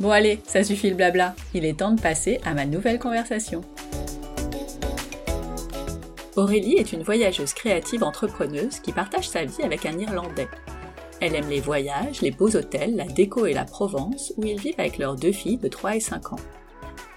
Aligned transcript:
Bon 0.00 0.10
allez, 0.10 0.40
ça 0.44 0.64
suffit 0.64 0.90
le 0.90 0.96
blabla, 0.96 1.34
il 1.54 1.64
est 1.64 1.78
temps 1.78 1.92
de 1.92 2.00
passer 2.00 2.40
à 2.44 2.54
ma 2.54 2.66
nouvelle 2.66 2.98
conversation. 2.98 3.62
Aurélie 6.34 6.76
est 6.76 6.92
une 6.92 7.02
voyageuse 7.02 7.52
créative 7.52 8.02
entrepreneuse 8.02 8.80
qui 8.80 8.92
partage 8.92 9.28
sa 9.28 9.44
vie 9.44 9.62
avec 9.62 9.84
un 9.84 9.98
Irlandais. 9.98 10.48
Elle 11.20 11.36
aime 11.36 11.48
les 11.48 11.60
voyages, 11.60 12.22
les 12.22 12.30
beaux 12.30 12.56
hôtels, 12.56 12.96
la 12.96 13.04
déco 13.04 13.46
et 13.46 13.52
la 13.52 13.64
Provence, 13.64 14.32
où 14.36 14.44
ils 14.44 14.58
vivent 14.58 14.80
avec 14.80 14.98
leurs 14.98 15.14
deux 15.14 15.30
filles 15.30 15.58
de 15.58 15.68
3 15.68 15.96
et 15.96 16.00
5 16.00 16.32
ans. 16.32 16.40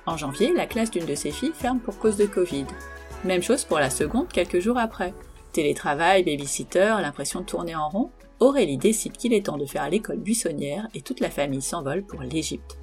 En 0.06 0.18
janvier, 0.18 0.54
la 0.54 0.68
classe 0.68 0.92
d'une 0.92 1.06
de 1.06 1.16
ses 1.16 1.32
filles 1.32 1.54
ferme 1.56 1.80
pour 1.80 1.98
cause 1.98 2.18
de 2.18 2.26
Covid. 2.26 2.66
Même 3.24 3.42
chose 3.42 3.64
pour 3.64 3.80
la 3.80 3.90
seconde 3.90 4.28
quelques 4.28 4.60
jours 4.60 4.78
après. 4.78 5.14
Télétravail, 5.54 6.24
babysitter, 6.24 6.98
l'impression 7.02 7.40
de 7.40 7.46
tourner 7.46 7.76
en 7.76 7.90
rond, 7.90 8.12
Aurélie 8.40 8.78
décide 8.78 9.14
qu'il 9.14 9.34
est 9.34 9.46
temps 9.46 9.58
de 9.58 9.66
faire 9.66 9.90
l'école 9.90 10.20
buissonnière 10.20 10.88
et 10.94 11.02
toute 11.02 11.20
la 11.20 11.30
famille 11.30 11.62
s'envole 11.62 12.06
pour 12.06 12.22
l'Égypte. 12.22 12.78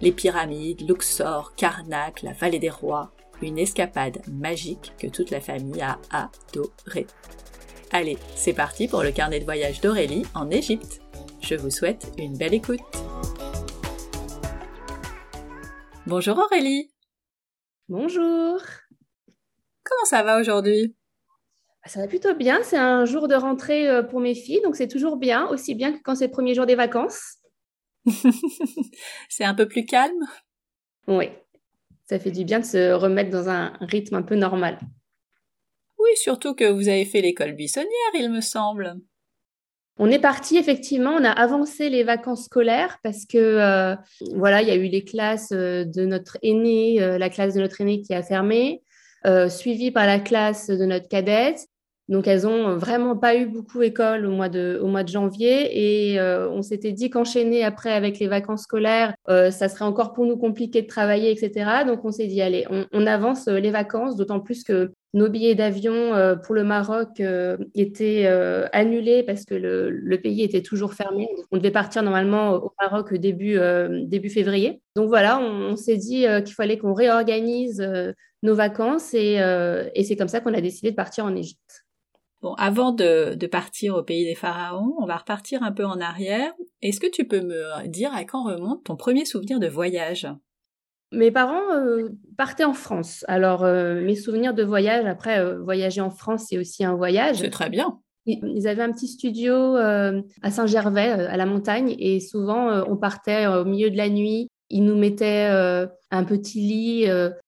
Les 0.00 0.12
pyramides, 0.12 0.88
Luxor, 0.88 1.54
Karnak, 1.56 2.22
la 2.22 2.32
vallée 2.32 2.60
des 2.60 2.70
rois, 2.70 3.10
une 3.42 3.58
escapade 3.58 4.18
magique 4.30 4.92
que 4.98 5.08
toute 5.08 5.30
la 5.30 5.40
famille 5.40 5.80
a 5.80 5.98
adorée. 6.10 7.06
Allez, 7.90 8.18
c'est 8.36 8.52
parti 8.52 8.86
pour 8.86 9.02
le 9.02 9.10
carnet 9.10 9.40
de 9.40 9.44
voyage 9.44 9.80
d'Aurélie 9.80 10.24
en 10.34 10.50
Égypte. 10.50 11.00
Je 11.40 11.54
vous 11.54 11.70
souhaite 11.70 12.12
une 12.18 12.36
belle 12.36 12.54
écoute. 12.54 12.80
Bonjour 16.06 16.38
Aurélie. 16.38 16.92
Bonjour. 17.88 18.60
Comment 19.82 20.04
ça 20.04 20.22
va 20.22 20.40
aujourd'hui? 20.40 20.97
Ça 21.86 22.00
va 22.00 22.06
plutôt 22.06 22.34
bien. 22.34 22.60
C'est 22.62 22.76
un 22.76 23.04
jour 23.04 23.28
de 23.28 23.34
rentrée 23.34 23.88
euh, 23.88 24.02
pour 24.02 24.20
mes 24.20 24.34
filles, 24.34 24.60
donc 24.62 24.76
c'est 24.76 24.88
toujours 24.88 25.16
bien, 25.16 25.46
aussi 25.48 25.74
bien 25.74 25.92
que 25.92 26.02
quand 26.02 26.14
c'est 26.14 26.26
le 26.26 26.32
premier 26.32 26.54
jour 26.54 26.66
des 26.66 26.74
vacances. 26.74 27.36
c'est 29.28 29.44
un 29.44 29.54
peu 29.54 29.66
plus 29.66 29.84
calme? 29.84 30.24
Oui, 31.06 31.30
ça 32.06 32.18
fait 32.18 32.30
du 32.30 32.44
bien 32.44 32.60
de 32.60 32.64
se 32.64 32.92
remettre 32.92 33.30
dans 33.30 33.48
un 33.48 33.72
rythme 33.80 34.16
un 34.16 34.22
peu 34.22 34.34
normal. 34.34 34.78
Oui, 35.98 36.10
surtout 36.16 36.54
que 36.54 36.70
vous 36.70 36.88
avez 36.88 37.04
fait 37.04 37.20
l'école 37.20 37.52
buissonnière, 37.52 37.90
il 38.14 38.30
me 38.30 38.40
semble. 38.40 38.96
On 40.00 40.10
est 40.10 40.20
parti 40.20 40.56
effectivement, 40.56 41.10
on 41.10 41.24
a 41.24 41.30
avancé 41.30 41.90
les 41.90 42.04
vacances 42.04 42.44
scolaires 42.44 42.98
parce 43.02 43.26
que 43.26 43.36
euh, 43.38 43.96
voilà, 44.36 44.62
il 44.62 44.68
y 44.68 44.70
a 44.70 44.76
eu 44.76 44.86
les 44.86 45.04
classes 45.04 45.50
euh, 45.50 45.84
de 45.84 46.04
notre 46.04 46.38
aîné, 46.42 47.00
la 47.18 47.30
classe 47.30 47.54
de 47.54 47.60
notre 47.60 47.80
aîné 47.80 48.00
qui 48.00 48.14
a 48.14 48.22
fermé, 48.22 48.82
suivie 49.48 49.90
par 49.90 50.06
la 50.06 50.18
classe 50.18 50.68
de 50.68 50.84
notre 50.84 51.08
cadette. 51.08 51.66
Donc, 52.08 52.26
elles 52.26 52.46
ont 52.46 52.76
vraiment 52.76 53.16
pas 53.16 53.36
eu 53.36 53.44
beaucoup 53.44 53.82
école 53.82 54.24
au 54.24 54.30
mois 54.30 54.48
de, 54.48 54.80
au 54.82 54.86
mois 54.86 55.02
de 55.02 55.08
janvier 55.08 56.12
et 56.12 56.18
euh, 56.18 56.48
on 56.48 56.62
s'était 56.62 56.92
dit 56.92 57.10
qu'enchaîner 57.10 57.62
après 57.64 57.92
avec 57.92 58.18
les 58.18 58.28
vacances 58.28 58.62
scolaires, 58.62 59.14
euh, 59.28 59.50
ça 59.50 59.68
serait 59.68 59.84
encore 59.84 60.14
pour 60.14 60.24
nous 60.24 60.38
compliqué 60.38 60.80
de 60.80 60.86
travailler, 60.86 61.30
etc. 61.30 61.84
Donc, 61.86 62.06
on 62.06 62.10
s'est 62.10 62.26
dit, 62.26 62.40
allez, 62.40 62.66
on, 62.92 63.06
avance 63.06 63.46
euh, 63.48 63.60
les 63.60 63.70
vacances, 63.70 64.16
d'autant 64.16 64.40
plus 64.40 64.64
que 64.64 64.90
nos 65.14 65.28
billets 65.28 65.54
d'avion 65.54 66.12
pour 66.44 66.54
le 66.54 66.64
Maroc 66.64 67.22
étaient 67.74 68.26
annulés 68.72 69.22
parce 69.22 69.44
que 69.44 69.54
le, 69.54 70.20
pays 70.20 70.42
était 70.42 70.62
toujours 70.62 70.94
fermé. 70.94 71.28
On 71.50 71.56
devait 71.56 71.70
partir 71.70 72.02
normalement 72.02 72.52
au 72.54 72.72
Maroc 72.80 73.14
début, 73.14 73.58
début 74.04 74.28
février. 74.30 74.82
Donc 74.96 75.08
voilà, 75.08 75.40
on, 75.40 75.76
s'est 75.76 75.96
dit 75.96 76.26
qu'il 76.44 76.54
fallait 76.54 76.78
qu'on 76.78 76.92
réorganise 76.92 77.82
nos 78.42 78.54
vacances 78.54 79.14
et, 79.14 79.40
et 79.94 80.04
c'est 80.04 80.16
comme 80.16 80.28
ça 80.28 80.40
qu'on 80.40 80.54
a 80.54 80.60
décidé 80.60 80.90
de 80.90 80.96
partir 80.96 81.24
en 81.24 81.34
Égypte. 81.34 81.84
Bon, 82.40 82.54
avant 82.54 82.92
de, 82.92 83.46
partir 83.46 83.96
au 83.96 84.02
pays 84.04 84.24
des 84.24 84.36
pharaons, 84.36 84.94
on 84.98 85.06
va 85.06 85.16
repartir 85.16 85.62
un 85.64 85.72
peu 85.72 85.84
en 85.84 86.00
arrière. 86.00 86.52
Est-ce 86.82 87.00
que 87.00 87.10
tu 87.10 87.26
peux 87.26 87.40
me 87.40 87.88
dire 87.88 88.14
à 88.14 88.24
quand 88.24 88.44
remonte 88.44 88.84
ton 88.84 88.96
premier 88.96 89.24
souvenir 89.24 89.58
de 89.58 89.66
voyage? 89.66 90.28
Mes 91.10 91.30
parents 91.30 91.72
euh, 91.72 92.10
partaient 92.36 92.64
en 92.64 92.74
France. 92.74 93.24
Alors, 93.28 93.64
euh, 93.64 94.02
mes 94.02 94.14
souvenirs 94.14 94.52
de 94.52 94.62
voyage, 94.62 95.06
après, 95.06 95.38
euh, 95.38 95.58
voyager 95.62 96.02
en 96.02 96.10
France, 96.10 96.46
c'est 96.48 96.58
aussi 96.58 96.84
un 96.84 96.94
voyage. 96.94 97.38
C'est 97.38 97.50
très 97.50 97.70
bien. 97.70 97.98
Ils 98.26 98.68
avaient 98.68 98.82
un 98.82 98.92
petit 98.92 99.08
studio 99.08 99.76
à 99.76 100.50
Saint-Gervais, 100.50 101.08
à 101.08 101.36
la 101.38 101.46
montagne, 101.46 101.96
et 101.98 102.20
souvent, 102.20 102.84
on 102.86 102.94
partait 102.98 103.46
au 103.46 103.64
milieu 103.64 103.88
de 103.88 103.96
la 103.96 104.10
nuit 104.10 104.48
il 104.70 104.84
nous 104.84 104.98
mettait 104.98 105.48
euh, 105.50 105.86
un 106.10 106.24
petit 106.24 106.60
lit 106.60 107.06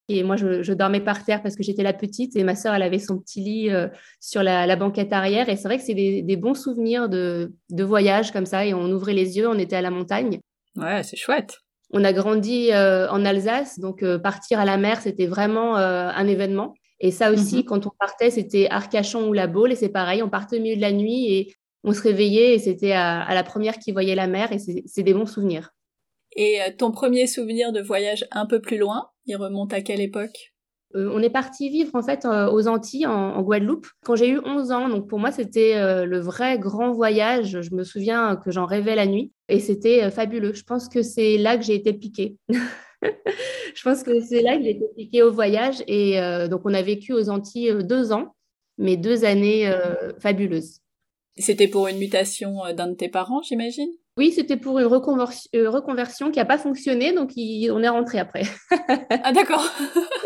et 0.09 0.22
moi 0.22 0.37
je, 0.37 0.72
dormais 0.72 1.03
par 1.03 1.22
terre 1.22 1.42
parce 1.42 1.54
que 1.54 1.62
j'étais 1.62 1.82
la 1.82 1.92
petite 1.92 2.34
et 2.34 2.44
ma 2.44 2.54
sœur 2.54 2.72
elle 2.72 2.82
avait 2.82 2.98
son 2.98 3.19
petit 3.19 3.42
lit 3.42 3.69
sur 4.21 4.42
la, 4.42 4.75
banquette 4.75 5.12
arrière 5.12 5.50
et 5.50 5.56
c'est 5.56 5.69
vrai 5.69 5.77
que 5.77 5.84
c'est 5.84 5.92
des, 5.92 6.37
bons 6.38 6.54
souvenirs 6.54 7.10
de, 7.10 7.53
de, 7.69 7.84
voyage 7.84 8.32
comme 8.32 8.47
ça 8.47 8.65
et 8.65 8.72
on 8.72 8.91
ouvrait 8.91 9.12
les 9.12 9.37
yeux, 9.37 9.50
on 9.50 9.59
était 9.59 9.77
à 9.77 9.82
la 9.82 9.91
montagne. 9.91 10.41
Ouais, 10.77 11.03
c'est 11.03 11.19
chouette. 11.19 11.59
On 11.92 12.04
a 12.04 12.12
grandi 12.12 12.70
en 12.72 13.24
Alsace 13.24 13.78
donc 13.80 14.04
partir 14.18 14.60
à 14.60 14.64
la 14.64 14.76
mer 14.76 15.00
c'était 15.00 15.26
vraiment 15.26 15.76
un 15.76 16.26
événement 16.28 16.74
et 17.00 17.10
ça 17.10 17.32
aussi 17.32 17.58
mhm. 17.58 17.64
quand 17.64 17.86
on 17.86 17.90
partait 17.98 18.30
c'était 18.30 18.68
Arcachon 18.70 19.28
ou 19.28 19.32
la 19.32 19.48
Baule 19.48 19.72
et 19.72 19.76
c'est 19.76 19.88
pareil 19.88 20.22
on 20.22 20.28
partait 20.28 20.58
au 20.58 20.62
milieu 20.62 20.76
de 20.76 20.80
la 20.80 20.92
nuit 20.92 21.32
et 21.34 21.54
on 21.82 21.92
se 21.92 22.02
réveillait 22.02 22.54
et 22.54 22.58
c'était 22.58 22.92
à, 22.92 23.22
à 23.22 23.34
la 23.34 23.42
première 23.42 23.78
qui 23.78 23.92
voyait 23.92 24.14
la 24.14 24.26
mer 24.26 24.52
et 24.52 24.58
c'est 24.58 25.02
des 25.02 25.14
bons 25.14 25.26
souvenirs. 25.26 25.70
Et 26.36 26.60
euh, 26.62 26.70
ton 26.76 26.90
premier 26.92 27.26
souvenir 27.26 27.72
de 27.72 27.80
voyage 27.80 28.26
un 28.30 28.46
peu 28.46 28.60
plus 28.60 28.78
loin, 28.78 29.10
il 29.26 29.36
remonte 29.36 29.72
à 29.72 29.80
quelle 29.80 30.00
époque? 30.00 30.49
Euh, 30.96 31.10
on 31.14 31.22
est 31.22 31.30
parti 31.30 31.68
vivre 31.68 31.94
en 31.94 32.02
fait 32.02 32.24
euh, 32.24 32.50
aux 32.50 32.66
Antilles, 32.66 33.06
en, 33.06 33.40
Guadeloupe, 33.42 33.86
quand 34.04 34.16
j'ai 34.16 34.28
eu 34.28 34.40
11 34.44 34.72
ans. 34.72 34.88
Donc 34.88 35.08
pour 35.08 35.18
moi, 35.18 35.30
c'était 35.30 35.74
le 36.04 36.18
vrai 36.18 36.58
grand 36.58 36.92
voyage. 36.92 37.60
Je 37.60 37.74
me 37.74 37.84
souviens 37.84 38.36
que 38.36 38.50
j'en 38.50 38.66
rêvais 38.66 38.96
la 38.96 39.06
nuit 39.06 39.32
et 39.48 39.60
c'était 39.60 40.10
fabuleux. 40.10 40.52
Je 40.52 40.64
pense 40.64 40.88
que 40.88 41.02
c'est 41.02 41.38
là 41.38 41.56
que 41.56 41.62
j'ai 41.62 41.74
été 41.74 41.92
piquée. 41.92 42.36
je 43.02 43.82
pense 43.82 44.02
que 44.02 44.20
c'est 44.20 44.42
là 44.42 44.56
que 44.56 44.64
j'ai 44.64 44.70
été 44.70 44.84
piquée 44.96 45.22
au 45.22 45.32
voyage. 45.32 45.82
Et 45.86 46.18
donc 46.48 46.62
on 46.64 46.74
a 46.74 46.82
vécu 46.82 47.12
aux 47.12 47.30
Antilles 47.30 47.84
deux 47.84 48.12
ans, 48.12 48.34
mais 48.78 48.96
deux 48.96 49.24
années 49.24 49.72
fabuleuses. 50.18 50.80
C'était 51.36 51.68
pour 51.68 51.88
une 51.88 51.98
mutation 51.98 52.59
d'un 52.76 52.88
de 52.88 52.94
tes 52.94 53.09
parents, 53.09 53.42
j'imagine? 53.42 53.91
Oui, 54.20 54.32
c'était 54.32 54.58
pour 54.58 54.78
une 54.78 54.84
euh, 54.84 55.70
reconversion, 55.70 56.30
qui 56.30 56.38
n'a 56.38 56.44
pas 56.44 56.58
fonctionné, 56.58 57.14
donc 57.14 57.30
on 57.36 57.82
est 57.82 57.88
rentré 57.88 58.18
après. 58.18 58.42
ah 59.24 59.32
d'accord. 59.32 59.66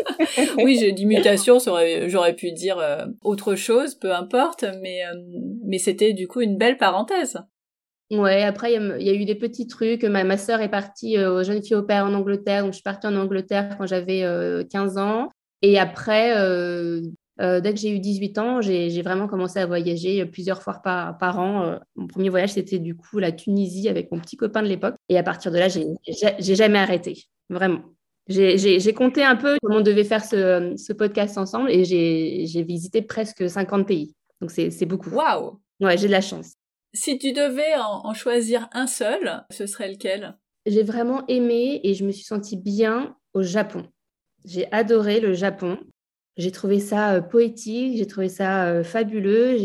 oui, 0.57 0.77
j'ai 0.77 0.91
dit 0.91 1.05
mutation, 1.05 1.59
j'aurais 1.59 2.35
pu 2.35 2.51
dire 2.51 2.77
euh, 2.77 3.05
autre 3.23 3.55
chose, 3.55 3.95
peu 3.95 4.13
importe, 4.13 4.65
mais, 4.81 5.05
euh, 5.05 5.13
mais 5.63 5.77
c'était 5.77 6.11
du 6.11 6.27
coup 6.27 6.41
une 6.41 6.57
belle 6.57 6.77
parenthèse. 6.77 7.37
Ouais, 8.11 8.43
après, 8.43 8.73
il 8.73 9.01
y, 9.01 9.09
a 9.09 9.13
eu 9.13 9.23
des 9.23 9.35
petits 9.35 9.65
trucs. 9.65 10.03
Ma, 10.03 10.25
ma 10.25 10.37
sœur 10.37 10.59
est 10.59 10.69
partie 10.69 11.17
aux 11.17 11.43
jeunes 11.43 11.63
filles 11.63 11.77
au 11.77 11.83
père 11.83 12.03
en 12.03 12.13
Angleterre, 12.13 12.63
donc 12.63 12.73
je 12.73 12.79
suis 12.79 12.83
partie 12.83 13.07
en 13.07 13.15
Angleterre 13.15 13.77
quand 13.77 13.87
j'avais 13.87 14.25
15 14.69 14.97
ans. 14.97 15.29
Et 15.61 15.79
après, 15.79 16.33
euh, 17.41 17.59
dès 17.59 17.73
que 17.73 17.79
j'ai 17.79 17.89
eu 17.89 17.99
18 17.99 18.37
ans, 18.37 18.61
j'ai 18.61 19.01
vraiment 19.01 19.27
commencé 19.27 19.59
à 19.59 19.65
voyager 19.65 20.25
plusieurs 20.25 20.61
fois 20.61 20.75
par, 20.75 21.17
par 21.17 21.39
an. 21.39 21.63
Euh, 21.63 21.77
mon 21.95 22.07
premier 22.07 22.29
voyage, 22.29 22.53
c'était 22.53 22.79
du 22.79 22.95
coup 22.95 23.19
la 23.19 23.31
Tunisie 23.31 23.89
avec 23.89 24.11
mon 24.11 24.19
petit 24.19 24.37
copain 24.37 24.63
de 24.63 24.67
l'époque. 24.67 24.95
Et 25.09 25.17
à 25.17 25.23
partir 25.23 25.51
de 25.51 25.57
là, 25.57 25.67
j'ai 25.67 26.55
jamais 26.55 26.79
arrêté, 26.79 27.25
vraiment. 27.49 27.81
J'ai 28.27 28.93
compté 28.93 29.23
un 29.23 29.35
peu 29.35 29.57
comment 29.61 29.77
on 29.77 29.81
devait 29.81 30.03
faire 30.03 30.23
ce, 30.25 30.73
ce 30.77 30.93
podcast 30.93 31.37
ensemble 31.37 31.69
et 31.69 31.85
j'ai 31.85 32.63
visité 32.63 33.01
presque 33.01 33.49
50 33.49 33.87
pays. 33.87 34.15
Donc 34.41 34.51
c'est 34.51 34.85
beaucoup. 34.85 35.09
Waouh 35.09 35.59
Ouais, 35.81 35.97
j'ai 35.97 36.07
de 36.07 36.11
la 36.13 36.21
chance. 36.21 36.53
Si 36.93 37.17
tu 37.17 37.33
devais 37.33 37.75
en, 37.75 38.07
en 38.07 38.13
choisir 38.13 38.69
un 38.71 38.87
seul, 38.87 39.43
ce 39.51 39.65
serait 39.65 39.91
lequel? 39.91 40.37
J'ai 40.65 40.83
vraiment 40.83 41.27
aimé 41.27 41.81
et 41.83 41.93
je 41.93 42.05
me 42.05 42.11
suis 42.11 42.23
sentie 42.23 42.55
bien 42.57 43.15
au 43.33 43.43
Japon. 43.43 43.85
J'ai 44.45 44.71
adoré 44.71 45.19
le 45.19 45.33
Japon. 45.33 45.77
J'ai 46.37 46.51
trouvé 46.51 46.79
ça 46.79 47.21
poétique, 47.21 47.97
j'ai 47.97 48.07
trouvé 48.07 48.29
ça 48.29 48.83
fabuleux. 48.83 49.57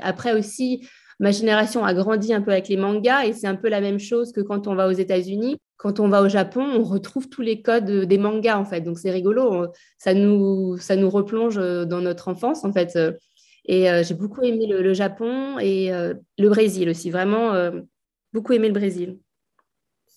Après 0.00 0.32
aussi, 0.38 0.86
ma 1.18 1.30
génération 1.30 1.84
a 1.84 1.94
grandi 1.94 2.34
un 2.34 2.42
peu 2.42 2.50
avec 2.52 2.68
les 2.68 2.76
mangas 2.76 3.24
et 3.24 3.32
c'est 3.32 3.46
un 3.46 3.56
peu 3.56 3.68
la 3.68 3.80
même 3.80 3.98
chose 3.98 4.32
que 4.32 4.40
quand 4.40 4.66
on 4.66 4.74
va 4.74 4.88
aux 4.88 4.92
États-Unis. 4.92 5.56
Quand 5.76 6.00
on 6.00 6.08
va 6.08 6.22
au 6.22 6.28
Japon, 6.28 6.62
on 6.62 6.82
retrouve 6.82 7.28
tous 7.28 7.42
les 7.42 7.62
codes 7.62 7.90
des 8.06 8.18
mangas 8.18 8.58
en 8.58 8.64
fait. 8.64 8.82
Donc 8.82 8.98
c'est 8.98 9.10
rigolo, 9.10 9.66
ça 9.98 10.14
nous, 10.14 10.76
ça 10.78 10.96
nous 10.96 11.10
replonge 11.10 11.56
dans 11.56 12.00
notre 12.00 12.28
enfance 12.28 12.64
en 12.64 12.72
fait. 12.72 12.98
Et 13.66 13.90
euh, 13.90 14.02
j'ai 14.02 14.14
beaucoup 14.14 14.42
aimé 14.42 14.66
le, 14.66 14.92
Japon 14.92 15.58
et 15.58 15.92
euh, 15.92 16.14
le 16.38 16.48
Brésil 16.48 16.88
aussi, 16.90 17.10
vraiment 17.10 17.54
euh, 17.54 17.80
beaucoup 18.32 18.52
aimé 18.52 18.68
le 18.68 18.74
Brésil. 18.74 19.18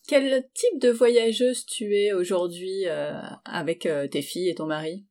Quel 0.07 0.48
type 0.54 0.80
de 0.80 0.90
voyageuse 0.90 1.66
tu 1.66 1.95
es 1.95 2.13
aujourd'hui 2.13 2.86
avec 3.44 3.90
tes 4.10 4.22
filles 4.22 4.48
et 4.48 4.56
ton 4.56 4.66
mari? 4.66 5.06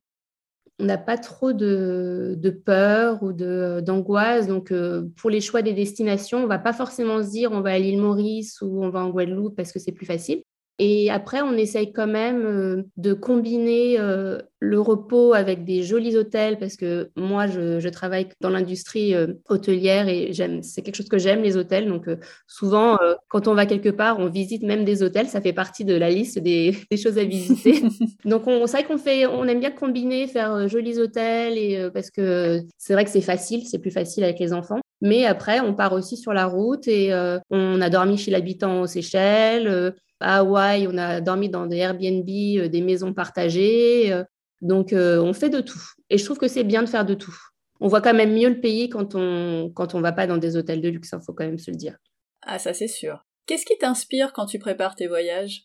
On 0.79 0.85
n'a 0.85 0.99
pas 0.99 1.17
trop 1.17 1.53
de, 1.53 2.63
peur 2.65 3.23
ou 3.23 3.33
d'angoisse. 3.33 4.47
Donc, 4.47 4.73
pour 5.17 5.31
les 5.31 5.41
choix 5.41 5.63
des 5.63 5.73
destinations, 5.73 6.39
on 6.39 6.43
ne 6.43 6.47
va 6.47 6.59
pas 6.59 6.73
forcément 6.73 7.23
se 7.23 7.31
dire 7.31 7.53
on 7.53 7.61
va 7.61 7.73
à 7.73 7.79
l'île 7.79 8.01
Maurice 8.01 8.61
ou 8.61 8.85
on 8.85 8.91
va 8.91 9.05
en 9.05 9.11
Guadeloupe 9.11 9.57
parce 9.57 9.73
que 9.73 9.79
c'est 9.79 9.93
plus 9.93 10.07
facile. 10.07 10.43
Et 10.79 11.11
après, 11.11 11.41
on 11.41 11.55
essaye 11.55 11.93
quand 11.93 12.07
même 12.07 12.45
euh, 12.45 12.83
de 12.99 13.15
combiner 13.15 13.99
euh, 13.99 14.39
le 14.61 14.79
repos 14.79 15.33
avec 15.33 15.65
des 15.65 15.83
jolis 15.83 16.19
hôtels 16.19 16.59
parce 16.59 16.77
que 16.77 17.11
moi, 17.17 17.47
je, 17.47 17.89
travaille 17.89 18.29
dans 18.43 18.51
l'industrie 18.51 19.15
euh, 19.15 19.35
hôtelière 19.49 20.07
et 20.09 20.35
j'aime, 20.35 20.63
c'est 20.63 20.83
quelque 20.83 20.97
chose 20.97 21.09
que 21.09 21.17
j'aime, 21.17 21.43
les 21.43 21.57
hôtels. 21.57 21.89
Donc, 21.89 22.11
souvent, 22.47 22.99
quand 23.29 23.49
on 23.49 23.55
va 23.55 23.65
quelque 23.65 23.89
part, 23.89 24.19
on 24.19 24.29
visite 24.29 24.63
même 24.65 24.85
des 24.85 25.03
hôtels. 25.03 25.29
Ça 25.29 25.41
fait 25.41 25.55
partie 25.55 25.87
de 25.87 25.95
la 25.95 26.11
liste 26.11 26.39
des, 26.39 26.77
choses 27.03 27.17
à 27.17 27.25
visiter. 27.25 27.83
Donc, 28.27 28.43
c'est 28.47 28.73
vrai 28.73 28.85
qu'on 28.85 28.99
fait, 28.99 29.25
on 29.25 29.45
aime 29.45 29.61
bien 29.61 29.71
combiner, 29.71 30.27
faire 30.27 30.69
jolis 30.69 30.99
hôtels 30.99 31.57
et, 31.57 31.89
parce 31.95 32.11
que 32.11 32.61
c'est 32.77 32.93
vrai 32.93 33.05
que 33.05 33.11
c'est 33.11 33.23
facile, 33.23 33.65
c'est 33.67 33.79
plus 33.79 33.91
facile 33.91 34.25
avec 34.25 34.39
les 34.39 34.53
enfants. 34.53 34.81
Mais 35.01 35.25
après, 35.25 35.61
on 35.61 35.75
part 35.75 35.93
aussi 35.93 36.17
sur 36.19 36.35
la 36.35 36.47
route 36.47 36.87
et 36.87 37.15
on 37.51 37.81
a 37.81 37.89
dormi 37.89 38.19
chez 38.19 38.31
l'habitant 38.31 38.83
aux 38.83 38.87
Seychelles. 38.87 39.95
À 40.21 40.39
Hawaï, 40.39 40.87
on 40.89 40.97
a 40.97 41.21
dormi 41.21 41.49
dans 41.49 41.67
des 41.67 41.77
Airbnb, 41.77 42.29
euh, 42.29 42.69
des 42.69 42.81
maisons 42.81 43.13
partagées. 43.13 44.13
Euh, 44.13 44.25
donc, 44.63 44.93
euh, 44.93 45.21
on 45.21 45.33
fait 45.33 45.51
de 45.51 45.61
tout. 45.61 45.83
Et 46.09 46.19
je 46.19 46.25
trouve 46.25 46.39
que 46.39 46.49
c'est 46.49 46.65
bien 46.65 46.83
de 46.83 46.89
faire 46.89 47.05
de 47.05 47.15
tout. 47.15 47.37
On 47.81 47.89
voit 47.89 48.01
quand 48.01 48.15
même 48.15 48.33
mieux 48.33 48.49
le 48.49 48.61
pays 48.61 48.89
quand 48.89 49.15
on 49.15 49.71
quand 49.75 49.95
on 49.95 50.01
va 50.01 50.13
pas 50.13 50.27
dans 50.27 50.39
des 50.39 50.57
hôtels 50.57 50.81
de 50.81 50.89
luxe, 50.89 51.11
il 51.13 51.17
hein, 51.17 51.21
faut 51.25 51.35
quand 51.35 51.45
même 51.45 51.59
se 51.59 51.71
le 51.71 51.77
dire. 51.77 51.97
Ah, 52.43 52.59
ça 52.59 52.73
c'est 52.73 52.89
sûr. 52.89 53.27
Qu'est-ce 53.45 53.67
qui 53.67 53.77
t'inspire 53.77 54.33
quand 54.33 54.47
tu 54.47 54.59
prépares 54.59 54.95
tes 54.95 55.07
voyages? 55.07 55.65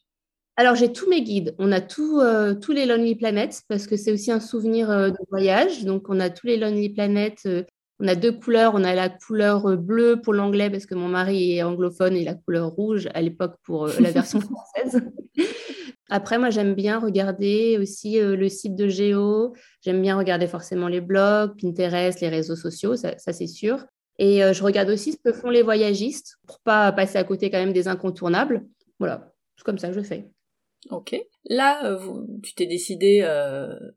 Alors, 0.58 0.76
j'ai 0.76 0.92
tous 0.92 1.10
mes 1.10 1.24
guides. 1.24 1.56
On 1.58 1.72
a 1.72 1.80
tous 1.80 2.20
les 2.72 2.86
Lonely 2.86 3.16
Planets 3.16 3.62
parce 3.70 3.88
que 3.88 3.96
c'est 3.96 4.12
aussi 4.12 4.32
un 4.32 4.42
souvenir 4.42 4.90
de 4.90 5.30
voyage. 5.30 5.86
Donc, 5.86 6.10
on 6.10 6.20
a 6.20 6.30
tous 6.30 6.48
les 6.48 6.58
Lonely 6.58 6.90
Planets 6.90 7.38
on 8.02 8.08
a 8.08 8.16
deux 8.16 8.32
couleurs. 8.32 8.74
On 8.76 8.84
a 8.84 8.96
la 8.96 9.10
couleur 9.10 9.66
euh, 9.68 9.78
bleue 9.78 10.20
pour 10.22 10.34
l'anglais 10.34 10.70
parce 10.70 10.86
que 10.86 10.96
mon 10.96 11.08
mari 11.08 11.54
est 11.54 11.64
anglophone 11.64 12.16
et 12.16 12.24
la 12.24 12.34
couleur 12.34 12.70
rouge 12.70 13.08
à 13.14 13.22
l'époque 13.22 13.56
pour 13.64 13.86
euh, 13.86 13.94
la 14.00 14.12
version 14.12 14.42
française. 14.42 15.02
Après, 16.10 16.40
moi, 16.40 16.50
j'aime 16.50 16.74
bien 16.74 17.00
regarder 17.00 17.78
aussi 17.80 18.20
euh, 18.20 18.36
le 18.36 18.50
site 18.50 18.76
de 18.76 18.88
Géo. 18.88 19.54
J'aime 19.82 20.02
bien 20.02 20.18
regarder 20.18 20.48
forcément 20.48 20.88
les 20.88 21.00
blogs, 21.00 21.54
Pinterest, 21.62 22.20
les 22.20 22.30
réseaux 22.30 22.56
sociaux, 22.56 22.96
ça, 22.96 23.16
c'est 23.18 23.48
sûr. 23.48 23.86
Et 24.20 24.42
je 24.54 24.64
regarde 24.64 24.90
aussi 24.90 25.14
ce 25.14 25.18
que 25.18 25.34
font 25.34 25.50
les 25.50 25.64
voyagistes 25.64 26.38
pour 26.46 26.60
pas 26.60 26.92
passer 26.92 27.18
à 27.18 27.24
côté 27.24 27.50
quand 27.50 27.58
même 27.58 27.74
des 27.74 27.88
incontournables. 27.88 28.68
Voilà, 29.00 29.34
c'est 29.58 29.64
comme 29.64 29.80
ça 29.80 29.88
que 29.88 29.96
je 29.96 30.02
fais. 30.02 30.30
Ok. 30.92 31.20
Là, 31.46 31.98
tu 32.44 32.54
t'es 32.54 32.68
décidé 32.68 33.22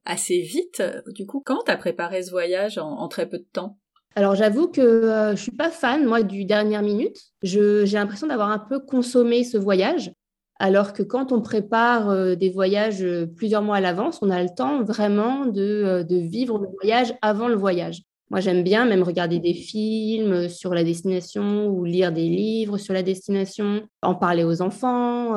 assez 0.06 0.40
vite. 0.40 0.82
Du 1.08 1.26
coup, 1.26 1.42
quand 1.44 1.68
as 1.68 1.76
préparé 1.76 2.22
ce 2.22 2.30
voyage 2.30 2.78
en 2.78 3.06
très 3.08 3.28
peu 3.28 3.36
de 3.36 3.48
temps? 3.52 3.76
Alors 4.16 4.36
j'avoue 4.36 4.68
que 4.68 4.82
je 4.82 5.06
euh, 5.06 5.36
je 5.36 5.42
suis 5.42 5.52
pas 5.52 5.70
fan 5.70 6.06
moi 6.06 6.22
du 6.22 6.44
dernière 6.44 6.82
minute. 6.82 7.18
j'ai 7.42 7.84
l'impression 7.92 8.26
d'avoir 8.26 8.50
un 8.50 8.58
peu 8.58 8.78
consommé 8.78 9.42
ce 9.44 9.58
voyage, 9.58 10.12
alors 10.60 10.92
que 10.92 11.02
quand 11.02 11.32
on 11.32 11.40
prépare 11.40 12.10
euh, 12.10 12.34
des 12.36 12.50
voyages 12.50 13.02
euh, 13.02 13.26
plusieurs 13.26 13.62
mois 13.62 13.76
à 13.76 13.80
l'avance, 13.80 14.20
on 14.22 14.30
a 14.30 14.42
le 14.42 14.50
temps 14.54 14.84
vraiment 14.84 15.46
de, 15.46 16.06
vivre 16.08 16.58
le 16.58 16.68
voyage 16.80 17.14
avant 17.22 17.48
le 17.48 17.56
voyage. 17.56 18.02
Moi 18.30 18.40
j'aime 18.40 18.62
bien 18.62 18.84
même 18.86 19.02
regarder 19.02 19.40
des 19.40 19.54
films 19.54 20.48
sur 20.48 20.74
la 20.74 20.84
destination 20.84 21.66
ou 21.66 21.84
lire 21.84 22.12
des 22.12 22.28
livres 22.28 22.78
sur 22.78 22.94
la 22.94 23.02
destination, 23.02 23.82
en 24.02 24.14
parler 24.14 24.44
aux 24.44 24.62
enfants, 24.62 25.34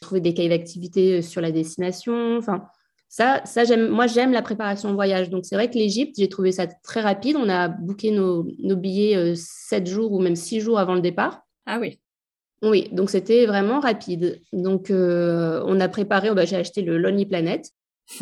trouver 0.00 0.20
des 0.20 0.34
cahiers 0.34 0.48
d'activité 0.48 1.20
sur 1.20 1.40
la 1.40 1.50
destination. 1.50 2.36
Enfin, 2.38 2.64
ça, 3.08 3.40
ça 3.44 3.64
j'aime, 3.64 3.88
moi, 3.88 4.06
j'aime 4.06 4.32
la 4.32 4.42
préparation 4.42 4.90
de 4.90 4.94
voyage. 4.94 5.30
Donc, 5.30 5.46
c'est 5.46 5.54
vrai 5.54 5.70
que 5.70 5.78
l'Égypte, 5.78 6.16
j'ai 6.18 6.28
trouvé 6.28 6.52
ça 6.52 6.66
très 6.66 7.00
rapide. 7.00 7.36
On 7.36 7.48
a 7.48 7.68
booké 7.68 8.10
nos, 8.10 8.44
billets 8.76 9.16
euh, 9.16 9.34
sept 9.34 9.86
jours 9.86 10.12
ou 10.12 10.20
même 10.20 10.36
six 10.36 10.60
jours 10.60 10.78
avant 10.78 10.94
le 10.94 11.00
départ. 11.00 11.42
Ah 11.66 11.78
oui. 11.80 11.98
Oui, 12.62 12.88
donc 12.92 13.08
c'était 13.08 13.46
vraiment 13.46 13.80
rapide. 13.80 14.42
Donc, 14.52 14.90
euh, 14.90 15.62
on 15.66 15.80
a 15.80 15.88
préparé, 15.88 16.28
oh, 16.30 16.34
bah, 16.34 16.44
j'ai 16.44 16.56
acheté 16.56 16.82
le 16.82 16.98
Lonely 16.98 17.24
Planet. 17.24 17.70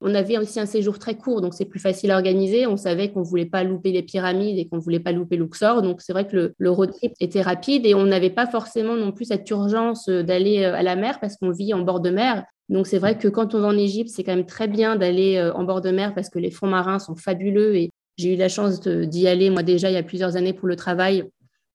on 0.00 0.14
avait 0.14 0.36
aussi 0.36 0.58
un 0.58 0.66
séjour 0.66 0.98
très 0.98 1.16
court, 1.16 1.40
donc 1.40 1.54
c'est 1.54 1.64
plus 1.64 1.78
facile 1.78 2.10
à 2.10 2.16
organiser. 2.16 2.66
On 2.66 2.76
savait 2.76 3.12
qu'on 3.12 3.20
ne 3.20 3.24
voulait 3.24 3.46
pas 3.46 3.62
louper 3.62 3.92
les 3.92 4.02
pyramides 4.02 4.58
et 4.58 4.66
qu'on 4.66 4.76
ne 4.76 4.82
voulait 4.82 5.00
pas 5.00 5.12
louper 5.12 5.36
Luxor. 5.36 5.80
Donc, 5.80 6.02
c'est 6.02 6.12
vrai 6.12 6.26
que 6.26 6.36
le, 6.36 6.54
le, 6.58 6.70
road 6.70 6.92
trip 6.92 7.12
était 7.20 7.40
rapide 7.40 7.86
et 7.86 7.94
on 7.94 8.04
n'avait 8.04 8.30
pas 8.30 8.46
forcément 8.46 8.96
non 8.96 9.12
plus 9.12 9.26
cette 9.26 9.48
urgence 9.48 10.08
euh, 10.08 10.22
d'aller 10.22 10.64
à 10.64 10.82
la 10.82 10.96
mer 10.96 11.18
parce 11.20 11.36
qu'on 11.36 11.50
vit 11.50 11.72
en 11.72 11.80
bord 11.80 12.00
de 12.00 12.10
mer. 12.10 12.44
Donc 12.72 12.86
c'est 12.86 12.98
vrai 12.98 13.18
que 13.18 13.28
quand 13.28 13.54
on 13.54 13.60
va 13.60 13.68
en 13.68 13.76
Égypte, 13.76 14.08
c'est 14.08 14.24
quand 14.24 14.34
même 14.34 14.46
très 14.46 14.66
bien 14.66 14.96
d'aller 14.96 15.36
euh, 15.36 15.52
en 15.52 15.62
bord 15.62 15.82
de 15.82 15.90
mer 15.90 16.14
parce 16.14 16.30
que 16.30 16.38
les 16.38 16.50
fonds 16.50 16.66
marins 16.66 16.98
sont 16.98 17.14
fabuleux 17.14 17.76
et 17.76 17.90
j'ai 18.16 18.32
eu 18.32 18.36
la 18.36 18.48
chance 18.48 18.80
d'y 18.80 19.28
aller 19.28 19.50
moi 19.50 19.62
déjà 19.62 19.90
il 19.90 19.94
y 19.94 19.98
a 19.98 20.02
plusieurs 20.02 20.36
années 20.36 20.54
pour 20.54 20.66
le 20.66 20.74
travail. 20.74 21.24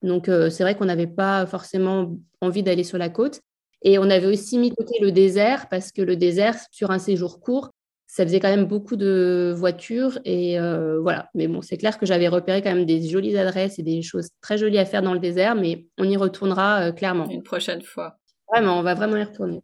Donc 0.01 0.27
euh, 0.27 0.49
c'est 0.49 0.63
vrai 0.63 0.73
qu'on 0.75 0.85
n'avait 0.85 1.05
pas 1.05 1.45
forcément 1.45 2.17
envie 2.41 2.63
d'aller 2.63 2.83
sur 2.83 2.97
la 2.97 3.09
côte. 3.09 3.41
Et 3.83 3.99
on 3.99 4.09
avait 4.09 4.25
aussi 4.25 4.57
mis 4.57 4.71
de 4.71 4.75
côté 4.75 4.97
le 4.99 5.11
désert 5.11 5.69
parce 5.69 5.91
que 5.91 6.01
le 6.01 6.15
désert, 6.15 6.55
sur 6.71 6.89
un 6.89 6.97
séjour 6.97 7.41
court, 7.41 7.69
ça 8.07 8.23
faisait 8.23 8.39
quand 8.39 8.49
même 8.49 8.65
beaucoup 8.65 8.95
de 8.95 9.53
voitures. 9.55 10.17
Et 10.25 10.59
euh, 10.59 10.99
voilà. 10.99 11.29
Mais 11.35 11.47
bon, 11.47 11.61
c'est 11.61 11.77
clair 11.77 11.99
que 11.99 12.07
j'avais 12.07 12.27
repéré 12.27 12.63
quand 12.63 12.73
même 12.73 12.87
des 12.87 13.07
jolies 13.07 13.37
adresses 13.37 13.77
et 13.77 13.83
des 13.83 14.01
choses 14.01 14.29
très 14.41 14.57
jolies 14.57 14.79
à 14.79 14.85
faire 14.85 15.03
dans 15.03 15.13
le 15.13 15.19
désert, 15.19 15.53
mais 15.53 15.85
on 15.99 16.05
y 16.05 16.17
retournera 16.17 16.91
clairement. 16.91 17.29
Une 17.29 17.43
prochaine 17.43 17.83
fois. 17.83 18.17
Vraiment, 18.51 18.79
on 18.79 18.81
va 18.81 18.95
vraiment 18.95 19.17
y 19.17 19.23
retourner. 19.23 19.61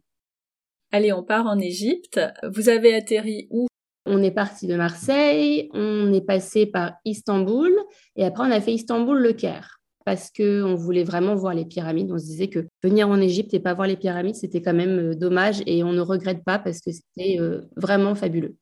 Allez, 0.94 1.12
on 1.12 1.24
part 1.24 1.46
en 1.46 1.58
Égypte. 1.58 2.20
Vous 2.44 2.68
avez 2.68 2.94
atterri 2.94 3.48
où? 3.50 3.66
On 4.06 4.22
est 4.22 4.30
parti 4.30 4.68
de 4.68 4.76
Marseille, 4.76 5.68
on 5.72 6.12
est 6.12 6.24
passé 6.24 6.66
par 6.66 6.92
Istanbul 7.04 7.74
et 8.14 8.24
après 8.24 8.46
on 8.46 8.52
a 8.52 8.60
fait 8.60 8.74
Istanbul-Le 8.74 9.32
Caire 9.32 9.80
parce 10.04 10.30
qu'on 10.30 10.76
voulait 10.76 11.02
vraiment 11.02 11.34
voir 11.34 11.52
les 11.52 11.64
pyramides. 11.64 12.12
On 12.12 12.18
se 12.18 12.26
disait 12.26 12.46
que 12.46 12.68
venir 12.84 13.08
en 13.08 13.20
Égypte 13.20 13.52
et 13.54 13.58
pas 13.58 13.74
voir 13.74 13.88
les 13.88 13.96
pyramides, 13.96 14.36
c'était 14.36 14.62
quand 14.62 14.72
même 14.72 15.10
euh, 15.10 15.14
dommage 15.16 15.64
et 15.66 15.82
on 15.82 15.92
ne 15.92 16.00
regrette 16.00 16.44
pas 16.44 16.60
parce 16.60 16.80
que 16.80 16.92
c'était 16.92 17.40
euh, 17.40 17.62
vraiment 17.74 18.14
fabuleux. 18.14 18.54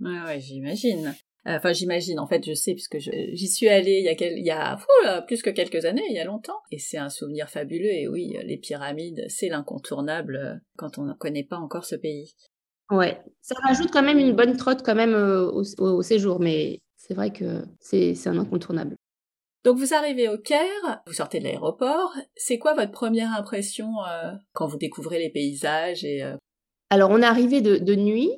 Ouais, 0.00 0.22
ouais, 0.24 0.40
j'imagine. 0.40 1.14
Euh, 1.46 1.56
enfin, 1.56 1.72
j'imagine, 1.72 2.18
en 2.18 2.26
fait, 2.26 2.44
je 2.46 2.54
sais, 2.54 2.72
puisque 2.72 2.98
j'y 2.98 3.48
suis 3.48 3.68
allée 3.68 3.98
il 3.98 4.04
y 4.04 4.08
a, 4.08 4.28
il 4.30 4.44
y 4.44 4.50
a 4.50 4.78
plus 5.26 5.42
que 5.42 5.50
quelques 5.50 5.84
années, 5.84 6.04
il 6.08 6.16
y 6.16 6.18
a 6.18 6.24
longtemps. 6.24 6.60
Et 6.70 6.78
c'est 6.78 6.96
un 6.96 7.10
souvenir 7.10 7.50
fabuleux. 7.50 7.92
Et 7.92 8.08
oui, 8.08 8.36
les 8.44 8.56
pyramides, 8.56 9.24
c'est 9.28 9.48
l'incontournable 9.48 10.36
euh, 10.36 10.54
quand 10.76 10.98
on 10.98 11.02
ne 11.02 11.12
connaît 11.12 11.44
pas 11.44 11.58
encore 11.58 11.84
ce 11.84 11.96
pays. 11.96 12.34
Ouais, 12.90 13.20
ça 13.40 13.54
rajoute 13.62 13.90
quand 13.90 14.02
même 14.02 14.18
une 14.18 14.34
bonne 14.34 14.56
trotte 14.56 14.82
quand 14.82 14.94
même 14.94 15.14
euh, 15.14 15.50
au, 15.50 16.02
séjour, 16.02 16.40
mais 16.40 16.80
c'est 16.96 17.14
vrai 17.14 17.30
que 17.30 17.64
c'est 17.80 18.14
un 18.26 18.38
incontournable. 18.38 18.96
Donc 19.64 19.78
vous 19.78 19.94
arrivez 19.94 20.28
au 20.28 20.36
Caire, 20.36 21.02
vous 21.06 21.14
sortez 21.14 21.38
de 21.38 21.44
l'aéroport. 21.44 22.14
C'est 22.36 22.58
quoi 22.58 22.74
votre 22.74 22.90
première 22.90 23.32
impression 23.32 23.86
quand 24.52 24.66
vous 24.66 24.76
découvrez 24.76 25.18
les 25.18 25.30
paysages 25.30 26.04
et 26.04 26.22
Alors 26.90 27.08
on 27.10 27.22
est 27.22 27.26
arrivé 27.26 27.62
de 27.62 27.94
nuit, 27.94 28.30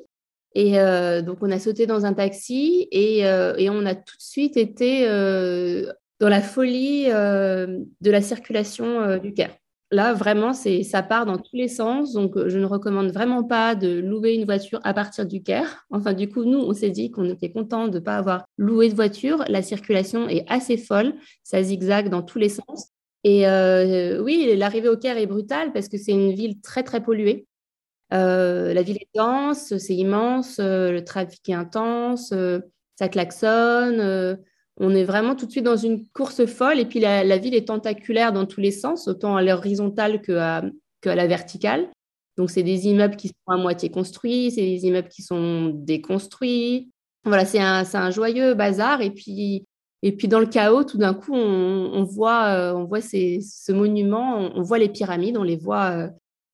et 0.57 0.79
euh, 0.79 1.21
donc, 1.21 1.37
on 1.41 1.51
a 1.51 1.59
sauté 1.59 1.85
dans 1.85 2.07
un 2.07 2.13
taxi 2.13 2.87
et, 2.91 3.27
euh, 3.27 3.53
on 3.69 3.85
a 3.85 3.93
tout 3.93 4.17
de 4.17 4.23
suite 4.23 4.57
été 4.57 5.07
euh, 5.07 5.93
dans 6.19 6.29
la 6.29 6.41
folie 6.41 7.05
de 7.05 8.11
la 8.11 8.21
circulation 8.21 9.19
du 9.19 9.35
Caire. 9.35 9.55
Là, 9.91 10.15
vraiment, 10.15 10.53
ça 10.53 11.03
part 11.03 11.27
dans 11.27 11.37
tous 11.37 11.55
les 11.55 11.67
sens. 11.67 12.13
Donc, 12.13 12.33
je 12.47 12.57
ne 12.57 12.65
recommande 12.65 13.11
vraiment 13.11 13.43
pas 13.43 13.75
de 13.75 13.99
louer 13.99 14.33
une 14.33 14.45
voiture 14.45 14.79
à 14.83 14.95
partir 14.95 15.27
du 15.27 15.43
Caire. 15.43 15.85
Enfin, 15.91 16.13
du 16.13 16.27
coup, 16.27 16.43
nous, 16.43 16.57
on 16.57 16.73
s'est 16.73 16.89
dit 16.89 17.11
qu'on 17.11 17.29
était 17.29 17.51
content 17.51 17.87
de 17.87 17.99
ne 17.99 18.03
pas 18.03 18.17
avoir 18.17 18.47
loué 18.57 18.89
de 18.89 18.95
voiture. 18.95 19.43
La 19.49 19.61
circulation 19.61 20.27
est 20.27 20.43
assez 20.47 20.77
folle. 20.77 21.13
Ça 21.43 21.61
zigzague 21.61 22.09
dans 22.09 22.23
tous 22.23 22.39
les 22.39 22.49
sens. 22.49 22.87
Et 23.23 23.45
oui, 24.19 24.55
l'arrivée 24.57 24.89
au 24.89 24.97
Caire 24.97 25.17
est 25.17 25.27
brutale 25.27 25.71
parce 25.71 25.87
que 25.87 25.99
c'est 25.99 26.13
une 26.13 26.31
ville 26.31 26.59
très, 26.61 26.81
très 26.81 27.03
polluée. 27.03 27.45
Euh, 28.13 28.73
la 28.73 28.81
ville 28.81 28.97
est 28.97 29.09
dense, 29.15 29.77
c'est 29.77 29.95
immense, 29.95 30.59
euh, 30.59 30.91
le 30.91 31.03
trafic 31.03 31.47
est 31.49 31.53
intense, 31.53 32.31
euh, 32.31 32.59
ça 32.95 33.09
klaxonne. 33.09 34.37
on 34.79 34.93
est 34.93 35.03
vraiment 35.03 35.35
tout 35.35 35.45
de 35.45 35.51
suite 35.51 35.65
dans 35.65 35.77
une 35.77 36.07
course 36.09 36.45
folle. 36.45 36.79
Et 36.79 36.85
puis 36.85 36.99
la, 36.99 37.37
ville 37.37 37.55
est 37.55 37.67
tentaculaire 37.67 38.31
dans 38.33 38.45
tous 38.45 38.61
les 38.61 38.71
sens, 38.71 39.07
autant 39.07 39.35
à 39.35 39.41
l'horizontale 39.43 40.21
qu'à 40.21 40.63
la 41.03 41.27
verticale. 41.27 41.89
Donc 42.37 42.51
c'est 42.51 42.63
des 42.63 42.87
immeubles 42.87 43.15
qui 43.15 43.29
sont 43.29 43.51
à 43.51 43.57
moitié 43.57 43.89
construits, 43.89 44.51
c'est 44.51 44.61
des 44.61 44.85
immeubles 44.85 45.09
qui 45.09 45.23
sont 45.23 45.71
déconstruits. 45.73 46.91
voilà, 47.25 47.45
c'est 47.45 47.59
un, 47.59 48.11
joyeux 48.11 48.53
bazar. 48.53 49.01
Et 49.01 49.11
puis, 49.11 49.65
dans 50.27 50.39
le 50.39 50.45
chaos, 50.45 50.83
tout 50.83 50.97
d'un 50.97 51.13
coup, 51.13 51.33
on, 51.33 52.03
voit, 52.03 52.73
on 52.75 52.85
voit 52.85 53.01
ce 53.01 53.71
monument, 53.71 54.37
on, 54.55 54.61
voit 54.61 54.77
les 54.77 54.89
pyramides, 54.89 55.37
on 55.37 55.43
les 55.43 55.57
voit. 55.57 56.09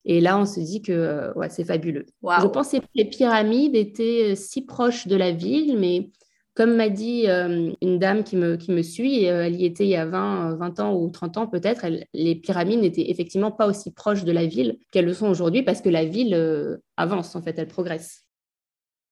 Et 0.06 0.20
là, 0.20 0.38
on 0.38 0.46
se 0.46 0.60
dit 0.60 0.82
que 0.82 1.32
ouais, 1.38 1.50
c'est 1.50 1.64
fabuleux. 1.64 2.06
Je 2.24 2.48
pensais 2.48 2.80
que 2.80 2.86
les 2.96 3.06
pyramides 3.06 3.76
étaient 3.76 4.36
si 4.36 4.66
proches 4.66 5.08
de 5.08 5.16
la 5.16 5.32
ville, 5.32 5.78
mais 5.78 6.12
comme 6.56 6.76
m'a 6.76 6.90
dit 6.90 7.28
euh, 7.28 7.72
une 7.82 7.98
dame 7.98 8.24
qui 8.24 8.36
me, 8.36 8.58
qui 8.58 8.72
me 8.72 8.84
suit, 8.84 9.28
euh, 9.28 9.46
elle 9.46 9.56
y 9.56 9.66
était 9.66 9.86
il 9.86 9.90
y 9.90 9.96
a 9.96 10.06
20, 10.06 10.56
20 10.58 10.80
ans 10.82 10.96
ou 10.96 11.10
30 11.10 11.38
ans 11.38 11.48
peut-être, 11.48 11.86
les 12.14 12.36
pyramides 12.36 12.82
n'étaient 12.82 13.10
effectivement 13.10 13.52
pas 13.52 13.66
aussi 13.66 13.92
proches 13.92 14.24
de 14.24 14.32
la 14.32 14.46
ville 14.46 14.78
qu'elles 14.92 15.06
le 15.06 15.14
sont 15.14 15.28
aujourd'hui 15.28 15.64
parce 15.64 15.82
que 15.82 15.90
la 15.90 16.06
ville 16.06 16.36
euh, 16.36 16.78
avance, 16.96 17.36
en 17.36 17.42
fait, 17.42 17.58
elle 17.58 17.68
progresse. 17.68 18.26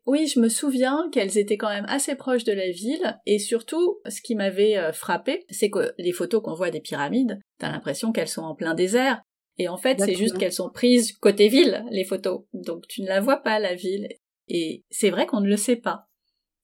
Oui, 0.05 0.27
je 0.27 0.39
me 0.39 0.49
souviens 0.49 1.09
qu'elles 1.11 1.37
étaient 1.37 1.57
quand 1.57 1.69
même 1.69 1.85
assez 1.87 2.15
proches 2.15 2.43
de 2.43 2.53
la 2.53 2.71
ville, 2.71 3.19
et 3.27 3.37
surtout, 3.37 3.99
ce 4.09 4.19
qui 4.19 4.33
m'avait 4.33 4.91
frappé, 4.93 5.45
c'est 5.51 5.69
que 5.69 5.93
les 5.99 6.11
photos 6.11 6.41
qu'on 6.41 6.55
voit 6.55 6.71
des 6.71 6.81
pyramides, 6.81 7.39
t'as 7.59 7.71
l'impression 7.71 8.11
qu'elles 8.11 8.27
sont 8.27 8.41
en 8.41 8.55
plein 8.55 8.73
désert, 8.73 9.21
et 9.57 9.67
en 9.67 9.77
fait, 9.77 9.99
c'est 9.99 10.15
juste 10.15 10.37
qu'elles 10.37 10.53
sont 10.53 10.69
prises 10.69 11.13
côté 11.13 11.47
ville, 11.47 11.85
les 11.91 12.03
photos. 12.03 12.43
Donc 12.53 12.87
tu 12.87 13.01
ne 13.01 13.07
la 13.07 13.19
vois 13.19 13.37
pas, 13.37 13.59
la 13.59 13.75
ville. 13.75 14.07
Et 14.47 14.83
c'est 14.89 15.09
vrai 15.09 15.25
qu'on 15.25 15.41
ne 15.41 15.47
le 15.47 15.57
sait 15.57 15.75
pas. 15.75 16.07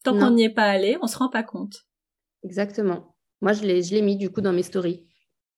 Tant 0.04 0.18
qu'on 0.18 0.32
n'y 0.32 0.46
est 0.46 0.54
pas 0.54 0.64
allé, 0.64 0.98
on 1.02 1.08
se 1.08 1.18
rend 1.18 1.30
pas 1.30 1.44
compte. 1.44 1.86
Exactement. 2.44 3.16
Moi, 3.42 3.54
je 3.54 3.64
l'ai, 3.64 3.84
je 3.84 3.94
l'ai 3.94 4.02
mis 4.02 4.18
du 4.18 4.30
coup 4.30 4.42
dans 4.42 4.54
mes 4.54 4.64
stories. 4.64 5.06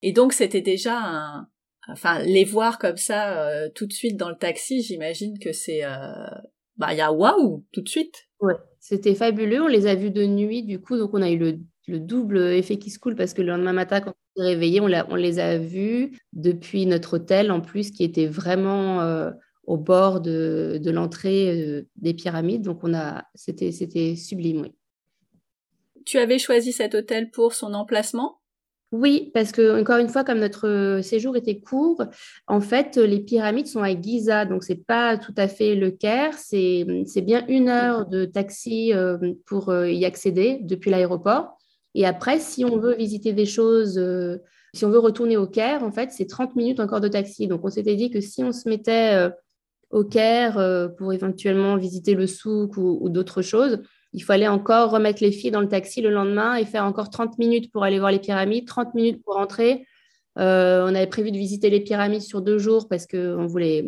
Et 0.02 0.12
donc, 0.12 0.34
c'était 0.34 0.62
déjà 0.62 0.98
un, 0.98 1.48
enfin, 1.88 2.20
les 2.20 2.46
voir 2.46 2.80
comme 2.80 2.98
ça 2.98 3.48
euh, 3.48 3.70
tout 3.74 3.86
de 3.86 3.94
suite 3.94 4.18
dans 4.18 4.30
le 4.30 4.38
taxi, 4.38 4.82
j'imagine 4.82 5.38
que 5.40 5.52
c'est, 5.52 5.84
euh... 5.84 6.26
bah, 6.78 6.94
il 6.94 6.98
y 6.98 7.02
a 7.02 7.12
waouh 7.12 7.66
tout 7.72 7.82
de 7.82 7.90
suite. 7.90 8.28
Ouais, 8.40 8.56
c'était 8.80 9.16
fabuleux. 9.16 9.62
On 9.62 9.68
les 9.68 9.88
a 9.88 9.96
vus 9.96 10.12
de 10.12 10.26
nuit, 10.26 10.64
du 10.64 10.82
coup, 10.82 10.98
donc 10.98 11.12
on 11.14 11.22
a 11.22 11.30
eu 11.30 11.38
le, 11.38 11.60
le 11.90 12.00
double 12.00 12.38
effet 12.38 12.78
qui 12.78 12.90
se 12.90 13.00
coule 13.00 13.16
parce 13.16 13.34
que 13.34 13.42
le 13.42 13.50
lendemain 13.50 13.74
matin, 13.74 14.02
quand 14.02 14.12
on 14.12 14.42
s'est 14.42 14.48
réveillé, 14.48 14.80
on, 14.80 14.90
on, 15.10 15.16
les 15.16 15.40
a 15.40 15.58
vus 15.58 16.20
depuis 16.34 16.86
notre 16.86 17.16
hôtel 17.16 17.52
en 17.52 17.62
plus, 17.62 17.92
qui 17.92 18.04
était 18.04 18.28
vraiment 18.28 19.02
euh, 19.02 19.32
au 19.64 19.78
bord 19.78 20.22
de, 20.22 20.80
l'entrée 20.86 21.50
euh, 21.50 21.82
des 21.96 22.14
pyramides. 22.14 22.62
Donc, 22.62 22.84
on 22.84 22.94
a, 22.94 23.26
c'était, 23.36 23.72
c'était 23.72 24.16
sublime, 24.16 24.62
oui. 24.62 24.74
Tu 26.06 26.18
avais 26.18 26.40
choisi 26.40 26.72
cet 26.72 26.96
hôtel 26.96 27.30
pour 27.30 27.54
son 27.54 27.74
emplacement? 27.74 28.40
Oui, 28.92 29.30
parce 29.36 29.52
que, 29.52 29.80
encore 29.80 29.98
une 29.98 30.10
fois, 30.10 30.24
comme 30.24 30.40
notre 30.40 31.02
séjour 31.04 31.38
était 31.38 31.60
court, 31.60 32.04
en 32.48 32.60
fait, 32.60 32.98
les 32.98 33.20
pyramides 33.20 33.68
sont 33.68 33.84
à 33.84 34.00
Giza, 34.00 34.46
donc 34.46 34.64
c'est 34.64 34.84
pas 34.84 35.16
tout 35.18 35.34
à 35.38 35.48
fait 35.48 35.76
le 35.76 35.92
Caire, 35.92 36.34
c'est, 36.34 36.88
c'est 37.06 37.22
bien 37.22 37.46
une 37.48 37.70
heure 37.70 38.08
de 38.08 38.26
taxi 38.26 38.92
euh, 38.94 39.20
pour 39.46 39.70
euh, 39.70 39.92
y 39.92 40.06
accéder 40.06 40.58
depuis 40.64 40.90
l'aéroport. 40.90 41.59
Et 41.96 42.06
après, 42.06 42.40
si 42.40 42.66
on 42.66 42.78
veut 42.78 42.96
visiter 42.96 43.34
des 43.34 43.46
choses, 43.46 44.00
si 44.74 44.86
on 44.86 44.90
veut 44.90 45.00
retourner 45.00 45.38
au 45.38 45.48
Caire, 45.48 45.84
en 45.84 45.92
fait, 45.92 46.12
c'est 46.12 46.28
30 46.28 46.56
minutes 46.56 46.80
encore 46.80 47.02
de 47.02 47.08
taxi. 47.08 47.48
Donc, 47.48 47.62
on 47.64 47.70
s'était 47.70 47.96
dit 47.96 48.12
que 48.12 48.22
si 48.22 48.44
on 48.44 48.52
se 48.52 48.70
mettait 48.70 49.32
au 49.92 50.04
Caire 50.04 50.58
euh, 50.58 50.88
pour 50.88 51.14
éventuellement 51.14 51.78
visiter 51.78 52.14
le 52.14 52.28
souk 52.28 52.78
ou, 52.78 53.10
d'autres 53.10 53.42
choses. 53.42 53.82
Il 54.14 54.24
fallait 54.24 54.48
encore 54.48 54.92
remettre 54.92 55.24
les 55.24 55.32
filles 55.32 55.52
dans 55.52 55.62
le 55.62 55.68
taxi 55.68 56.02
le 56.02 56.10
lendemain 56.10 56.56
et 56.56 56.66
faire 56.66 56.86
encore 56.86 57.10
30 57.10 57.38
minutes 57.38 57.72
pour 57.72 57.84
aller 57.84 58.00
voir 58.00 58.12
les 58.12 58.20
pyramides, 58.20 58.66
30 58.66 58.94
minutes 58.96 59.24
pour 59.24 59.36
rentrer. 59.36 59.86
Euh, 60.38 60.84
on 60.86 60.96
avait 60.96 61.08
prévu 61.08 61.32
de 61.32 61.38
visiter 61.38 61.70
les 61.70 61.80
pyramides 61.80 62.22
sur 62.22 62.42
deux 62.42 62.58
jours 62.58 62.88
parce 62.88 63.06
qu'on 63.06 63.46
voulait, 63.46 63.86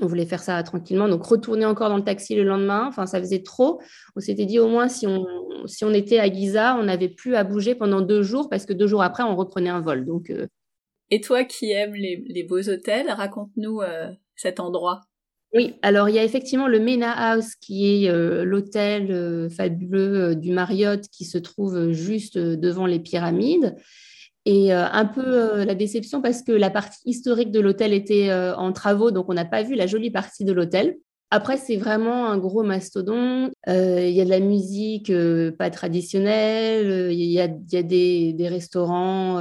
on 0.00 0.06
voulait 0.06 0.26
faire 0.26 0.42
ça 0.42 0.62
tranquillement. 0.62 1.08
Donc, 1.08 1.24
retourner 1.24 1.64
encore 1.64 1.88
dans 1.88 1.96
le 1.96 2.04
taxi 2.04 2.34
le 2.34 2.44
lendemain, 2.44 2.86
enfin, 2.86 3.06
ça 3.06 3.20
faisait 3.20 3.42
trop. 3.42 3.80
On 4.16 4.20
s'était 4.20 4.46
dit 4.46 4.58
au 4.58 4.68
moins, 4.68 4.88
si 4.88 5.06
on, 5.06 5.26
si 5.66 5.84
on 5.84 5.92
était 5.92 6.18
à 6.18 6.32
Giza, 6.32 6.76
on 6.76 6.84
n'avait 6.84 7.08
plus 7.08 7.34
à 7.34 7.44
bouger 7.44 7.74
pendant 7.74 8.00
deux 8.00 8.22
jours 8.22 8.48
parce 8.48 8.66
que 8.66 8.72
deux 8.72 8.86
jours 8.86 9.02
après, 9.02 9.22
on 9.22 9.36
reprenait 9.36 9.70
un 9.70 9.80
vol. 9.80 10.04
Donc, 10.04 10.30
euh, 10.30 10.46
Et 11.10 11.20
toi 11.20 11.44
qui 11.44 11.72
aimes 11.72 11.94
les, 11.94 12.42
beaux 12.42 12.68
hôtels, 12.68 13.10
raconte-nous 13.10 13.80
cet 14.36 14.60
endroit. 14.60 15.02
Oui, 15.54 15.76
alors 15.80 16.10
il 16.10 16.14
y 16.14 16.18
a 16.18 16.24
effectivement 16.24 16.68
le 16.68 16.78
Mena 16.78 17.10
House 17.10 17.54
qui 17.54 18.04
est 18.04 18.10
euh, 18.10 18.44
l'hôtel 18.44 19.10
euh, 19.10 19.48
fabuleux 19.48 20.32
euh, 20.32 20.34
du 20.34 20.52
Marriott 20.52 21.08
qui 21.08 21.24
se 21.24 21.38
trouve 21.38 21.90
juste 21.92 22.36
devant 22.36 22.84
les 22.84 23.00
pyramides. 23.00 23.74
Et 24.50 24.72
un 24.72 25.04
peu 25.04 25.62
la 25.64 25.74
déception 25.74 26.22
parce 26.22 26.40
que 26.40 26.52
la 26.52 26.70
partie 26.70 27.02
historique 27.04 27.50
de 27.50 27.60
l'hôtel 27.60 27.92
était 27.92 28.32
en 28.32 28.72
travaux, 28.72 29.10
donc 29.10 29.26
on 29.28 29.34
n'a 29.34 29.44
pas 29.44 29.62
vu 29.62 29.74
la 29.74 29.86
jolie 29.86 30.10
partie 30.10 30.46
de 30.46 30.54
l'hôtel. 30.54 30.96
Après, 31.30 31.58
c'est 31.58 31.76
vraiment 31.76 32.30
un 32.30 32.38
gros 32.38 32.62
mastodon. 32.62 33.50
Il 33.66 34.08
y 34.08 34.22
a 34.22 34.24
de 34.24 34.30
la 34.30 34.40
musique 34.40 35.12
pas 35.58 35.68
traditionnelle, 35.68 37.12
il 37.12 37.30
y 37.30 37.38
a, 37.40 37.48
des, 37.48 38.32
des, 38.32 38.48
restaurants, 38.48 39.34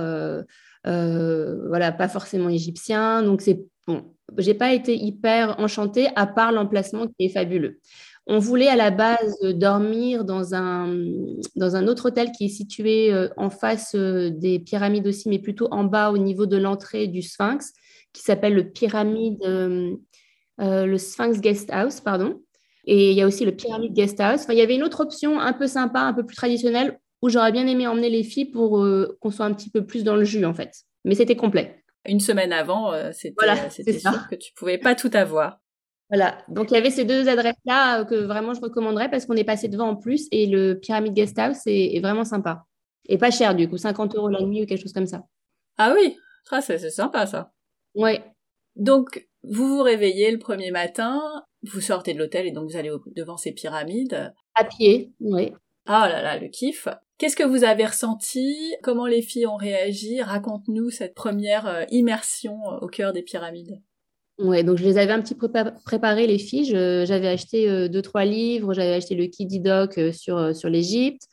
voilà, 0.84 1.94
pas 1.94 2.10
forcément 2.10 2.50
égyptiens. 2.50 3.24
Donc 3.24 3.40
c'est 3.40 3.62
bon, 3.88 4.04
j'ai 4.38 4.56
pas 4.56 4.74
été 4.74 4.94
hyper 4.96 5.58
enchantée, 5.60 6.10
à 6.16 6.28
part 6.28 6.52
l'emplacement 6.52 7.08
qui 7.08 7.28
est 7.28 7.30
fabuleux. 7.30 7.80
On 8.30 8.40
voulait 8.40 8.68
à 8.68 8.76
la 8.76 8.92
base 8.92 9.40
dormir 9.42 10.26
dans 10.26 10.54
un, 10.54 10.94
dans 11.56 11.78
un 11.78 11.88
autre 11.88 12.08
hôtel 12.08 12.32
qui 12.38 12.46
est 12.46 12.50
situé 12.50 13.14
euh, 13.14 13.30
en 13.38 13.50
face 13.50 13.96
euh, 13.96 14.30
des 14.30 14.60
pyramides 14.60 15.08
aussi, 15.08 15.30
mais 15.30 15.40
plutôt 15.40 15.70
en 15.72 15.86
bas 15.86 16.12
au 16.12 16.18
niveau 16.18 16.46
de 16.46 16.58
l'entrée 16.58 17.08
du 17.08 17.22
Sphinx, 17.22 17.72
qui 18.12 18.22
s'appelle 18.22 18.54
le 18.54 18.70
pyramide, 18.70 19.42
euh, 19.46 19.96
le 20.58 20.98
Sphinx 20.98 21.40
Guest 21.40 21.70
House, 21.72 22.02
pardon. 22.02 22.42
Et 22.84 23.12
il 23.12 23.18
y 23.18 23.22
a 23.22 23.28
aussi 23.28 23.46
le 23.46 23.56
pyramide 23.56 23.94
Guest 23.94 24.20
House. 24.20 24.42
Enfin, 24.44 24.54
il 24.54 24.60
y 24.60 24.62
avait 24.62 24.76
une 24.76 24.84
autre 24.84 25.00
option 25.00 25.40
un 25.40 25.54
peu 25.54 25.68
sympa, 25.68 26.02
un 26.02 26.14
peu 26.14 26.26
plus 26.26 26.36
traditionnelle, 26.36 27.00
où 27.22 27.30
j'aurais 27.30 27.54
bien 27.54 27.66
aimé 27.66 27.88
emmener 27.88 28.10
les 28.10 28.24
filles 28.24 28.52
pour 28.52 28.86
qu'on 29.20 29.32
soit 29.32 29.46
un 29.46 29.54
petit 29.54 29.70
peu 29.70 29.86
plus 29.86 30.04
dans 30.04 30.16
le 30.16 30.24
jus, 30.24 30.46
en 30.46 30.54
fait. 30.54 30.72
Mais 31.06 31.16
c'était 31.16 31.36
complet 31.36 31.84
une 32.10 32.22
semaine 32.22 32.54
avant, 32.54 32.94
c'était 33.12 34.00
sûr 34.00 34.30
que 34.30 34.36
tu 34.36 34.54
pouvais 34.54 34.78
pas 34.78 34.96
tout 34.96 35.12
avoir. 35.14 35.60
Voilà, 36.10 36.38
donc 36.48 36.72
il 36.72 36.76
y 36.76 36.78
avait 36.78 36.90
ces 36.90 37.04
deux 37.04 37.28
adresses-là 37.28 38.02
euh, 38.02 38.06
que 38.06 38.16
vraiment 38.16 38.54
je 38.54 38.62
recommanderais 38.62 39.10
parce 39.10 39.26
qu'on 39.26 39.36
est 39.36 39.44
passé 39.44 39.68
devant 39.68 39.90
en 39.90 39.96
plus 39.98 40.28
et 40.32 40.46
le 40.46 40.80
Pyramid 40.80 41.14
Guest 41.14 41.38
House 41.38 41.62
est, 41.66 42.00
vraiment 42.00 42.24
sympa. 42.24 42.66
Et 43.10 43.18
pas 43.18 43.32
cher 43.32 43.56
du 43.56 43.70
coup, 43.70 43.78
50 43.78 44.16
euros 44.16 44.30
la 44.30 44.42
nuit 44.42 44.64
ou 44.64 44.66
quelque 44.66 44.82
chose 44.82 44.94
comme 44.94 45.06
ça. 45.06 45.24
Ah 45.78 45.94
oui, 45.94 46.18
c'est 46.62 46.90
sympa 46.90 47.26
ça. 47.26 47.52
Ouais. 47.94 48.24
Donc 48.76 49.28
vous 49.44 49.68
vous 49.68 49.82
réveillez 49.82 50.32
le 50.32 50.40
premier 50.40 50.72
matin, 50.72 51.22
vous 51.64 51.82
sortez 51.82 52.14
de 52.14 52.20
l'hôtel 52.20 52.48
et 52.48 52.52
donc 52.52 52.70
vous 52.70 52.78
allez 52.78 52.92
devant 53.16 53.38
ces 53.38 53.52
pyramides. 53.52 54.34
À 54.56 54.64
pied, 54.64 55.12
oui. 55.20 55.52
Ah 55.86 56.10
là 56.10 56.22
là, 56.22 56.38
le 56.38 56.48
kiff. 56.48 56.88
Qu'est-ce 57.18 57.36
que 57.36 57.44
vous 57.44 57.64
avez 57.64 57.86
ressenti? 57.86 58.76
Comment 58.84 59.08
les 59.08 59.22
filles 59.22 59.48
ont 59.48 59.56
réagi? 59.56 60.22
Raconte-nous 60.22 60.90
cette 60.92 61.16
première 61.16 61.66
euh, 61.66 61.84
immersion 61.90 62.60
euh, 62.72 62.78
au 62.82 62.88
cœur 62.88 63.14
des 63.14 63.24
pyramides. 63.24 63.82
Ouais, 64.40 64.64
donc 64.64 64.78
je 64.78 64.84
les 64.84 64.98
avais 65.00 65.14
un 65.14 65.22
petit 65.22 65.34
peu 65.36 65.50
préparé 65.84 66.28
les 66.28 66.38
filles. 66.38 66.66
J'avais 66.66 67.28
acheté 67.28 67.70
euh, 67.70 67.88
deux 67.88 68.02
trois 68.02 68.24
livres. 68.24 68.74
J'avais 68.74 68.94
acheté 68.94 69.16
le 69.16 69.26
Kiddy 69.26 69.60
Doc 69.60 70.00
sur 70.14 70.56
sur 70.56 70.70
l'Égypte. 70.70 71.28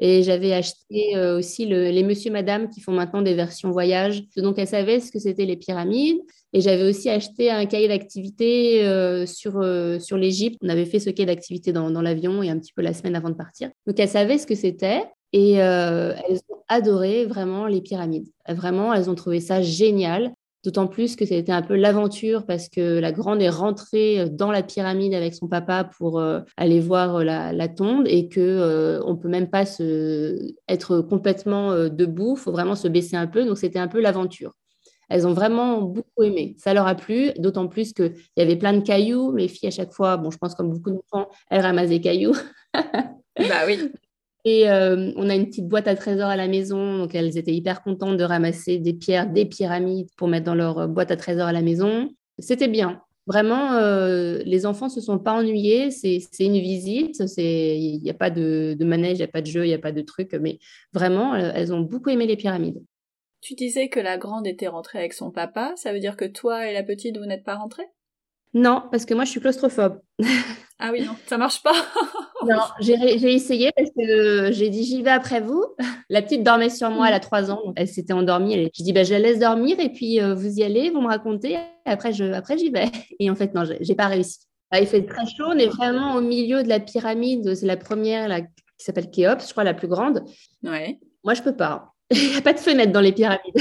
Et 0.00 0.22
j'avais 0.22 0.52
acheté 0.52 1.18
aussi 1.36 1.66
les 1.66 2.04
Monsieur 2.04 2.30
Madame 2.30 2.70
qui 2.70 2.80
font 2.80 2.92
maintenant 2.92 3.20
des 3.20 3.34
versions 3.34 3.72
voyage. 3.72 4.22
Donc 4.36 4.56
elles 4.56 4.68
savaient 4.68 5.00
ce 5.00 5.10
que 5.10 5.18
c'était 5.18 5.44
les 5.44 5.56
pyramides. 5.56 6.20
Et 6.52 6.60
j'avais 6.60 6.88
aussi 6.88 7.10
acheté 7.10 7.50
un 7.50 7.66
cahier 7.66 7.88
d'activité 7.88 8.80
sur, 9.26 9.60
sur 10.00 10.16
l'Égypte. 10.16 10.56
On 10.62 10.68
avait 10.68 10.84
fait 10.84 11.00
ce 11.00 11.10
cahier 11.10 11.26
d'activité 11.26 11.72
dans, 11.72 11.90
dans 11.90 12.00
l'avion 12.00 12.44
et 12.44 12.48
un 12.50 12.58
petit 12.60 12.72
peu 12.72 12.80
la 12.82 12.94
semaine 12.94 13.16
avant 13.16 13.28
de 13.28 13.34
partir. 13.34 13.70
Donc 13.88 13.98
elles 13.98 14.08
savaient 14.08 14.38
ce 14.38 14.46
que 14.46 14.54
c'était. 14.54 15.02
Et 15.32 15.60
euh, 15.62 16.14
elles 16.28 16.38
ont 16.48 16.62
adoré 16.68 17.26
vraiment 17.26 17.66
les 17.66 17.80
pyramides. 17.80 18.28
Vraiment, 18.48 18.94
elles 18.94 19.10
ont 19.10 19.14
trouvé 19.14 19.40
ça 19.40 19.62
génial. 19.62 20.32
D'autant 20.68 20.86
plus 20.86 21.16
que 21.16 21.24
c'était 21.24 21.50
un 21.50 21.62
peu 21.62 21.76
l'aventure 21.76 22.44
parce 22.44 22.68
que 22.68 22.98
la 22.98 23.10
grande 23.10 23.40
est 23.40 23.48
rentrée 23.48 24.28
dans 24.28 24.50
la 24.50 24.62
pyramide 24.62 25.14
avec 25.14 25.32
son 25.32 25.48
papa 25.48 25.84
pour 25.96 26.20
euh, 26.20 26.40
aller 26.58 26.78
voir 26.78 27.24
la, 27.24 27.68
tombe 27.68 28.06
et 28.06 28.28
que 28.28 28.38
euh, 28.38 29.00
on 29.06 29.16
peut 29.16 29.28
même 29.28 29.48
pas 29.48 29.64
se, 29.64 30.52
être 30.68 31.00
complètement 31.00 31.72
debout. 31.88 32.34
Il 32.36 32.40
faut 32.40 32.52
vraiment 32.52 32.74
se 32.74 32.86
baisser 32.86 33.16
un 33.16 33.26
peu. 33.26 33.46
Donc 33.46 33.56
c'était 33.56 33.78
un 33.78 33.88
peu 33.88 33.98
l'aventure. 33.98 34.52
Elles 35.08 35.26
ont 35.26 35.32
vraiment 35.32 35.80
beaucoup 35.80 36.22
aimé. 36.22 36.54
Ça 36.58 36.74
leur 36.74 36.86
a 36.86 36.94
plu, 36.94 37.30
d'autant 37.38 37.66
plus 37.66 37.94
qu'il 37.94 38.12
y 38.36 38.42
avait 38.42 38.56
plein 38.56 38.74
de 38.74 38.80
cailloux. 38.80 39.34
Les 39.34 39.48
filles, 39.48 39.68
à 39.68 39.72
chaque 39.72 39.94
fois, 39.94 40.18
bon, 40.18 40.30
je 40.30 40.36
pense 40.36 40.54
comme 40.54 40.70
beaucoup 40.70 40.90
d'enfants, 40.90 41.30
elles 41.48 41.62
ramassent 41.62 41.88
des 41.88 42.02
cailloux. 42.02 42.36
bah 42.74 43.64
oui. 43.66 43.90
Et 44.50 44.70
euh, 44.70 45.12
on 45.16 45.28
a 45.28 45.34
une 45.34 45.44
petite 45.44 45.68
boîte 45.68 45.88
à 45.88 45.94
trésors 45.94 46.30
à 46.30 46.36
la 46.36 46.48
maison, 46.48 46.96
donc 46.96 47.14
elles 47.14 47.36
étaient 47.36 47.52
hyper 47.52 47.82
contentes 47.82 48.16
de 48.16 48.24
ramasser 48.24 48.78
des 48.78 48.94
pierres, 48.94 49.30
des 49.30 49.44
pyramides 49.44 50.08
pour 50.16 50.26
mettre 50.26 50.46
dans 50.46 50.54
leur 50.54 50.78
euh, 50.78 50.86
boîte 50.86 51.10
à 51.10 51.16
trésors 51.16 51.48
à 51.48 51.52
la 51.52 51.60
maison. 51.60 52.08
C'était 52.38 52.68
bien. 52.68 53.02
Vraiment, 53.26 53.74
euh, 53.74 54.38
les 54.46 54.64
enfants 54.64 54.88
se 54.88 55.02
sont 55.02 55.18
pas 55.18 55.34
ennuyés. 55.34 55.90
C'est 55.90 56.22
une 56.40 56.54
visite. 56.54 57.22
Il 57.36 58.00
n'y 58.02 58.08
a 58.08 58.14
pas 58.14 58.30
de, 58.30 58.74
manège, 58.80 59.18
il 59.18 59.20
n'y 59.20 59.24
a 59.24 59.28
pas 59.28 59.42
de 59.42 59.46
jeu, 59.46 59.66
il 59.66 59.68
n'y 59.68 59.74
a 59.74 59.78
pas 59.78 59.92
de 59.92 60.00
truc. 60.00 60.32
Mais 60.40 60.58
vraiment, 60.94 61.34
elles 61.34 61.74
ont 61.74 61.80
beaucoup 61.80 62.08
aimé 62.08 62.26
les 62.26 62.36
pyramides. 62.36 62.82
Tu 63.42 63.52
disais 63.52 63.90
que 63.90 64.00
la 64.00 64.16
grande 64.16 64.46
était 64.46 64.68
rentrée 64.68 64.98
avec 64.98 65.12
son 65.12 65.30
papa. 65.30 65.74
Ça 65.76 65.92
veut 65.92 66.00
dire 66.00 66.16
que 66.16 66.24
toi 66.24 66.70
et 66.70 66.72
la 66.72 66.82
petite, 66.82 67.18
vous 67.18 67.26
n'êtes 67.26 67.44
pas 67.44 67.56
rentrés 67.56 67.88
Non, 68.54 68.84
parce 68.90 69.04
que 69.04 69.12
moi, 69.12 69.26
je 69.26 69.30
suis 69.30 69.40
claustrophobe. 69.40 70.00
ah 70.78 70.90
oui, 70.90 71.02
non, 71.04 71.16
ça 71.26 71.36
marche 71.36 71.62
pas. 71.62 71.74
Non, 72.46 72.62
j'ai 72.80 73.34
essayé 73.34 73.70
parce 73.76 73.90
que 73.90 74.52
j'ai 74.52 74.68
dit 74.70 74.84
j'y 74.84 75.02
vais 75.02 75.10
après 75.10 75.40
vous. 75.40 75.64
La 76.08 76.22
petite 76.22 76.42
dormait 76.42 76.70
sur 76.70 76.90
moi, 76.90 77.08
elle 77.08 77.14
a 77.14 77.20
trois 77.20 77.50
ans, 77.50 77.60
donc 77.64 77.74
elle 77.76 77.88
s'était 77.88 78.12
endormie. 78.12 78.54
Elle... 78.54 78.70
Je 78.76 78.82
dis 78.82 78.92
bah, 78.92 79.02
je 79.02 79.12
la 79.12 79.18
laisse 79.18 79.38
dormir 79.40 79.78
et 79.80 79.90
puis 79.90 80.20
euh, 80.20 80.34
vous 80.34 80.58
y 80.58 80.62
allez, 80.62 80.90
vous 80.90 81.00
me 81.00 81.08
racontez. 81.08 81.58
Après, 81.84 82.12
je... 82.12 82.24
après 82.32 82.56
j'y 82.56 82.70
vais. 82.70 82.86
Et 83.18 83.30
en 83.30 83.34
fait, 83.34 83.54
non, 83.54 83.64
j'ai 83.80 83.94
pas 83.94 84.06
réussi. 84.06 84.38
Il 84.78 84.86
fait 84.86 85.04
très 85.04 85.26
chaud, 85.26 85.44
on 85.48 85.58
est 85.58 85.68
vraiment 85.68 86.14
au 86.14 86.20
milieu 86.20 86.62
de 86.62 86.68
la 86.68 86.78
pyramide. 86.78 87.54
C'est 87.54 87.66
la 87.66 87.76
première 87.76 88.28
la... 88.28 88.42
qui 88.42 88.48
s'appelle 88.78 89.10
Khéops, 89.10 89.46
je 89.46 89.52
crois, 89.52 89.64
la 89.64 89.74
plus 89.74 89.88
grande. 89.88 90.24
Ouais. 90.62 90.98
Moi, 91.24 91.34
je 91.34 91.42
peux 91.42 91.56
pas. 91.56 91.94
Il 92.10 92.30
n'y 92.30 92.36
a 92.36 92.42
pas 92.42 92.52
de 92.52 92.58
fenêtre 92.58 92.92
dans 92.92 93.00
les 93.00 93.12
pyramides. 93.12 93.56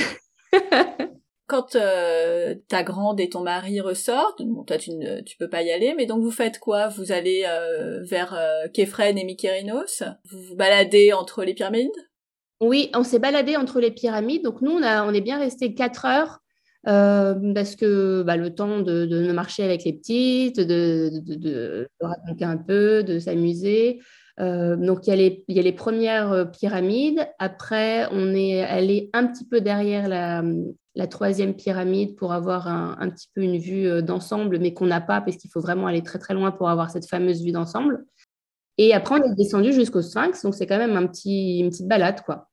Quand 1.48 1.76
euh, 1.76 2.56
ta 2.68 2.84
grande 2.84 3.20
et 3.22 3.30
ton 3.30 3.42
mari 3.42 3.80
ressortent, 3.80 4.42
toi 4.68 4.78
tu 4.78 4.92
ne 4.92 5.22
tu 5.22 5.38
peux 5.38 5.50
pas 5.50 5.64
y 5.64 5.72
aller, 5.72 5.94
mais 5.96 6.06
donc 6.06 6.22
vous 6.22 6.32
faites 6.32 6.60
quoi? 6.60 6.90
Vous 6.90 7.14
allez 7.14 7.46
euh, 7.48 8.04
vers 8.04 8.34
euh, 8.34 8.68
et 8.76 9.24
Mykérinos? 9.24 10.04
Vous 10.30 10.42
vous 10.42 10.56
baladez 10.56 11.14
entre 11.14 11.46
les 11.46 11.54
pyramides? 11.54 11.90
Oui, 12.60 12.92
on 12.94 13.04
s'est 13.04 13.20
baladé 13.20 13.56
entre 13.56 13.80
les 13.80 13.92
pyramides. 13.92 14.44
Donc 14.44 14.62
nous, 14.62 14.72
on, 14.72 14.84
a, 14.84 15.06
on 15.06 15.14
est 15.14 15.22
bien 15.22 15.40
resté 15.40 15.74
quatre 15.74 16.06
heures 16.06 16.40
parce 16.84 17.76
que 17.76 18.24
bah, 18.24 18.38
le 18.38 18.54
temps 18.56 18.80
de, 18.80 19.06
de, 19.06 19.32
marcher 19.32 19.64
avec 19.64 19.84
les 19.84 19.94
petites, 19.94 20.60
de, 20.60 21.10
de, 21.26 21.36
de 21.36 21.90
raconter 22.00 22.46
un 22.46 22.58
peu, 22.58 23.04
de 23.04 23.20
s'amuser. 23.20 24.00
Donc, 24.40 25.08
il 25.08 25.10
y, 25.48 25.60
a 25.60 25.62
les, 25.62 25.72
premières 25.72 26.52
pyramides. 26.52 27.28
Après, 27.40 28.08
on 28.12 28.36
est 28.36 28.62
allé 28.62 29.10
un 29.14 29.26
petit 29.26 29.46
peu 29.46 29.62
derrière 29.62 30.08
la, 30.08 30.44
la 30.98 31.06
troisième 31.06 31.54
pyramide 31.54 32.16
pour 32.16 32.34
avoir 32.34 32.68
un, 32.68 33.10
petit 33.10 33.30
peu 33.34 33.42
une 33.42 33.60
vue 33.60 33.88
euh, 33.88 34.02
d'ensemble, 34.02 34.58
mais 34.58 34.74
qu'on 34.74 34.88
n'a 34.88 35.00
pas 35.00 35.22
parce 35.22 35.38
qu'il 35.38 35.50
faut 35.52 35.62
vraiment 35.62 35.86
aller 35.86 36.02
très 36.02 36.18
très 36.18 36.34
loin 36.34 36.52
pour 36.52 36.70
avoir 36.70 36.90
cette 36.90 37.08
fameuse 37.08 37.44
vue 37.44 37.52
d'ensemble. 37.52 38.04
Et 38.80 38.94
après, 38.94 39.20
on 39.20 39.24
est 39.24 39.36
descendu 39.36 39.72
jusqu'au 39.72 40.02
Sphinx, 40.02 40.42
donc 40.42 40.56
c'est 40.56 40.66
quand 40.66 40.80
même 40.80 40.98
un 40.98 41.06
petit, 41.06 41.60
une 41.60 41.70
petite 41.70 41.88
balade, 41.88 42.22
quoi. 42.26 42.50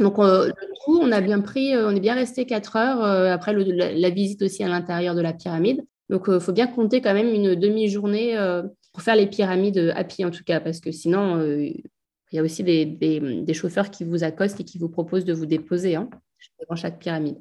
Donc, 0.00 0.18
euh, 0.18 0.50
coup, 0.84 0.98
on 1.00 1.12
a 1.12 1.20
bien 1.20 1.40
pris, 1.40 1.74
euh, 1.74 1.88
on 1.88 1.94
est 1.94 2.00
bien 2.00 2.14
resté 2.14 2.46
quatre 2.46 2.76
heures 2.76 3.02
après 3.02 3.54
la, 3.54 4.10
visite 4.10 4.42
aussi 4.42 4.62
à 4.64 4.68
l'intérieur 4.68 5.14
de 5.14 5.20
la 5.20 5.32
pyramide. 5.32 5.84
Donc, 6.10 6.24
il 6.28 6.40
faut 6.40 6.52
bien 6.52 6.66
compter 6.66 7.00
quand 7.00 7.14
même 7.14 7.28
une 7.28 7.54
demi-journée 7.54 8.36
pour 8.92 9.02
faire 9.02 9.16
les 9.16 9.26
pyramides 9.26 9.92
à 9.94 10.04
pied, 10.04 10.24
en 10.24 10.30
tout 10.30 10.44
cas, 10.44 10.60
parce 10.60 10.80
que 10.80 10.90
sinon, 10.92 11.40
il 11.40 11.82
y 12.32 12.38
a 12.38 12.42
aussi 12.42 12.64
des, 12.64 13.54
chauffeurs 13.54 13.90
qui 13.90 14.04
vous 14.04 14.24
accostent 14.24 14.60
et 14.60 14.64
qui 14.64 14.78
vous 14.78 14.88
proposent 14.88 15.24
de 15.24 15.32
vous 15.32 15.46
déposer 15.46 15.96
hein, 15.96 16.08
devant 16.60 16.76
chaque 16.76 16.98
pyramide 16.98 17.38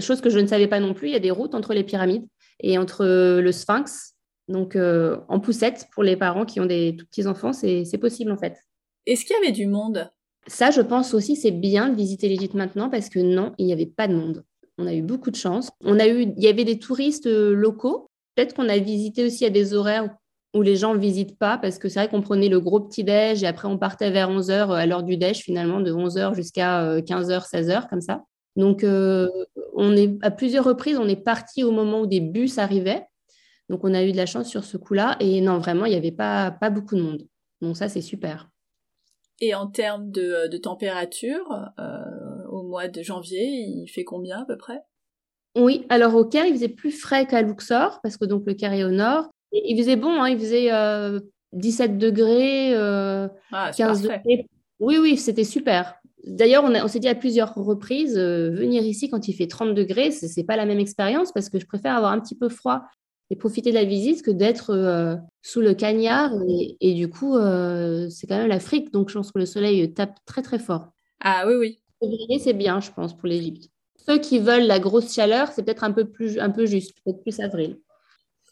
chose 0.00 0.20
que 0.20 0.30
je 0.30 0.38
ne 0.38 0.46
savais 0.46 0.68
pas 0.68 0.80
non 0.80 0.94
plus, 0.94 1.08
il 1.08 1.12
y 1.12 1.16
a 1.16 1.20
des 1.20 1.30
routes 1.30 1.54
entre 1.54 1.74
les 1.74 1.84
pyramides 1.84 2.26
et 2.60 2.78
entre 2.78 3.04
le 3.04 3.52
sphinx. 3.52 4.14
Donc, 4.48 4.76
euh, 4.76 5.18
en 5.28 5.40
poussette, 5.40 5.86
pour 5.92 6.04
les 6.04 6.16
parents 6.16 6.44
qui 6.44 6.60
ont 6.60 6.66
des 6.66 6.94
tout 6.96 7.06
petits 7.06 7.26
enfants, 7.26 7.52
c'est 7.52 7.98
possible 7.98 8.30
en 8.30 8.36
fait. 8.36 8.56
Est-ce 9.06 9.24
qu'il 9.24 9.34
y 9.34 9.44
avait 9.44 9.52
du 9.52 9.66
monde? 9.66 10.10
Ça, 10.46 10.70
je 10.70 10.80
pense 10.80 11.14
aussi, 11.14 11.34
c'est 11.34 11.50
bien 11.50 11.88
de 11.88 11.96
visiter 11.96 12.28
l'Égypte 12.28 12.54
maintenant 12.54 12.88
parce 12.88 13.08
que 13.08 13.18
non, 13.18 13.52
il 13.58 13.66
n'y 13.66 13.72
avait 13.72 13.86
pas 13.86 14.06
de 14.06 14.14
monde. 14.14 14.44
On 14.78 14.86
a 14.86 14.94
eu 14.94 15.02
beaucoup 15.02 15.30
de 15.30 15.36
chance. 15.36 15.70
On 15.80 15.98
a 15.98 16.06
eu, 16.06 16.22
il 16.22 16.42
y 16.42 16.48
avait 16.48 16.64
des 16.64 16.78
touristes 16.78 17.26
euh, 17.26 17.54
locaux. 17.54 18.10
Peut-être 18.34 18.54
qu'on 18.54 18.68
a 18.68 18.78
visité 18.78 19.24
aussi 19.24 19.44
à 19.44 19.50
des 19.50 19.74
horaires 19.74 20.14
où 20.56 20.62
les 20.62 20.76
gens 20.76 20.94
ne 20.94 20.98
visitent 20.98 21.38
pas 21.38 21.58
parce 21.58 21.78
que 21.78 21.88
c'est 21.88 22.00
vrai 22.00 22.08
qu'on 22.08 22.22
prenait 22.22 22.48
le 22.48 22.60
gros 22.60 22.80
petit-déj 22.80 23.42
et 23.42 23.46
après 23.46 23.68
on 23.68 23.78
partait 23.78 24.10
vers 24.10 24.30
11h 24.30 24.50
euh, 24.50 24.72
à 24.72 24.86
l'heure 24.86 25.02
du 25.02 25.16
déj 25.16 25.38
finalement, 25.38 25.80
de 25.80 25.92
11h 25.92 26.34
jusqu'à 26.34 26.98
15h, 27.00 27.48
16h 27.48 27.88
comme 27.88 28.00
ça. 28.00 28.22
Donc, 28.56 28.84
euh, 28.84 29.28
on 29.74 29.94
est, 29.94 30.16
à 30.22 30.30
plusieurs 30.30 30.64
reprises, 30.64 30.98
on 30.98 31.08
est 31.08 31.22
parti 31.22 31.62
au 31.62 31.70
moment 31.70 32.00
où 32.00 32.06
des 32.06 32.20
bus 32.20 32.58
arrivaient. 32.58 33.04
Donc, 33.68 33.84
on 33.84 33.94
a 33.94 34.02
eu 34.02 34.12
de 34.12 34.16
la 34.16 34.26
chance 34.26 34.48
sur 34.48 34.64
ce 34.64 34.76
coup-là. 34.76 35.16
Et 35.20 35.40
non, 35.40 35.58
vraiment, 35.58 35.84
il 35.84 35.90
n'y 35.90 35.96
avait 35.96 36.12
pas, 36.12 36.50
pas 36.50 36.70
beaucoup 36.70 36.96
de 36.96 37.02
monde. 37.02 37.26
Donc, 37.60 37.76
ça, 37.76 37.88
c'est 37.88 38.00
super. 38.00 38.48
Et 39.40 39.54
en 39.54 39.66
termes 39.66 40.10
de, 40.10 40.48
de 40.48 40.56
température, 40.56 41.70
euh, 41.78 42.46
au 42.48 42.62
mois 42.62 42.88
de 42.88 43.02
janvier, 43.02 43.44
il 43.44 43.86
fait 43.88 44.04
combien 44.04 44.40
à 44.40 44.44
peu 44.46 44.56
près? 44.56 44.82
Oui, 45.54 45.84
alors 45.88 46.14
au 46.14 46.24
Caire, 46.24 46.46
il 46.46 46.54
faisait 46.54 46.68
plus 46.68 46.92
frais 46.92 47.26
qu'à 47.26 47.42
Luxor, 47.42 48.00
parce 48.02 48.16
que 48.16 48.24
donc 48.24 48.44
le 48.46 48.54
Caire 48.54 48.74
est 48.74 48.84
au 48.84 48.90
nord. 48.90 49.30
Il 49.64 49.76
faisait 49.78 49.96
bon, 49.96 50.20
hein, 50.22 50.28
il 50.28 50.38
faisait 50.38 50.70
17 51.52 51.90
euh, 51.90 51.96
degrés, 51.96 52.74
ah, 53.52 53.70
15 53.76 54.02
degrés. 54.02 54.46
Oui, 54.78 54.98
oui, 54.98 55.16
c'était 55.16 55.44
super. 55.44 55.94
D'ailleurs, 56.26 56.64
on, 56.64 56.88
s'est 56.88 56.98
dit 56.98 57.08
à 57.08 57.14
plusieurs 57.14 57.54
reprises, 57.54 58.18
euh, 58.18 58.50
venir 58.50 58.82
ici 58.82 59.08
quand 59.08 59.28
il 59.28 59.32
fait 59.32 59.46
30 59.46 59.74
degrés, 59.74 60.10
ce 60.10 60.26
n'est 60.36 60.44
pas 60.44 60.56
la 60.56 60.66
même 60.66 60.80
expérience 60.80 61.30
parce 61.32 61.48
que 61.48 61.60
je 61.60 61.66
préfère 61.66 61.94
avoir 61.94 62.12
un 62.12 62.20
petit 62.20 62.34
peu 62.34 62.48
froid 62.48 62.82
et 63.30 63.36
profiter 63.36 63.70
de 63.70 63.76
la 63.76 63.84
visite 63.84 64.22
que 64.22 64.32
d'être 64.32 64.70
euh, 64.70 65.16
sous 65.42 65.60
le 65.60 65.74
cagnard. 65.74 66.32
Et, 66.80 66.94
du 66.94 67.08
coup, 67.08 67.36
euh, 67.36 68.08
c'est 68.10 68.26
quand 68.26 68.36
même 68.36 68.48
l'Afrique, 68.48 68.92
donc 68.92 69.08
je 69.08 69.14
pense 69.14 69.30
que 69.30 69.38
le 69.38 69.46
soleil 69.46 69.92
tape 69.94 70.16
très 70.26 70.42
très 70.42 70.58
fort. 70.58 70.88
Ah 71.20 71.44
oui, 71.46 71.54
oui. 71.54 71.80
Février, 72.00 72.38
c'est 72.40 72.52
bien, 72.52 72.80
je 72.80 72.90
pense, 72.90 73.16
pour 73.16 73.28
l'Égypte. 73.28 73.70
Ceux 74.04 74.18
qui 74.18 74.40
veulent 74.40 74.66
la 74.66 74.80
grosse 74.80 75.14
chaleur, 75.14 75.48
c'est 75.48 75.62
peut-être 75.62 75.84
un 75.84 75.92
peu 75.92 76.04
plus 76.04 76.38
un 76.38 76.50
peu 76.50 76.66
juste, 76.66 76.92
peut-être 77.04 77.22
plus 77.22 77.40
avril. 77.40 77.78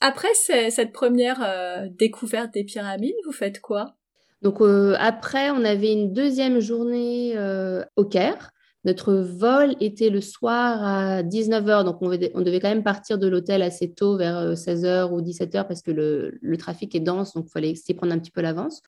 Après 0.06 0.28
cette 0.34 0.92
première 0.92 1.88
découverte 1.98 2.52
des 2.52 2.64
pyramides, 2.64 3.14
vous 3.24 3.32
faites 3.32 3.60
quoi? 3.60 3.96
Donc 4.44 4.60
euh, 4.60 4.94
après, 4.98 5.50
on 5.50 5.64
avait 5.64 5.92
une 5.92 6.12
deuxième 6.12 6.60
journée 6.60 7.32
euh, 7.34 7.82
au 7.96 8.04
Caire. 8.04 8.50
Notre 8.84 9.14
vol 9.14 9.74
était 9.80 10.10
le 10.10 10.20
soir 10.20 10.84
à 10.84 11.22
19h, 11.22 11.84
donc 11.84 12.02
on, 12.02 12.10
devait 12.10 12.60
quand 12.60 12.68
même 12.68 12.82
partir 12.82 13.16
de 13.16 13.26
l'hôtel 13.26 13.62
assez 13.62 13.90
tôt, 13.94 14.18
vers 14.18 14.52
16h 14.52 14.84
euh, 14.84 15.08
ou 15.08 15.22
17h, 15.22 15.66
parce 15.66 15.80
que 15.80 15.90
le, 15.90 16.56
trafic 16.58 16.94
est 16.94 17.00
dense, 17.00 17.32
donc 17.32 17.46
il 17.48 17.50
fallait 17.50 17.74
s'y 17.74 17.94
prendre 17.94 18.12
un 18.12 18.18
petit 18.18 18.30
peu 18.30 18.42
l'avance. 18.42 18.82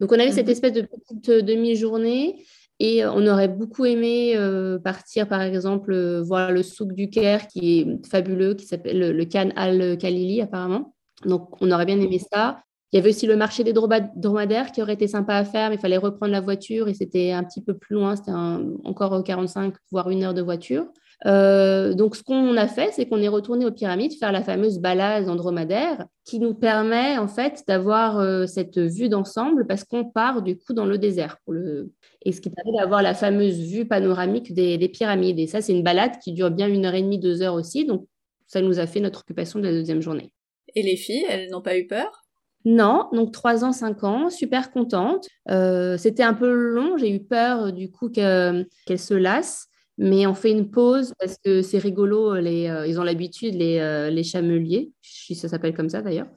Donc 0.00 0.10
on 0.10 0.18
avait 0.18 0.32
cette 0.32 0.46
mhm. 0.46 0.52
espèce 0.52 0.72
de 0.72 0.80
petite 0.80 1.30
demi-journée 1.44 2.42
et 2.84 3.06
on 3.06 3.24
aurait 3.28 3.46
beaucoup 3.46 3.84
aimé 3.84 4.36
partir, 4.82 5.28
par 5.28 5.40
exemple, 5.40 6.20
voir 6.22 6.50
le 6.50 6.64
souk 6.64 6.94
du 6.94 7.10
Caire, 7.10 7.46
qui 7.46 7.78
est 7.78 8.06
fabuleux, 8.08 8.54
qui 8.54 8.66
s'appelle 8.66 8.98
le, 8.98 9.12
le 9.12 9.24
Khan 9.24 9.50
al-Khalili 9.54 10.42
apparemment. 10.42 10.92
Donc 11.24 11.62
on 11.62 11.70
aurait 11.70 11.86
bien 11.86 12.00
aimé 12.00 12.20
ça. 12.32 12.58
Il 12.92 12.96
y 12.96 12.98
avait 12.98 13.10
aussi 13.10 13.26
le 13.26 13.36
marché 13.36 13.62
des 13.62 13.72
dromadaires 13.72 14.72
qui 14.72 14.82
aurait 14.82 14.94
été 14.94 15.06
sympa 15.06 15.36
à 15.36 15.44
faire, 15.44 15.70
mais 15.70 15.76
il 15.76 15.80
fallait 15.80 15.96
reprendre 15.96 16.32
la 16.32 16.40
voiture 16.40 16.88
et 16.88 16.94
c'était 16.94 17.30
un 17.30 17.44
petit 17.44 17.62
peu 17.62 17.74
plus 17.74 17.94
loin, 17.94 18.16
c'était 18.16 18.32
encore 18.32 19.22
45 19.22 19.74
voire 19.92 20.10
une 20.10 20.24
heure 20.24 20.34
de 20.34 20.42
voiture. 20.42 20.86
Euh, 21.26 21.94
donc, 21.94 22.16
ce 22.16 22.22
qu'on 22.22 22.56
a 22.56 22.66
fait, 22.66 22.90
c'est 22.92 23.06
qu'on 23.06 23.20
est 23.20 23.28
retourné 23.28 23.64
aux 23.64 23.70
pyramides 23.70 24.12
faire 24.18 24.32
la 24.32 24.42
fameuse 24.42 24.78
balade 24.78 25.28
en 25.28 25.36
dromadaire 25.36 26.06
qui 26.24 26.38
nous 26.40 26.54
permet 26.54 27.16
en 27.18 27.28
fait 27.28 27.62
d'avoir 27.68 28.18
euh, 28.18 28.46
cette 28.46 28.78
vue 28.78 29.08
d'ensemble 29.08 29.66
parce 29.66 29.84
qu'on 29.84 30.04
part 30.04 30.42
du 30.42 30.58
coup 30.58 30.72
dans 30.72 30.86
le 30.86 30.98
désert. 30.98 31.38
Pour 31.44 31.54
le... 31.54 31.90
Et 32.22 32.32
ce 32.32 32.40
qui 32.40 32.50
permet 32.50 32.76
d'avoir 32.78 33.02
la 33.02 33.14
fameuse 33.14 33.58
vue 33.58 33.86
panoramique 33.86 34.52
des, 34.52 34.78
des 34.78 34.88
pyramides. 34.88 35.38
Et 35.38 35.46
ça, 35.46 35.60
c'est 35.60 35.72
une 35.72 35.84
balade 35.84 36.18
qui 36.22 36.32
dure 36.32 36.50
bien 36.50 36.68
une 36.68 36.86
heure 36.86 36.94
et 36.94 37.02
demie, 37.02 37.18
deux 37.18 37.42
heures 37.42 37.54
aussi. 37.54 37.84
Donc, 37.84 38.06
ça 38.46 38.60
nous 38.60 38.78
a 38.78 38.86
fait 38.86 39.00
notre 39.00 39.20
occupation 39.20 39.58
de 39.60 39.64
la 39.64 39.72
deuxième 39.72 40.02
journée. 40.02 40.32
Et 40.74 40.82
les 40.82 40.96
filles, 40.96 41.24
elles 41.28 41.50
n'ont 41.50 41.62
pas 41.62 41.76
eu 41.78 41.86
peur? 41.86 42.22
Non, 42.64 43.08
donc 43.12 43.32
trois 43.32 43.64
ans, 43.64 43.72
cinq 43.72 44.04
ans, 44.04 44.30
super 44.30 44.70
contente. 44.70 45.26
Euh, 45.50 45.96
c'était 45.96 46.22
un 46.22 46.34
peu 46.34 46.50
long, 46.52 46.96
j'ai 46.96 47.10
eu 47.10 47.20
peur 47.20 47.72
du 47.72 47.90
coup 47.90 48.08
qu'elle 48.08 48.66
se 48.86 49.14
lasse, 49.14 49.66
mais 49.98 50.26
on 50.26 50.34
fait 50.34 50.50
une 50.50 50.70
pause 50.70 51.12
parce 51.18 51.36
que 51.44 51.62
c'est 51.62 51.78
rigolo, 51.78 52.34
les, 52.36 52.68
euh, 52.68 52.86
ils 52.86 52.98
ont 52.98 53.04
l'habitude, 53.04 53.54
les, 53.54 54.10
les 54.10 54.24
chameliers, 54.24 54.90
si 55.02 55.34
ça 55.34 55.48
s'appelle 55.48 55.74
comme 55.74 55.88
ça 55.88 56.02
d'ailleurs, 56.02 56.28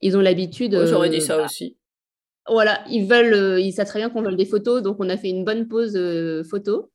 ils 0.00 0.16
ont 0.16 0.20
l'habitude. 0.20 0.78
J'aurais 0.86 1.10
dit 1.10 1.20
ça 1.20 1.44
aussi. 1.44 1.76
Voilà, 2.48 2.82
ils 2.90 3.06
veulent, 3.06 3.60
ils 3.60 3.72
savent 3.72 3.86
très 3.86 4.00
bien 4.00 4.10
qu'on 4.10 4.22
veut 4.22 4.34
des 4.34 4.46
photos, 4.46 4.82
donc 4.82 4.96
on 4.98 5.08
a 5.08 5.16
fait 5.16 5.28
une 5.28 5.44
bonne 5.44 5.68
pause 5.68 5.96
photo. 6.50 6.92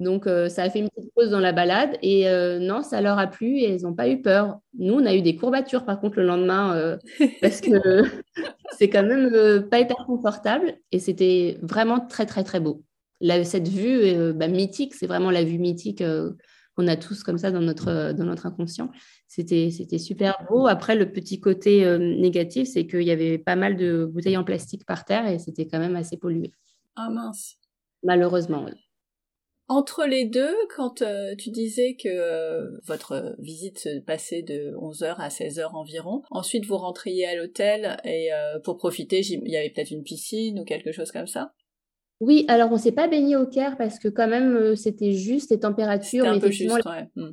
Donc, 0.00 0.26
euh, 0.26 0.48
ça 0.48 0.64
a 0.64 0.70
fait 0.70 0.80
une 0.80 0.88
petite 0.90 1.14
pause 1.14 1.30
dans 1.30 1.40
la 1.40 1.52
balade 1.52 1.96
et 2.02 2.28
euh, 2.28 2.58
non, 2.58 2.82
ça 2.82 3.00
leur 3.00 3.18
a 3.18 3.28
plu 3.28 3.58
et 3.58 3.70
elles 3.70 3.82
n'ont 3.82 3.94
pas 3.94 4.08
eu 4.08 4.20
peur. 4.20 4.58
Nous, 4.76 4.94
on 4.94 5.06
a 5.06 5.14
eu 5.14 5.22
des 5.22 5.36
courbatures 5.36 5.84
par 5.84 6.00
contre 6.00 6.18
le 6.18 6.26
lendemain 6.26 6.74
euh, 6.76 6.96
parce 7.40 7.60
que 7.60 8.02
c'est 8.78 8.88
quand 8.88 9.04
même 9.04 9.68
pas 9.68 9.78
hyper 9.80 10.04
confortable 10.06 10.74
et 10.90 10.98
c'était 10.98 11.58
vraiment 11.62 12.00
très, 12.00 12.26
très, 12.26 12.42
très 12.42 12.58
beau. 12.58 12.82
Cette 13.44 13.68
vue 13.68 14.34
bah, 14.34 14.48
mythique, 14.48 14.94
c'est 14.94 15.06
vraiment 15.06 15.30
la 15.30 15.44
vue 15.44 15.58
mythique 15.58 16.02
qu'on 16.76 16.88
a 16.88 16.96
tous 16.96 17.22
comme 17.22 17.38
ça 17.38 17.50
dans 17.50 17.60
notre, 17.60 18.12
dans 18.12 18.24
notre 18.24 18.46
inconscient. 18.46 18.90
C'était 19.28 19.70
super 19.98 20.44
beau. 20.48 20.66
Après, 20.66 20.94
le 20.96 21.12
petit 21.12 21.40
côté 21.40 21.84
négatif, 21.98 22.68
c'est 22.68 22.86
qu'il 22.86 23.02
y 23.02 23.10
avait 23.10 23.38
pas 23.38 23.56
mal 23.56 23.76
de 23.76 24.04
bouteilles 24.04 24.36
en 24.36 24.44
plastique 24.44 24.84
par 24.84 25.04
terre 25.04 25.26
et 25.26 25.38
c'était 25.38 25.66
quand 25.66 25.78
même 25.78 25.96
assez 25.96 26.16
pollué. 26.16 26.52
Ah 26.96 27.10
mince. 27.10 27.56
Malheureusement, 28.02 28.64
oui. 28.64 28.72
Entre 29.66 30.04
les 30.04 30.26
deux, 30.26 30.54
quand 30.76 31.00
euh, 31.00 31.34
tu 31.36 31.50
disais 31.50 31.96
que 31.96 32.08
euh, 32.08 32.78
votre 32.84 33.34
visite 33.38 33.78
se 33.78 33.98
passait 34.00 34.42
de 34.42 34.74
11h 34.76 35.14
à 35.16 35.28
16h 35.28 35.74
environ, 35.74 36.20
ensuite 36.30 36.66
vous 36.66 36.76
rentriez 36.76 37.26
à 37.26 37.34
l'hôtel 37.34 37.96
et 38.04 38.30
euh, 38.34 38.58
pour 38.60 38.76
profiter, 38.76 39.20
il 39.20 39.50
y 39.50 39.56
avait 39.56 39.70
peut-être 39.70 39.90
une 39.90 40.02
piscine 40.02 40.60
ou 40.60 40.64
quelque 40.64 40.92
chose 40.92 41.10
comme 41.10 41.26
ça? 41.26 41.54
Oui, 42.20 42.44
alors 42.48 42.70
on 42.72 42.78
s'est 42.78 42.92
pas 42.92 43.08
baigné 43.08 43.36
au 43.36 43.46
Caire 43.46 43.76
parce 43.76 43.98
que 43.98 44.08
quand 44.08 44.28
même 44.28 44.76
c'était 44.76 45.12
juste 45.12 45.50
les 45.50 45.60
températures. 45.60 46.26
Un 46.26 46.38
peu 46.38 46.50
juste, 46.50 46.72
ouais. 46.86 47.08
Hmm. 47.16 47.30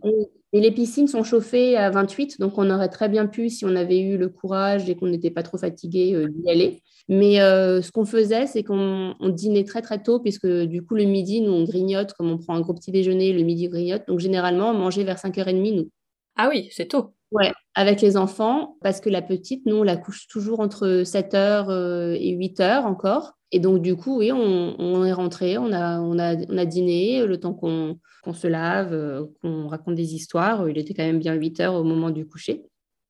et, 0.53 0.59
les 0.59 0.71
piscines 0.71 1.07
sont 1.07 1.23
chauffées 1.23 1.77
à 1.77 1.89
28, 1.91 2.39
donc 2.39 2.57
on 2.57 2.69
aurait 2.69 2.89
très 2.89 3.07
bien 3.07 3.27
pu, 3.27 3.49
si 3.49 3.63
on 3.63 3.75
avait 3.75 3.99
eu 3.99 4.17
le 4.17 4.27
courage 4.27 4.89
et 4.89 4.95
qu'on 4.95 5.07
n'était 5.07 5.29
pas 5.29 5.43
trop 5.43 5.57
fatigué, 5.57 6.25
d'y 6.29 6.49
aller. 6.49 6.81
Mais 7.07 7.35
ce 7.37 7.91
qu'on 7.91 8.05
faisait, 8.05 8.47
c'est 8.47 8.63
qu'on 8.63 9.15
dînait 9.29 9.63
très 9.63 9.81
très 9.81 10.01
tôt, 10.01 10.19
puisque 10.19 10.47
du 10.47 10.83
coup, 10.83 10.95
le 10.95 11.03
midi, 11.03 11.41
nous, 11.41 11.51
on 11.51 11.63
grignote, 11.63 12.13
comme 12.13 12.31
on 12.31 12.37
prend 12.37 12.55
un 12.55 12.61
gros 12.61 12.73
petit 12.73 12.91
déjeuner, 12.91 13.33
le 13.33 13.43
midi 13.43 13.67
grignote. 13.67 14.03
Donc 14.07 14.19
généralement, 14.19 14.69
on 14.69 14.73
mangeait 14.73 15.03
vers 15.03 15.17
5h30, 15.17 15.75
nous. 15.75 15.89
Ah 16.37 16.49
oui, 16.49 16.69
c'est 16.71 16.87
tôt. 16.87 17.13
Ouais, 17.31 17.51
avec 17.75 18.01
les 18.01 18.17
enfants, 18.17 18.77
parce 18.81 18.99
que 18.99 19.09
la 19.09 19.21
petite, 19.21 19.65
nous, 19.65 19.77
on 19.77 19.83
la 19.83 19.97
couche 19.97 20.27
toujours 20.27 20.59
entre 20.59 21.03
7h 21.03 22.15
et 22.15 22.35
8h 22.35 22.83
encore. 22.83 23.37
Et 23.51 23.59
donc, 23.59 23.81
du 23.81 23.95
coup, 23.95 24.19
oui, 24.19 24.31
on, 24.31 25.05
est 25.05 25.11
rentré, 25.11 25.57
on 25.57 25.71
a, 25.73 25.99
on, 25.99 26.17
a, 26.17 26.35
on 26.49 26.57
a 26.57 26.65
dîné, 26.65 27.25
le 27.25 27.37
temps 27.37 27.53
qu'on 27.53 27.99
se 28.33 28.47
lave, 28.47 29.27
qu'on 29.41 29.67
raconte 29.67 29.95
des 29.95 30.15
histoires. 30.15 30.69
Il 30.69 30.77
était 30.77 30.93
quand 30.93 31.03
même 31.03 31.19
bien 31.19 31.33
8 31.33 31.59
heures 31.59 31.75
au 31.75 31.83
moment 31.83 32.11
du 32.11 32.25
coucher. 32.25 32.63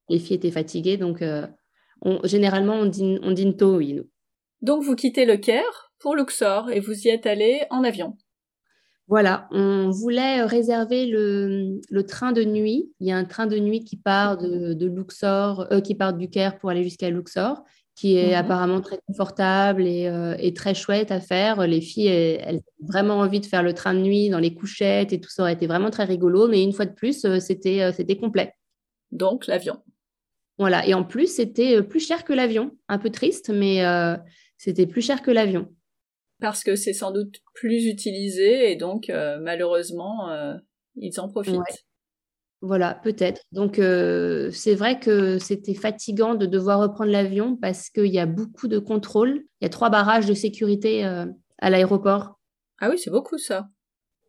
Les 0.10 0.18
filles 0.18 0.38
étaient 0.38 0.52
fatiguées, 0.52 0.98
donc 0.98 1.24
généralement, 2.24 2.74
on 2.74 2.86
dîne, 2.88 3.20
on 3.22 3.32
dîne 3.32 3.56
tôt, 3.56 3.78
oui, 3.78 3.94
nous. 3.94 4.10
Donc, 4.62 4.84
vous 4.84 4.96
quittez 4.96 5.26
le 5.26 5.38
Caire 5.38 5.92
pour 6.00 6.16
Luxor 6.16 6.72
et 6.72 6.80
vous 6.80 7.08
y 7.08 7.10
êtes 7.10 7.26
allé 7.26 7.62
en 7.70 7.84
avion. 7.84 8.18
Voilà, 9.08 9.48
on 9.52 9.90
voulait 9.90 10.44
réserver 10.44 11.06
le, 11.06 12.02
train 12.04 12.32
de 12.32 12.44
nuit. 12.44 12.94
Il 13.00 13.08
y 13.08 13.12
a 13.12 13.18
un 13.18 13.26
train 13.26 13.46
de 13.46 13.58
nuit 13.60 13.84
qui 13.84 13.98
part 13.98 14.38
de, 14.38 14.86
Luxor, 14.86 15.68
euh, 15.72 15.82
qui 15.82 15.96
part 15.96 16.14
du 16.14 16.30
Caire 16.30 16.58
pour 16.58 16.70
aller 16.70 16.84
jusqu'à 16.84 17.10
Luxor, 17.10 17.62
qui 17.96 18.18
est 18.18 18.30
mhm. 18.30 18.46
apparemment 18.46 18.82
très 18.82 19.00
confortable 19.08 19.84
euh, 19.86 20.36
et, 20.40 20.54
très 20.54 20.74
chouette 20.74 21.12
à 21.12 21.20
faire. 21.20 21.68
Les 21.68 21.82
filles, 21.82 22.08
elles, 22.08 22.62
ont 22.82 22.88
vraiment 22.88 23.20
envie 23.20 23.40
de 23.40 23.46
faire 23.46 23.64
le 23.64 23.74
train 23.74 23.94
de 23.94 24.00
nuit 24.00 24.30
dans 24.30 24.40
les 24.40 24.54
couchettes 24.54 25.14
et 25.14 25.20
tout 25.20 25.30
ça 25.30 25.44
aurait 25.44 25.54
été 25.54 25.68
vraiment 25.68 25.90
très 25.90 26.06
rigolo, 26.06 26.48
mais 26.48 26.64
une 26.64 26.74
fois 26.74 26.86
de 26.86 26.94
plus, 26.94 27.26
euh, 27.26 27.40
c'était 27.40 27.92
c'était 27.92 28.18
complet. 28.18 28.54
Donc 29.12 29.48
l'avion. 29.48 29.78
Voilà, 30.58 30.86
et 30.88 30.94
en 30.94 31.04
plus, 31.04 31.28
c'était 31.28 31.82
plus 31.82 32.06
cher 32.06 32.24
que 32.24 32.34
l'avion. 32.34 32.72
Un 32.88 33.00
peu 33.00 33.10
triste, 33.10 33.50
mais 33.50 33.84
c'était 34.58 34.86
plus 34.86 35.02
cher 35.02 35.22
que 35.22 35.32
l'avion 35.32 35.68
parce 36.42 36.64
que 36.64 36.76
c'est 36.76 36.92
sans 36.92 37.12
doute 37.12 37.40
plus 37.54 37.86
utilisé 37.86 38.72
et 38.72 38.76
donc 38.76 39.10
euh, 39.10 39.38
malheureusement 39.40 40.30
euh, 40.32 40.56
ils 40.96 41.18
en 41.22 41.30
profitent. 41.30 41.56
Voilà, 42.62 42.94
peut-être. 42.94 43.42
Donc 43.52 43.80
euh, 43.80 44.52
c'est 44.52 44.76
vrai 44.76 45.00
que 45.00 45.40
c'était 45.40 45.74
fatigant 45.74 46.36
de 46.36 46.46
devoir 46.46 46.80
reprendre 46.80 47.12
l'avion 47.12 47.56
parce 47.56 47.90
qu'il 47.90 48.14
y 48.14 48.20
a 48.20 48.28
beaucoup 48.28 48.68
de 48.68 48.78
contrôles. 48.78 49.44
Il 49.60 49.64
y 49.64 49.66
a 49.66 49.70
trois 49.70 49.90
barrages 49.90 50.28
de 50.28 50.34
sécurité 50.34 51.04
à 51.04 51.70
l'aéroport. 51.70 52.40
Ah 52.80 52.90
oui, 52.90 53.00
c'est 53.00 53.12
beaucoup 53.12 53.40
ça. 53.40 53.68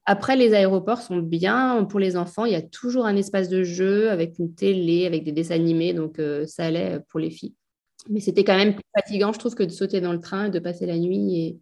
Après, 0.04 0.34
les 0.34 0.54
aéroports 0.54 1.00
sont 1.00 1.18
bien 1.18 1.84
pour 1.84 2.00
les 2.00 2.16
enfants. 2.16 2.44
Il 2.44 2.52
y 2.52 2.56
a 2.56 2.62
toujours 2.62 3.06
un 3.06 3.16
espace 3.16 3.48
de 3.48 3.62
jeu 3.62 4.10
avec 4.10 4.38
une 4.38 4.54
télé, 4.54 5.06
avec 5.06 5.24
des 5.24 5.32
dessins 5.32 5.54
animés, 5.54 5.92
donc 5.92 6.20
ça 6.46 6.64
allait 6.64 7.00
pour 7.08 7.20
les 7.20 7.30
filles. 7.30 7.54
Mais 8.08 8.20
c'était 8.20 8.44
quand 8.44 8.56
même 8.56 8.74
plus 8.74 8.84
fatigant, 8.96 9.32
je 9.32 9.38
trouve, 9.38 9.54
que 9.54 9.62
de 9.62 9.70
sauter 9.70 10.00
dans 10.00 10.12
le 10.12 10.20
train 10.20 10.46
et 10.46 10.50
de 10.50 10.58
passer 10.58 10.86
la 10.86 10.98
nuit 10.98 11.36
et, 11.36 11.58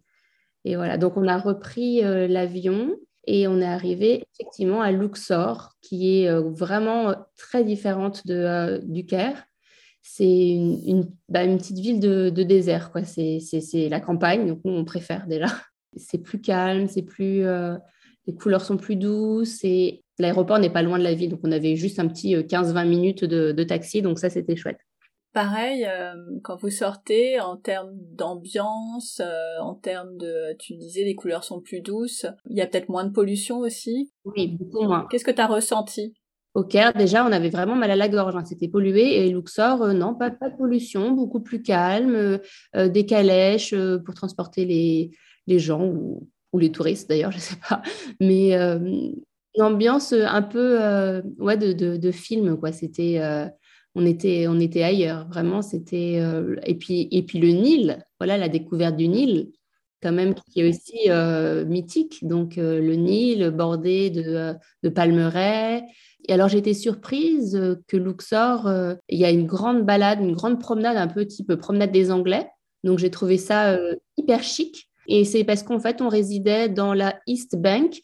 et 0.63 0.75
voilà, 0.75 0.97
donc 0.97 1.17
on 1.17 1.27
a 1.27 1.37
repris 1.37 2.03
euh, 2.03 2.27
l'avion 2.27 2.95
et 3.25 3.47
on 3.47 3.59
est 3.61 3.65
arrivé 3.65 4.23
effectivement 4.33 4.81
à 4.81 4.91
Luxor, 4.91 5.75
qui 5.81 6.21
est 6.21 6.29
euh, 6.29 6.41
vraiment 6.41 7.09
euh, 7.09 7.13
très 7.37 7.63
différente 7.63 8.25
de, 8.25 8.81
du 8.83 9.05
Caire. 9.05 9.43
C'est 10.01 10.25
une, 10.25 11.11
bah, 11.29 11.45
petite 11.45 11.77
ville 11.77 11.99
de, 11.99 12.29
désert. 12.29 12.91
C'est, 13.05 13.89
la 13.89 13.99
campagne, 13.99 14.47
donc 14.47 14.61
on 14.63 14.83
préfère 14.83 15.27
déjà. 15.27 15.47
C'est 15.97 16.19
plus 16.19 16.39
calme, 16.39 16.87
c'est 16.87 17.01
plus, 17.01 17.43
les 18.25 18.33
couleurs 18.33 18.63
sont 18.63 18.77
plus 18.77 18.95
douces 18.95 19.61
et 19.65 20.05
l'aéroport 20.19 20.57
n'est 20.57 20.69
pas 20.69 20.83
loin 20.83 20.97
de 20.97 21.03
la 21.03 21.13
ville, 21.13 21.31
donc 21.31 21.41
on 21.43 21.51
avait 21.51 21.75
juste 21.75 21.99
un 21.99 22.07
petit 22.07 22.33
15-20 22.33 22.87
minutes 22.87 23.25
de, 23.25 23.51
de 23.51 23.63
taxi, 23.65 24.01
donc 24.01 24.17
ça 24.17 24.29
c'était 24.29 24.55
chouette. 24.55 24.79
Pareil, 25.33 25.85
euh, 25.85 26.13
quand 26.43 26.57
vous 26.57 26.69
sortez, 26.69 27.39
en 27.39 27.55
termes 27.55 27.93
d'ambiance, 27.93 29.21
euh, 29.21 29.61
en 29.61 29.75
termes 29.75 30.17
de, 30.17 30.57
tu 30.59 30.75
disais, 30.75 31.05
les 31.05 31.15
couleurs 31.15 31.45
sont 31.45 31.61
plus 31.61 31.79
douces, 31.79 32.25
il 32.49 32.57
y 32.57 32.61
a 32.61 32.67
peut-être 32.67 32.89
moins 32.89 33.05
de 33.05 33.13
pollution 33.13 33.59
aussi 33.59 34.11
Oui, 34.25 34.49
beaucoup 34.49 34.83
moins. 34.83 35.07
Qu'est-ce 35.09 35.23
que 35.23 35.31
tu 35.31 35.39
as 35.39 35.47
ressenti? 35.47 36.13
Au 36.53 36.65
Caire, 36.65 36.91
déjà, 36.91 37.25
on 37.25 37.31
avait 37.31 37.49
vraiment 37.49 37.77
mal 37.77 37.91
à 37.91 37.95
la 37.95 38.09
gorge, 38.09 38.35
hein. 38.35 38.43
c'était 38.43 38.67
pollué, 38.67 39.25
et 39.25 39.29
Luxor, 39.29 39.83
euh, 39.83 39.93
non, 39.93 40.15
pas, 40.15 40.31
pas 40.31 40.49
de 40.49 40.57
pollution, 40.57 41.11
beaucoup 41.11 41.39
plus 41.39 41.61
calme, 41.61 42.39
des 42.75 43.05
calèches 43.05 43.73
pour 44.05 44.13
transporter 44.13 44.65
les, 44.65 45.11
les 45.47 45.59
gens, 45.59 45.85
ou, 45.85 46.27
ou 46.51 46.59
les 46.59 46.73
touristes 46.73 47.07
d'ailleurs, 47.07 47.31
je 47.31 47.37
ne 47.37 47.41
sais 47.41 47.59
pas, 47.69 47.81
mais 48.19 48.51
une 48.51 49.61
ambiance 49.61 50.11
un 50.11 50.41
peu 50.41 51.21
ouais, 51.39 51.55
de, 51.55 51.71
de, 51.71 51.95
de 51.95 52.11
film, 52.11 52.57
quoi, 52.57 52.73
c'était 52.73 53.21
on 53.95 54.05
était, 54.05 54.47
on 54.47 54.59
était 54.59 54.83
ailleurs. 54.83 55.27
Vraiment, 55.27 55.61
c'était. 55.61 56.19
Euh, 56.19 56.55
et, 56.65 56.75
puis, 56.75 57.07
et 57.11 57.23
puis 57.23 57.39
le 57.39 57.49
Nil, 57.49 58.05
voilà, 58.19 58.37
la 58.37 58.49
découverte 58.49 58.95
du 58.95 59.07
Nil, 59.07 59.51
quand 60.01 60.11
même, 60.11 60.33
qui 60.33 60.61
est 60.61 60.69
aussi 60.69 61.09
euh, 61.09 61.65
mythique. 61.65 62.25
Donc, 62.25 62.57
euh, 62.57 62.79
le 62.79 62.95
Nil 62.95 63.49
bordé 63.51 64.09
de, 64.09 64.53
de 64.83 64.89
palmeraies. 64.89 65.83
Et 66.27 66.33
alors, 66.33 66.47
j'étais 66.47 66.73
surprise 66.73 67.59
que 67.87 67.97
Luxor, 67.97 68.71
il 69.09 69.19
y 69.19 69.25
a 69.25 69.31
une 69.31 69.47
grande 69.47 69.83
balade, 69.83 70.19
une 70.21 70.35
grande 70.35 70.59
promenade, 70.59 70.95
un 70.95 71.07
peu 71.07 71.25
type 71.25 71.55
promenade 71.55 71.91
des 71.91 72.11
Anglais. 72.11 72.47
Donc, 72.83 72.99
j'ai 72.99 73.09
trouvé 73.09 73.37
ça 73.37 73.75
hyper 74.17 74.43
chic. 74.43 74.87
Et 75.07 75.25
c'est 75.25 75.43
parce 75.43 75.63
qu'en 75.63 75.79
fait, 75.79 75.99
on 75.99 76.09
résidait 76.09 76.69
dans 76.69 76.93
la 76.93 77.19
East 77.25 77.55
Bank, 77.55 78.01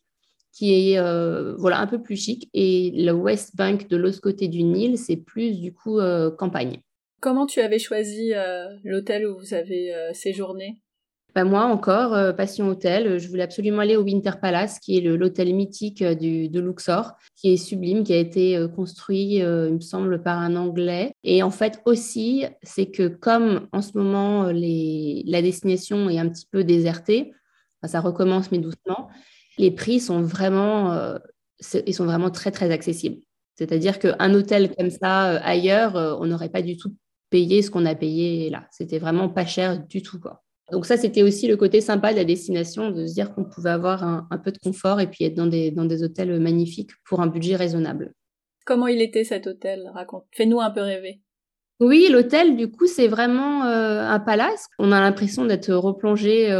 qui 0.58 0.92
est 0.92 0.98
euh, 0.98 1.54
voilà, 1.58 1.80
un 1.80 1.86
peu 1.86 2.02
plus 2.02 2.16
chic. 2.16 2.50
Et 2.54 2.92
le 2.96 3.12
West 3.12 3.56
Bank 3.56 3.88
de 3.88 3.96
l'autre 3.96 4.22
côté 4.22 4.48
du 4.48 4.64
Nil, 4.64 4.98
c'est 4.98 5.18
plus 5.18 5.60
du 5.60 5.72
coup 5.72 6.00
euh, 6.00 6.32
campagne. 6.32 6.80
Comment 7.22 7.46
tu 7.46 7.62
avais 7.62 7.78
choisi 7.78 8.34
euh, 8.34 8.70
l'hôtel 8.84 9.28
où 9.28 9.38
vous 9.38 9.54
avez 9.54 9.94
séjourné? 10.14 10.82
Ben 11.36 11.44
moi 11.44 11.66
encore, 11.66 12.36
passion 12.36 12.68
hôtel, 12.68 13.20
je 13.20 13.28
voulais 13.28 13.44
absolument 13.44 13.82
aller 13.82 13.96
au 13.96 14.02
Winter 14.02 14.32
Palace, 14.42 14.80
qui 14.80 14.98
est 14.98 15.02
l'hôtel 15.02 15.54
mythique 15.54 16.04
du, 16.04 16.50
de 16.50 16.60
Luxor, 16.60 17.12
qui 17.36 17.54
est 17.54 17.58
sublime, 17.58 18.04
qui 18.04 18.14
a 18.14 18.18
été 18.18 18.60
construit, 18.76 19.36
il 19.36 19.74
me 19.74 19.80
semble, 19.80 20.24
par 20.24 20.40
un 20.40 20.56
Anglais. 20.56 21.12
Et 21.24 21.44
en 21.44 21.52
fait 21.52 21.80
aussi, 21.86 22.46
c'est 22.64 22.88
que 22.88 23.08
comme 23.08 23.68
en 23.72 23.84
ce 23.84 23.96
moment, 23.96 24.48
les, 24.48 25.22
la 25.28 25.44
destination 25.44 26.10
est 26.10 26.18
un 26.18 26.28
petit 26.28 26.48
peu 26.50 26.64
désertée, 26.64 27.34
ça 27.84 28.00
recommence 28.00 28.52
mais 28.52 28.58
doucement, 28.58 29.10
les 29.58 29.72
prix 29.72 30.00
sont 30.00 30.22
vraiment, 30.22 30.92
euh, 30.94 31.18
ils 31.86 31.94
sont 31.94 32.06
vraiment 32.06 32.30
très, 32.30 32.52
très 32.52 32.72
accessibles. 32.72 33.22
C'est-à-dire 33.56 34.00
qu'un 34.00 34.34
hôtel 34.34 34.74
comme 34.76 34.92
ça, 34.92 35.32
euh, 35.32 35.40
ailleurs, 35.44 35.96
euh, 35.96 36.16
on 36.20 36.28
n'aurait 36.28 36.50
pas 36.50 36.62
du 36.62 36.78
tout 36.78 36.94
payé 37.30 37.62
ce 37.62 37.72
qu'on 37.72 37.86
a 37.86 37.96
payé 37.96 38.50
là. 38.50 38.68
C'était 38.72 39.00
vraiment 39.00 39.30
pas 39.30 39.46
cher 39.46 39.84
du 39.86 40.02
tout. 40.02 40.20
Quoi. 40.20 40.44
Donc 40.72 40.86
ça, 40.86 40.96
c'était 40.96 41.24
aussi 41.24 41.48
le 41.48 41.58
côté 41.58 41.82
sympa 41.82 42.12
de 42.14 42.18
la 42.18 42.24
destination, 42.24 42.92
de 42.92 43.06
se 43.06 43.14
dire 43.14 43.34
qu'on 43.34 43.46
pouvait 43.46 43.72
avoir 43.72 44.04
un, 44.04 44.38
peu 44.44 44.52
de 44.52 44.60
confort 44.60 45.02
et 45.02 45.08
puis 45.08 45.26
être 45.26 45.36
dans 45.36 45.48
des, 45.48 45.72
dans 45.72 45.86
des 45.86 46.04
hôtels 46.04 46.40
magnifiques 46.40 46.92
pour 47.06 47.20
un 47.20 47.28
budget 47.28 47.56
raisonnable. 47.56 48.14
Comment 48.66 48.88
il 48.88 49.02
était 49.02 49.24
cet 49.24 49.48
hôtel? 49.48 49.90
Raconte. 49.94 50.26
Fais-nous 50.32 50.60
un 50.60 50.72
peu 50.72 50.82
rêver. 50.82 51.22
Oui, 51.80 52.08
l'hôtel, 52.12 52.58
du 52.58 52.70
coup, 52.70 52.88
c'est 52.88 53.08
vraiment 53.08 53.64
un 53.64 54.20
palace. 54.20 54.68
On 54.80 54.92
a 54.92 55.00
l'impression 55.00 55.46
d'être 55.46 55.72
replongé 55.74 56.52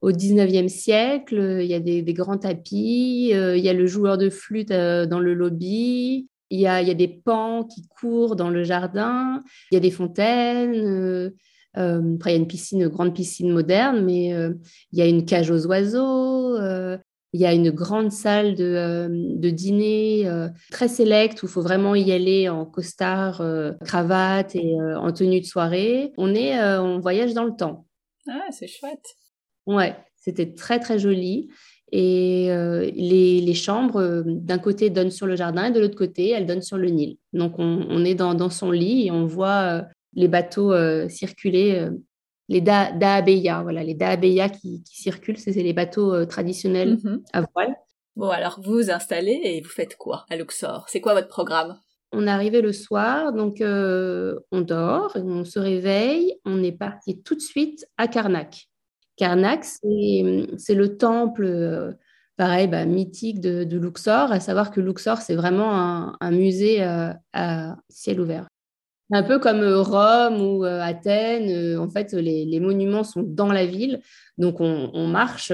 au 0.00 0.12
19e 0.12 0.68
siècle. 0.68 1.60
Il 1.62 1.66
y 1.66 1.74
a 1.74 1.80
des, 1.80 2.02
grands 2.14 2.38
tapis, 2.38 3.30
euh, 3.34 3.56
il 3.56 3.64
y 3.64 3.68
a 3.68 3.72
le 3.72 3.86
joueur 3.86 4.18
de 4.18 4.30
flûte 4.30 4.70
euh, 4.70 5.06
dans 5.06 5.20
le 5.20 5.34
lobby, 5.34 6.28
il 6.50 6.60
y, 6.60 6.66
a, 6.66 6.82
des 6.94 7.08
pans 7.08 7.64
qui 7.64 7.86
courent 7.88 8.34
dans 8.34 8.48
le 8.48 8.64
jardin, 8.64 9.42
il 9.70 9.74
y 9.74 9.76
a 9.76 9.80
des 9.80 9.90
fontaines. 9.90 10.74
Euh, 10.74 11.30
après, 11.76 12.30
il 12.30 12.32
y 12.32 12.36
a 12.36 12.40
une 12.40 12.46
piscine, 12.46 12.80
une 12.80 12.88
grande 12.88 13.14
piscine 13.14 13.50
moderne, 13.52 14.02
mais 14.02 14.30
il 14.30 14.98
y 14.98 15.02
a 15.02 15.06
une 15.06 15.26
cage 15.26 15.50
aux 15.50 15.66
oiseaux. 15.66 16.56
il 16.58 17.40
y 17.40 17.44
a 17.44 17.52
une 17.52 17.70
grande 17.70 18.10
salle 18.10 18.54
de, 18.54 19.08
de 19.36 19.50
dîner 19.50 20.28
très 20.72 20.88
sélecte 20.88 21.42
où 21.42 21.46
il 21.46 21.50
faut 21.50 21.60
vraiment 21.60 21.94
y 21.94 22.10
aller 22.10 22.48
en 22.48 22.64
costard, 22.64 23.44
cravate 23.84 24.56
et 24.56 24.74
en 24.80 25.12
tenue 25.12 25.40
de 25.40 25.46
soirée. 25.46 26.12
On 26.16 26.34
est, 26.34 26.58
on 26.78 26.98
voyage 26.98 27.34
dans 27.34 27.44
le 27.44 27.54
temps. 27.54 27.86
Ah, 28.26 28.46
c'est 28.50 28.66
chouette. 28.66 29.04
Ouais, 29.68 29.94
c'était 30.16 30.54
très 30.54 30.80
très 30.80 30.98
joli. 30.98 31.50
Et 31.92 32.50
euh, 32.50 32.90
les, 32.94 33.54
chambres, 33.54 34.00
euh, 34.00 34.22
d'un 34.24 34.58
côté, 34.58 34.90
donnent 34.90 35.10
sur 35.10 35.26
le 35.26 35.36
jardin 35.36 35.66
et 35.66 35.70
de 35.70 35.80
l'autre 35.80 35.96
côté, 35.96 36.30
elles 36.30 36.46
donnent 36.46 36.62
sur 36.62 36.78
le 36.78 36.88
Nil. 36.88 37.16
Donc, 37.32 37.54
on, 37.58 38.04
est 38.04 38.14
dans, 38.14 38.50
son 38.50 38.70
lit 38.70 39.06
et 39.06 39.10
on 39.10 39.26
voit 39.26 39.62
euh, 39.62 39.82
les 40.14 40.28
bateaux 40.28 40.74
circuler, 41.08 41.86
les 42.48 42.62
daabeya, 42.62 43.62
voilà, 43.62 43.84
les 43.84 43.94
daabeya 43.94 44.48
qui, 44.48 44.82
qui 44.82 45.02
circulent, 45.02 45.38
c'est 45.38 45.52
les 45.52 45.74
bateaux 45.74 46.24
traditionnels 46.24 46.96
mm-hmm. 46.96 47.20
à 47.34 47.42
voile. 47.54 47.76
Bon, 48.16 48.30
alors 48.30 48.58
vous 48.62 48.72
vous 48.72 48.90
installez 48.90 49.40
et 49.44 49.60
vous 49.60 49.68
faites 49.68 49.96
quoi 49.96 50.24
à 50.30 50.36
Luxor? 50.36 50.86
C'est 50.88 51.00
quoi 51.00 51.14
votre 51.14 51.28
programme? 51.28 51.78
On 52.10 52.26
est 52.26 52.30
arrivé 52.30 52.62
le 52.62 52.72
soir, 52.72 53.34
donc 53.34 53.58
on 53.60 54.60
dort, 54.62 55.12
on 55.14 55.44
se 55.44 55.58
réveille, 55.58 56.34
on 56.46 56.62
est 56.62 56.72
parti 56.72 57.22
tout 57.22 57.34
de 57.34 57.40
suite 57.40 57.86
à 57.98 58.08
Karnak. 58.08 58.68
Karnak, 59.18 59.64
c'est 59.64 60.74
le 60.74 60.96
temple, 60.96 61.44
euh, 61.44 61.92
pareil, 62.36 62.68
bah, 62.68 62.86
mythique 62.86 63.40
de, 63.40 63.76
Luxor, 63.76 64.32
à 64.32 64.40
savoir 64.40 64.70
que 64.70 64.80
Luxor, 64.80 65.18
c'est 65.18 65.34
vraiment 65.34 66.14
un, 66.20 66.30
musée 66.30 66.82
euh, 66.82 67.12
à 67.32 67.76
ciel 67.90 68.20
ouvert. 68.20 68.46
Un 69.10 69.22
peu 69.22 69.38
comme 69.38 69.64
Rome 69.64 70.40
ou 70.40 70.64
Athènes. 70.64 71.78
En 71.78 71.88
fait, 71.88 72.12
les, 72.12 72.60
monuments 72.60 73.04
sont 73.04 73.22
dans 73.22 73.50
la 73.50 73.64
ville. 73.64 74.02
Donc, 74.36 74.60
on, 74.60 75.06
marche. 75.06 75.50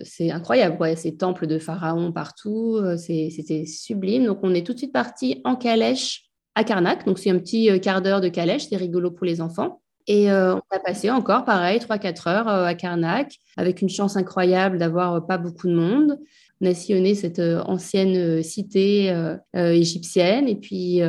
c'est 0.00 0.32
incroyable. 0.32 0.76
Ouais. 0.80 0.96
Ces 0.96 1.16
temples 1.16 1.46
de 1.46 1.60
pharaons 1.60 2.10
partout. 2.10 2.80
C'était 2.96 3.64
sublime. 3.64 4.24
Donc, 4.24 4.40
on 4.42 4.52
est 4.52 4.66
tout 4.66 4.72
de 4.72 4.78
suite 4.78 4.92
parti 4.92 5.40
en 5.44 5.54
calèche 5.54 6.24
à 6.56 6.64
Carnac. 6.64 7.06
Donc, 7.06 7.20
c'est 7.20 7.30
un 7.30 7.38
petit 7.38 7.80
quart 7.80 8.02
d'heure 8.02 8.20
de 8.20 8.28
calèche. 8.28 8.66
C'est 8.68 8.76
rigolo 8.76 9.12
pour 9.12 9.24
les 9.24 9.40
enfants. 9.40 9.83
Et 10.06 10.30
on 10.30 10.60
a 10.70 10.78
passé 10.84 11.10
encore, 11.10 11.44
pareil, 11.44 11.78
3-4 11.78 12.28
heures 12.28 12.48
à 12.48 12.74
Carnac, 12.74 13.36
avec 13.56 13.80
une 13.80 13.88
chance 13.88 14.16
incroyable 14.16 14.78
d'avoir 14.78 15.26
pas 15.26 15.38
beaucoup 15.38 15.68
de 15.68 15.74
monde. 15.74 16.18
On 16.60 16.66
a 16.66 16.74
sillonné 16.74 17.14
cette 17.14 17.40
ancienne 17.40 18.42
cité 18.42 19.14
égyptienne. 19.54 20.48
Et 20.48 20.56
puis, 20.56 21.00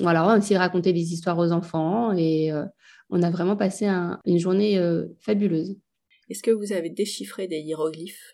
voilà, 0.00 0.24
on 0.24 0.28
a 0.28 0.38
de 0.38 0.54
raconter 0.56 0.92
des 0.92 1.12
histoires 1.12 1.38
aux 1.38 1.52
enfants. 1.52 2.16
Et 2.16 2.52
on 3.10 3.22
a 3.22 3.30
vraiment 3.30 3.56
passé 3.56 3.88
une 4.24 4.38
journée 4.38 4.80
fabuleuse. 5.20 5.76
Est-ce 6.30 6.42
que 6.42 6.50
vous 6.50 6.72
avez 6.72 6.90
déchiffré 6.90 7.48
des 7.48 7.58
hiéroglyphes? 7.58 8.32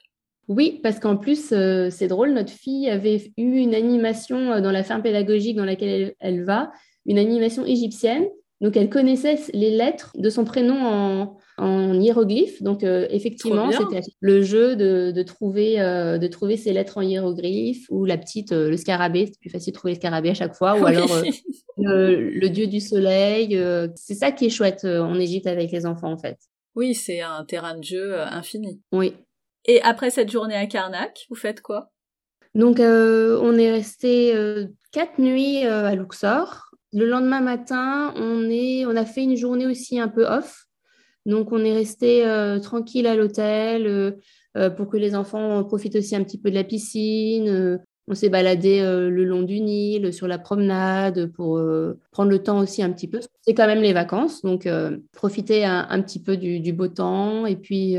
Oui, 0.49 0.81
parce 0.83 1.01
qu'en 1.01 1.17
plus, 1.17 1.55
c'est 1.91 2.09
drôle, 2.09 2.35
notre 2.35 2.53
fille 2.53 2.91
avait 2.91 3.33
eu 3.39 3.57
une 3.57 3.75
animation 3.75 4.61
dans 4.61 4.73
la 4.73 4.83
ferme 4.83 5.01
pédagogique 5.01 5.57
dans 5.57 5.65
laquelle 5.65 6.15
elle 6.21 6.45
va, 6.45 6.71
une 7.07 7.19
animation 7.19 7.65
égyptienne 7.65 8.27
donc, 8.61 8.77
elle 8.77 8.89
connaissait 8.89 9.39
les 9.53 9.71
lettres 9.71 10.13
de 10.17 10.31
son 10.31 10.45
prénom 10.45 10.77
en, 10.77 11.37
en 11.57 12.01
hiéroglyphes. 12.01 12.63
Donc, 12.63 12.83
euh, 12.83 13.07
effectivement, 13.11 13.71
c'était 13.71 14.01
le 14.21 14.43
jeu 14.43 14.77
de, 14.77 15.23
trouver, 15.23 15.81
euh, 15.81 16.19
de 16.19 16.27
trouver 16.27 16.57
ces 16.57 16.73
lettres 16.73 16.99
en 16.99 17.03
hiéroglyphes 17.03 17.87
ou 17.91 18.05
la 18.05 18.17
petite, 18.17 18.53
euh, 18.53 18.71
le 18.71 18.77
scarabée. 18.77 19.27
C'est 19.27 19.41
plus 19.41 19.51
facile 19.51 19.73
de 19.73 19.79
trouver 19.79 19.95
le 19.95 19.99
scarabée 19.99 20.31
à 20.31 20.35
chaque 20.35 20.55
fois. 20.55 20.79
Ou 20.79 20.87
alors 20.87 21.09
le, 21.79 22.49
dieu 22.49 22.67
du 22.67 22.81
soleil. 22.81 23.61
c'est 23.97 24.15
ça 24.15 24.33
qui 24.33 24.47
est 24.47 24.51
chouette 24.51 24.85
en 24.85 25.19
Égypte 25.19 25.47
avec 25.47 25.71
les 25.71 25.87
enfants, 25.87 26.13
en 26.13 26.19
fait. 26.19 26.39
Oui, 26.75 26.95
c'est 26.95 27.21
un 27.21 27.45
terrain 27.45 27.77
de 27.77 27.85
jeu 27.85 28.19
infini. 28.19 28.81
Oui. 28.93 29.15
Et 29.67 29.81
après 29.83 30.11
cette 30.11 30.31
journée 30.31 30.57
à 30.57 30.67
Karnak, 30.67 31.27
vous 31.31 31.37
faites 31.37 31.61
quoi? 31.61 31.91
Donc, 32.55 32.79
on 32.79 33.59
est 33.59 33.71
resté 33.71 34.35
quatre 34.93 35.19
nuits 35.19 35.65
à 35.65 35.95
Luxor. 35.95 36.64
Le 36.95 37.07
lendemain 37.07 37.41
matin, 37.41 38.15
on, 38.17 38.97
a 38.97 39.05
fait 39.05 39.25
une 39.25 39.37
journée 39.37 39.67
aussi 39.67 39.99
un 39.99 40.07
peu 40.07 40.25
off. 40.27 40.67
Donc, 41.27 41.51
on 41.51 41.65
est 41.65 41.73
resté 41.73 42.25
euh, 42.25 42.61
tranquille 42.61 43.09
à 43.09 43.17
l'hôtel 43.17 43.89
euh, 43.89 44.13
euh, 44.57 44.71
pour 44.71 44.89
que 44.89 44.97
les 44.97 45.17
enfants 45.17 45.65
profitent 45.65 45.97
aussi 45.97 46.15
un 46.15 46.23
petit 46.23 46.39
peu 46.39 46.51
de 46.51 46.55
la 46.55 46.63
piscine. 46.63 47.81
on 48.07 48.15
s'est 48.15 48.29
baladé 48.29 48.81
le 48.81 49.25
long 49.25 49.43
du 49.43 49.61
Nil, 49.61 50.13
sur 50.13 50.29
la 50.29 50.39
promenade, 50.39 51.33
pour 51.33 51.61
prendre 52.13 52.31
le 52.31 52.39
temps 52.41 52.61
aussi 52.61 52.81
un 52.81 52.93
petit 52.93 53.09
peu. 53.09 53.19
C'est 53.41 53.55
quand 53.55 53.67
même 53.67 53.83
les 53.83 53.93
vacances, 53.93 54.43
donc 54.43 54.69
profiter 55.11 55.65
un, 55.65 56.01
petit 56.01 56.23
peu 56.23 56.37
du, 56.37 56.73
beau 56.73 56.87
temps. 56.87 57.45
Et 57.45 57.57
puis, 57.57 57.97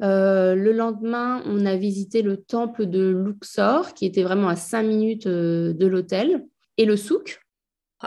le 0.00 0.72
lendemain, 0.72 1.44
on 1.46 1.64
a 1.64 1.76
visité 1.76 2.22
le 2.22 2.38
temple 2.38 2.86
de 2.86 3.08
Luxor, 3.24 3.94
qui 3.94 4.04
était 4.04 4.24
vraiment 4.24 4.48
à 4.48 4.56
5 4.56 4.82
minutes 4.82 5.28
de 5.28 5.86
l'hôtel, 5.86 6.44
et 6.78 6.86
le 6.86 6.96
souk, 6.96 7.42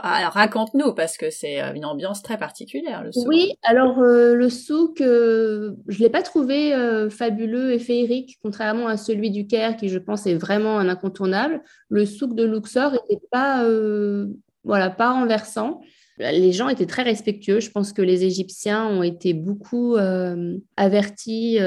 alors 0.02 0.32
raconte-nous 0.32 0.94
parce 0.94 1.16
que 1.16 1.30
c'est 1.30 1.62
euh, 1.62 1.72
une 1.74 1.84
ambiance 1.84 2.22
très 2.22 2.38
particulière 2.38 3.02
le 3.02 3.12
souk. 3.12 3.26
Oui, 3.26 3.52
alors 3.62 3.98
euh, 4.00 4.34
le 4.34 4.48
souk, 4.48 5.00
euh, 5.00 5.72
je 5.88 6.00
l'ai 6.00 6.10
pas 6.10 6.22
trouvé 6.22 6.74
fabuleux 7.10 7.72
et 7.72 7.78
féerique 7.78 8.38
contrairement 8.42 8.88
à 8.88 8.96
celui 8.96 9.30
du 9.30 9.46
Caire 9.46 9.76
qui 9.76 9.88
je 9.88 9.98
pense 9.98 10.26
est 10.26 10.34
vraiment 10.34 10.78
un 10.78 10.88
incontournable. 10.88 11.62
Le 11.88 12.04
souk 12.06 12.34
de 12.34 12.44
Luxor 12.44 12.92
n'était 12.92 13.22
pas 13.30 13.64
voilà 14.64 14.90
pas 14.90 15.12
renversant. 15.12 15.80
Les 16.18 16.52
gens 16.52 16.68
étaient 16.68 16.86
très 16.86 17.02
respectueux. 17.02 17.60
Je 17.60 17.70
pense 17.70 17.92
que 17.92 18.02
les 18.02 18.24
Égyptiens 18.24 18.86
ont 18.86 19.02
été 19.02 19.34
beaucoup 19.34 19.96
avertis 20.76 21.58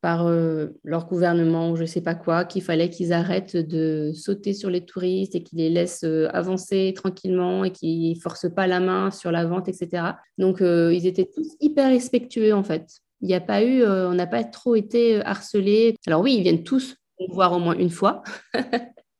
par 0.00 0.26
euh, 0.26 0.68
leur 0.84 1.06
gouvernement 1.06 1.70
ou 1.70 1.76
je 1.76 1.82
ne 1.82 1.86
sais 1.86 2.00
pas 2.00 2.14
quoi, 2.14 2.44
qu'il 2.44 2.62
fallait 2.62 2.90
qu'ils 2.90 3.12
arrêtent 3.12 3.56
de 3.56 4.12
sauter 4.14 4.54
sur 4.54 4.70
les 4.70 4.84
touristes 4.84 5.34
et 5.34 5.42
qu'ils 5.42 5.58
les 5.58 5.70
laissent 5.70 6.04
euh, 6.04 6.28
avancer 6.32 6.92
tranquillement 6.94 7.64
et 7.64 7.72
qu'ils 7.72 8.14
ne 8.14 8.20
forcent 8.20 8.52
pas 8.54 8.66
la 8.66 8.80
main 8.80 9.10
sur 9.10 9.32
la 9.32 9.44
vente, 9.44 9.68
etc. 9.68 10.12
Donc, 10.38 10.60
euh, 10.62 10.92
ils 10.94 11.06
étaient 11.06 11.28
tous 11.32 11.56
hyper 11.60 11.88
respectueux, 11.88 12.54
en 12.54 12.62
fait. 12.62 12.86
Il 13.20 13.26
n'y 13.26 13.34
a 13.34 13.40
pas 13.40 13.64
eu, 13.64 13.84
on 13.84 14.14
n'a 14.14 14.28
pas 14.28 14.44
trop 14.44 14.76
été 14.76 15.20
harcelés. 15.24 15.96
Alors 16.06 16.20
oui, 16.20 16.36
ils 16.36 16.42
viennent 16.42 16.62
tous 16.62 16.94
voir 17.30 17.52
au 17.52 17.58
moins 17.58 17.76
une 17.76 17.90
fois, 17.90 18.22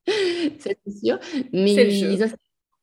c'est 0.06 0.78
sûr. 0.88 1.18
Mais 1.52 1.74
ils, 1.74 2.32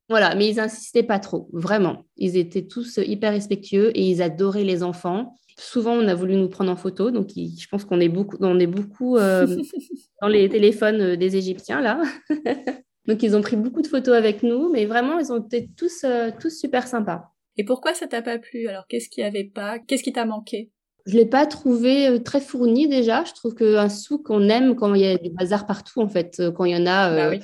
voilà, 0.10 0.36
mais 0.36 0.50
ils 0.50 0.60
insistaient 0.60 1.04
pas 1.04 1.20
trop, 1.20 1.50
vraiment. 1.52 2.06
Ils 2.18 2.38
étaient 2.38 2.68
tous 2.68 2.98
hyper 2.98 3.32
respectueux 3.32 3.92
et 3.98 4.08
ils 4.08 4.22
adoraient 4.22 4.64
les 4.64 4.84
enfants. 4.84 5.38
Souvent, 5.58 5.94
on 5.94 6.08
a 6.08 6.16
voulu 6.16 6.36
nous 6.36 6.50
prendre 6.50 6.70
en 6.72 6.76
photo, 6.76 7.12
donc 7.12 7.30
je 7.36 7.68
pense 7.70 7.86
qu'on 7.86 8.02
est 8.02 8.10
beaucoup, 8.10 8.36
on 8.42 8.60
est 8.60 8.68
beaucoup 8.68 9.16
euh, 9.16 9.48
dans 10.22 10.28
les 10.28 10.50
téléphones 10.50 11.02
euh, 11.02 11.16
des 11.16 11.38
Égyptiens 11.38 11.80
là. 11.80 12.02
donc 13.08 13.24
ils 13.24 13.38
ont 13.38 13.42
pris 13.42 13.56
beaucoup 13.56 13.82
de 13.82 13.88
photos 13.88 14.16
avec 14.16 14.44
nous, 14.44 14.70
mais 14.70 14.86
vraiment 14.86 15.18
ils 15.18 15.32
ont 15.32 15.42
été 15.42 15.70
tous, 15.78 16.04
euh, 16.04 16.30
tous 16.38 16.50
super 16.50 16.88
sympas. 16.88 17.32
Et 17.56 17.64
pourquoi 17.64 17.94
ça 17.94 18.06
t'a 18.06 18.22
pas 18.22 18.38
plu? 18.38 18.68
Alors 18.68 18.86
qu'est-ce 18.88 19.08
qui 19.08 19.24
avait 19.24 19.46
pas 19.46 19.80
Qu'est-ce 19.80 20.04
qui 20.04 20.12
t'a 20.12 20.26
manqué? 20.26 20.72
Je 21.06 21.16
l'ai 21.16 21.26
pas 21.26 21.46
trouvé 21.46 22.22
très 22.26 22.42
fourni 22.42 22.90
déjà. 22.90 23.24
Je 23.24 23.34
trouve 23.34 23.56
qu'un 23.56 23.90
souk, 23.90 24.30
on 24.30 24.50
aime 24.50 24.76
quand 24.76 24.94
il 24.94 25.02
y 25.02 25.06
a 25.06 25.18
du 25.18 25.30
bazar 25.30 25.68
partout, 25.68 26.02
en 26.02 26.10
fait. 26.10 26.42
Quand 26.56 26.66
il 26.66 26.76
y 26.76 26.76
en 26.76 26.88
a 26.88 27.30
bah 27.30 27.38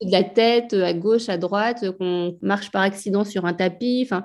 de 0.00 0.10
la 0.10 0.22
tête 0.24 0.72
à 0.72 0.94
gauche, 0.94 1.28
à 1.28 1.38
droite, 1.38 1.90
qu'on 1.98 2.38
marche 2.40 2.70
par 2.70 2.82
accident 2.82 3.24
sur 3.24 3.44
un 3.44 3.52
tapis. 3.52 4.02
Enfin, 4.04 4.24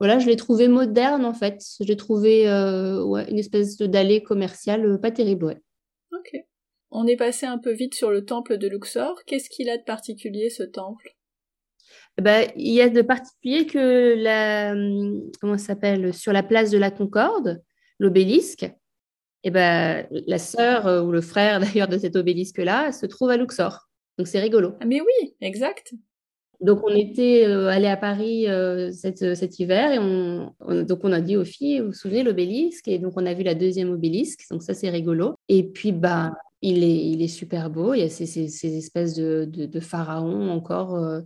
voilà, 0.00 0.18
je 0.18 0.26
l'ai 0.26 0.36
trouvé 0.36 0.66
moderne 0.66 1.26
en 1.26 1.34
fait. 1.34 1.62
Je 1.78 1.84
l'ai 1.84 1.96
trouvé 1.96 2.48
euh, 2.48 3.22
une 3.28 3.38
espèce 3.38 3.76
d'allée 3.76 4.22
commerciale 4.22 4.86
euh, 4.86 4.98
pas 4.98 5.10
terrible, 5.10 5.44
ouais. 5.44 5.58
Ok. 6.12 6.40
On 6.90 7.06
est 7.06 7.16
passé 7.16 7.44
un 7.44 7.58
peu 7.58 7.70
vite 7.70 7.94
sur 7.94 8.10
le 8.10 8.24
temple 8.24 8.56
de 8.56 8.66
Luxor. 8.66 9.22
Qu'est-ce 9.26 9.50
qu'il 9.50 9.68
a 9.68 9.76
de 9.76 9.84
particulier 9.84 10.48
ce 10.48 10.62
temple? 10.62 11.14
Ben, 12.18 12.50
il 12.56 12.72
y 12.72 12.80
a 12.80 12.88
de 12.88 13.02
particulier 13.02 13.66
que 13.66 14.14
la 14.16 14.72
hum, 14.72 15.30
comment 15.38 15.58
s'appelle? 15.58 16.14
Sur 16.14 16.32
la 16.32 16.42
place 16.42 16.70
de 16.70 16.78
la 16.78 16.90
Concorde, 16.90 17.62
l'obélisque. 17.98 18.64
Et 19.42 19.48
eh 19.48 19.50
ben, 19.50 20.06
la 20.10 20.38
sœur 20.38 20.86
euh, 20.86 21.02
ou 21.02 21.12
le 21.12 21.20
frère 21.20 21.60
d'ailleurs 21.60 21.88
de 21.88 21.98
cet 21.98 22.16
obélisque 22.16 22.58
là 22.58 22.90
se 22.92 23.04
trouve 23.04 23.28
à 23.30 23.36
Luxor. 23.36 23.90
Donc 24.16 24.28
c'est 24.28 24.40
rigolo. 24.40 24.74
Ah, 24.80 24.86
mais 24.86 25.00
oui, 25.02 25.34
exact. 25.42 25.92
Donc, 26.60 26.80
on 26.84 26.94
était 26.94 27.46
euh, 27.46 27.68
allé 27.68 27.86
à 27.86 27.96
Paris 27.96 28.46
euh, 28.46 28.90
cet 28.92 29.58
hiver 29.58 29.92
et 29.92 29.98
on, 29.98 30.54
donc 30.82 31.00
on 31.04 31.12
a 31.12 31.20
dit 31.22 31.36
aux 31.36 31.44
filles, 31.44 31.80
vous 31.80 31.86
vous 31.86 31.92
souvenez, 31.94 32.22
l'obélisque? 32.22 32.86
Et 32.86 32.98
donc, 32.98 33.14
on 33.16 33.24
a 33.24 33.32
vu 33.32 33.42
la 33.42 33.54
deuxième 33.54 33.90
obélisque. 33.90 34.44
Donc, 34.50 34.62
ça, 34.62 34.74
c'est 34.74 34.90
rigolo. 34.90 35.34
Et 35.48 35.62
puis, 35.62 35.92
bah, 35.92 36.32
il 36.60 37.22
est, 37.22 37.28
super 37.28 37.70
beau. 37.70 37.94
Il 37.94 38.00
y 38.00 38.02
a 38.02 38.10
ces, 38.10 38.26
ces, 38.26 38.76
espèces 38.76 39.14
de, 39.14 39.80
pharaons 39.80 40.50
encore. 40.50 40.96
Euh. 40.96 41.20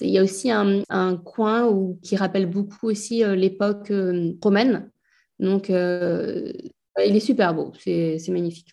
il 0.00 0.10
y 0.10 0.18
a 0.18 0.24
aussi 0.24 0.50
un, 0.50 1.16
coin 1.24 1.72
qui 2.02 2.16
rappelle 2.16 2.46
beaucoup 2.46 2.88
aussi 2.88 3.22
l'époque 3.36 3.92
romaine. 4.42 4.90
Donc, 5.38 5.68
il 5.68 5.74
est 6.96 7.20
super 7.20 7.54
beau. 7.54 7.72
C'est 7.78 8.18
magnifique. 8.28 8.72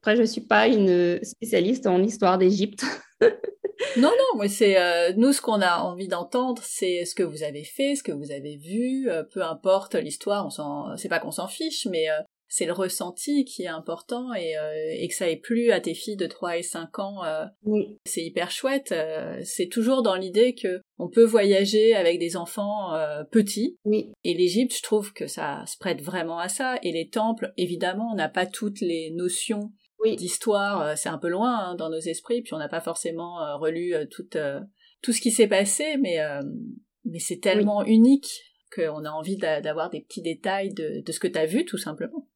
Après, 0.00 0.14
je 0.14 0.20
ne 0.20 0.26
suis 0.26 0.42
pas 0.42 0.68
une 0.68 1.18
spécialiste 1.24 1.88
en 1.88 2.00
histoire 2.04 2.38
d'Égypte. 2.38 2.84
non, 3.96 4.10
non, 4.10 4.40
mais 4.40 4.48
c'est 4.48 4.78
euh, 4.78 5.12
nous 5.16 5.32
ce 5.32 5.40
qu'on 5.40 5.60
a 5.60 5.78
envie 5.78 6.08
d'entendre, 6.08 6.62
c'est 6.64 7.04
ce 7.04 7.14
que 7.14 7.22
vous 7.22 7.42
avez 7.42 7.64
fait, 7.64 7.94
ce 7.94 8.02
que 8.02 8.12
vous 8.12 8.30
avez 8.30 8.56
vu, 8.56 9.08
euh, 9.08 9.22
peu 9.22 9.42
importe 9.42 9.94
l'histoire, 9.94 10.46
on 10.46 10.50
s'en, 10.50 10.96
c'est 10.96 11.08
pas 11.08 11.18
qu'on 11.18 11.30
s'en 11.30 11.48
fiche, 11.48 11.86
mais 11.86 12.10
euh, 12.10 12.20
c'est 12.48 12.66
le 12.66 12.72
ressenti 12.72 13.44
qui 13.44 13.64
est 13.64 13.68
important 13.68 14.32
et, 14.32 14.54
et, 15.00 15.08
que 15.08 15.14
ça 15.14 15.28
ait 15.28 15.36
plu 15.36 15.72
à 15.72 15.80
tes 15.80 15.94
filles 15.94 16.16
de 16.16 16.28
3 16.28 16.58
et 16.58 16.62
5 16.62 16.96
ans, 17.00 17.22
oui. 17.64 17.98
c'est 18.04 18.22
hyper 18.22 18.52
chouette. 18.52 18.94
c'est 19.42 19.66
toujours 19.66 20.02
dans 20.02 20.14
l'idée 20.14 20.54
que 20.54 20.80
on 20.98 21.08
peut 21.08 21.24
voyager 21.24 21.96
avec 21.96 22.20
des 22.20 22.36
enfants 22.36 22.92
petits. 23.32 23.76
Oui. 23.84 24.12
Et 24.22 24.34
l'Égypte, 24.34 24.76
je 24.76 24.82
trouve 24.82 25.12
que 25.12 25.26
ça 25.26 25.64
se 25.66 25.76
prête 25.76 26.00
vraiment 26.00 26.38
à 26.38 26.48
ça. 26.48 26.76
Et 26.84 26.92
les 26.92 27.08
temples, 27.08 27.52
évidemment, 27.56 28.10
on 28.12 28.14
n'a 28.16 28.28
pas 28.28 28.46
toutes 28.46 28.80
les 28.80 29.10
notions 29.10 29.72
d'histoire, 30.04 30.82
euh, 30.82 30.94
c'est 30.96 31.08
un 31.08 31.18
peu 31.18 31.28
loin 31.28 31.58
hein, 31.58 31.74
dans 31.74 31.90
nos 31.90 31.98
esprits, 31.98 32.42
puis 32.42 32.54
on 32.54 32.58
n'a 32.58 32.68
pas 32.68 32.80
forcément 32.80 33.42
euh, 33.42 33.56
relu 33.56 33.94
euh, 33.94 34.06
tout, 34.06 34.28
tout 35.02 35.12
ce 35.12 35.20
qui 35.20 35.30
s'est 35.30 35.48
passé, 35.48 35.96
mais, 36.00 36.18
mais 37.04 37.18
c'est 37.18 37.40
tellement 37.40 37.84
unique 37.84 38.28
qu'on 38.74 39.04
a 39.04 39.10
envie 39.10 39.36
d'avoir 39.36 39.90
des 39.90 40.00
petits 40.00 40.22
détails 40.22 40.74
de, 40.74 41.02
de 41.04 41.12
ce 41.12 41.20
que 41.20 41.28
tu 41.28 41.38
as 41.38 41.46
vu, 41.46 41.64
tout 41.64 41.78
simplement. 41.78 42.28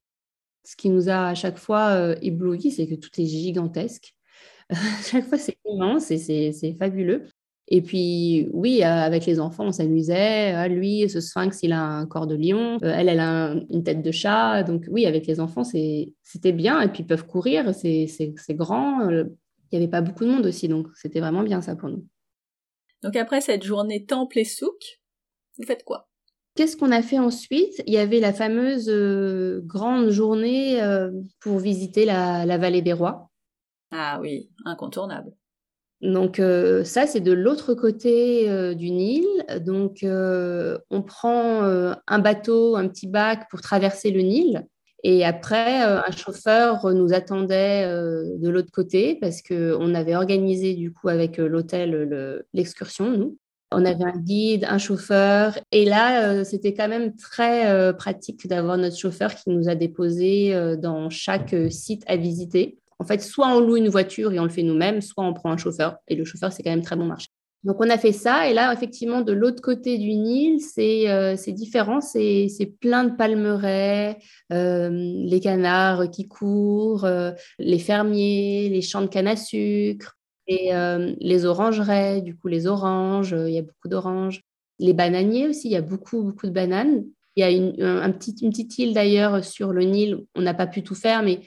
Ce 0.64 0.76
qui 0.76 0.90
nous 0.90 1.08
a 1.08 1.28
à 1.28 1.34
chaque 1.34 1.58
fois 1.58 2.14
ébloui, 2.22 2.70
c'est 2.70 2.86
que 2.86 2.94
tout 2.94 3.10
est 3.18 3.26
gigantesque. 3.26 4.14
à 4.68 5.02
chaque 5.02 5.24
fois, 5.24 5.38
c'est 5.38 5.58
immense 5.64 6.10
et 6.10 6.52
c'est 6.52 6.76
fabuleux. 6.78 7.26
Et 7.72 7.82
puis, 7.82 8.48
oui, 8.52 8.82
euh, 8.82 8.86
avec 8.86 9.26
les 9.26 9.38
enfants, 9.38 9.66
on 9.66 9.72
s'amusait. 9.72 10.50
Ah, 10.50 10.66
lui, 10.66 11.08
ce 11.08 11.20
sphinx, 11.20 11.60
il 11.62 11.72
a 11.72 11.80
un 11.80 12.06
corps 12.06 12.26
de 12.26 12.34
lion. 12.34 12.78
Euh, 12.82 12.92
elle, 12.92 13.08
elle 13.08 13.20
a 13.20 13.54
une 13.70 13.84
tête 13.84 14.02
de 14.02 14.10
chat. 14.10 14.64
Donc, 14.64 14.86
oui, 14.90 15.06
avec 15.06 15.28
les 15.28 15.38
enfants, 15.38 15.62
c'était 15.62 16.52
bien. 16.52 16.80
Et 16.80 16.88
puis, 16.88 17.04
ils 17.04 17.06
peuvent 17.06 17.26
courir. 17.26 17.72
C'est 17.72 18.34
grand. 18.50 19.08
Euh, 19.08 19.24
il 19.70 19.78
n'y 19.78 19.84
avait 19.84 19.90
pas 19.90 20.00
beaucoup 20.00 20.24
de 20.24 20.30
monde 20.30 20.46
aussi. 20.46 20.66
Donc, 20.66 20.88
c'était 20.96 21.20
vraiment 21.20 21.44
bien 21.44 21.60
ça 21.60 21.76
pour 21.76 21.88
nous. 21.90 22.04
Donc, 23.04 23.14
après 23.14 23.40
cette 23.40 23.62
journée 23.62 24.04
temple 24.04 24.40
et 24.40 24.44
souk, 24.44 25.00
vous 25.56 25.64
faites 25.64 25.84
quoi? 25.84 26.08
Qu'est-ce 26.56 26.76
qu'on 26.76 26.90
a 26.90 27.02
fait 27.02 27.20
ensuite? 27.20 27.80
Il 27.86 27.94
y 27.94 27.98
avait 27.98 28.18
la 28.18 28.32
fameuse 28.32 28.90
grande 29.64 30.10
journée 30.10 30.82
pour 31.38 31.60
visiter 31.60 32.04
la, 32.04 32.58
vallée 32.58 32.82
des 32.82 32.92
rois. 32.92 33.30
Ah 33.92 34.18
oui, 34.20 34.50
incontournable. 34.64 35.30
Donc 36.02 36.40
ça, 36.84 37.06
c'est 37.06 37.20
de 37.20 37.32
l'autre 37.32 37.74
côté 37.74 38.74
du 38.74 38.90
Nil. 38.90 39.26
Donc 39.60 39.98
on 40.02 41.02
prend 41.02 41.62
un 41.62 42.18
bateau, 42.18 42.76
un 42.76 42.88
petit 42.88 43.06
bac 43.06 43.48
pour 43.50 43.60
traverser 43.60 44.10
le 44.10 44.22
Nil. 44.22 44.66
Et 45.02 45.24
après, 45.24 45.82
un 45.82 46.10
chauffeur 46.10 46.92
nous 46.92 47.12
attendait 47.12 47.86
de 47.86 48.48
l'autre 48.48 48.70
côté 48.72 49.16
parce 49.20 49.42
qu'on 49.42 49.94
avait 49.94 50.16
organisé 50.16 50.74
du 50.74 50.92
coup 50.92 51.08
avec 51.08 51.36
l'hôtel 51.36 52.44
l'excursion, 52.54 53.10
nous. 53.10 53.36
On 53.70 53.84
avait 53.84 54.02
un 54.02 54.18
guide, 54.18 54.66
un 54.68 54.78
chauffeur. 54.78 55.56
Et 55.70 55.84
là, 55.84 56.44
c'était 56.44 56.74
quand 56.74 56.88
même 56.88 57.14
très 57.14 57.94
pratique 57.94 58.48
d'avoir 58.48 58.78
notre 58.78 58.96
chauffeur 58.96 59.34
qui 59.34 59.50
nous 59.50 59.68
a 59.68 59.74
déposé 59.74 60.52
dans 60.78 61.08
chaque 61.08 61.54
site 61.70 62.02
à 62.06 62.16
visiter. 62.16 62.79
En 63.00 63.04
fait, 63.04 63.22
soit 63.22 63.48
on 63.48 63.60
loue 63.60 63.78
une 63.78 63.88
voiture 63.88 64.30
et 64.32 64.38
on 64.38 64.44
le 64.44 64.50
fait 64.50 64.62
nous-mêmes, 64.62 65.00
soit 65.00 65.24
on 65.24 65.32
prend 65.32 65.50
un 65.50 65.56
chauffeur. 65.56 65.96
Et 66.06 66.14
le 66.14 66.26
chauffeur, 66.26 66.52
c'est 66.52 66.62
quand 66.62 66.70
même 66.70 66.82
très 66.82 66.96
bon 66.96 67.06
marché. 67.06 67.28
Donc, 67.64 67.76
on 67.80 67.88
a 67.88 67.96
fait 67.96 68.12
ça. 68.12 68.48
Et 68.48 68.52
là, 68.52 68.72
effectivement, 68.74 69.22
de 69.22 69.32
l'autre 69.32 69.62
côté 69.62 69.96
du 69.96 70.14
Nil, 70.14 70.60
c'est 70.60 71.10
euh, 71.10 71.34
différent. 71.48 72.02
C'est 72.02 72.48
plein 72.78 73.04
de 73.04 73.16
palmeraies, 73.16 74.18
euh, 74.52 74.90
les 74.90 75.40
canards 75.40 76.10
qui 76.10 76.28
courent, 76.28 77.06
euh, 77.06 77.32
les 77.58 77.78
fermiers, 77.78 78.68
les 78.68 78.82
champs 78.82 79.02
de 79.02 79.06
canne 79.06 79.28
à 79.28 79.36
sucre, 79.36 80.18
et 80.46 80.72
les 81.20 81.44
orangerais, 81.44 82.22
du 82.22 82.36
coup, 82.36 82.48
les 82.48 82.66
oranges. 82.66 83.36
Il 83.46 83.52
y 83.52 83.58
a 83.58 83.62
beaucoup 83.62 83.88
d'oranges. 83.88 84.42
Les 84.80 84.92
bananiers 84.92 85.46
aussi, 85.46 85.68
il 85.68 85.72
y 85.72 85.76
a 85.76 85.80
beaucoup, 85.80 86.22
beaucoup 86.24 86.48
de 86.48 86.52
bananes. 86.52 87.04
Il 87.36 87.44
y 87.44 87.82
a 87.84 88.08
petit, 88.08 88.34
une 88.42 88.50
petite 88.50 88.76
île 88.78 88.92
d'ailleurs 88.92 89.44
sur 89.44 89.72
le 89.72 89.84
Nil. 89.84 90.24
On 90.34 90.42
n'a 90.42 90.52
pas 90.52 90.66
pu 90.66 90.82
tout 90.82 90.96
faire, 90.96 91.22
mais 91.22 91.38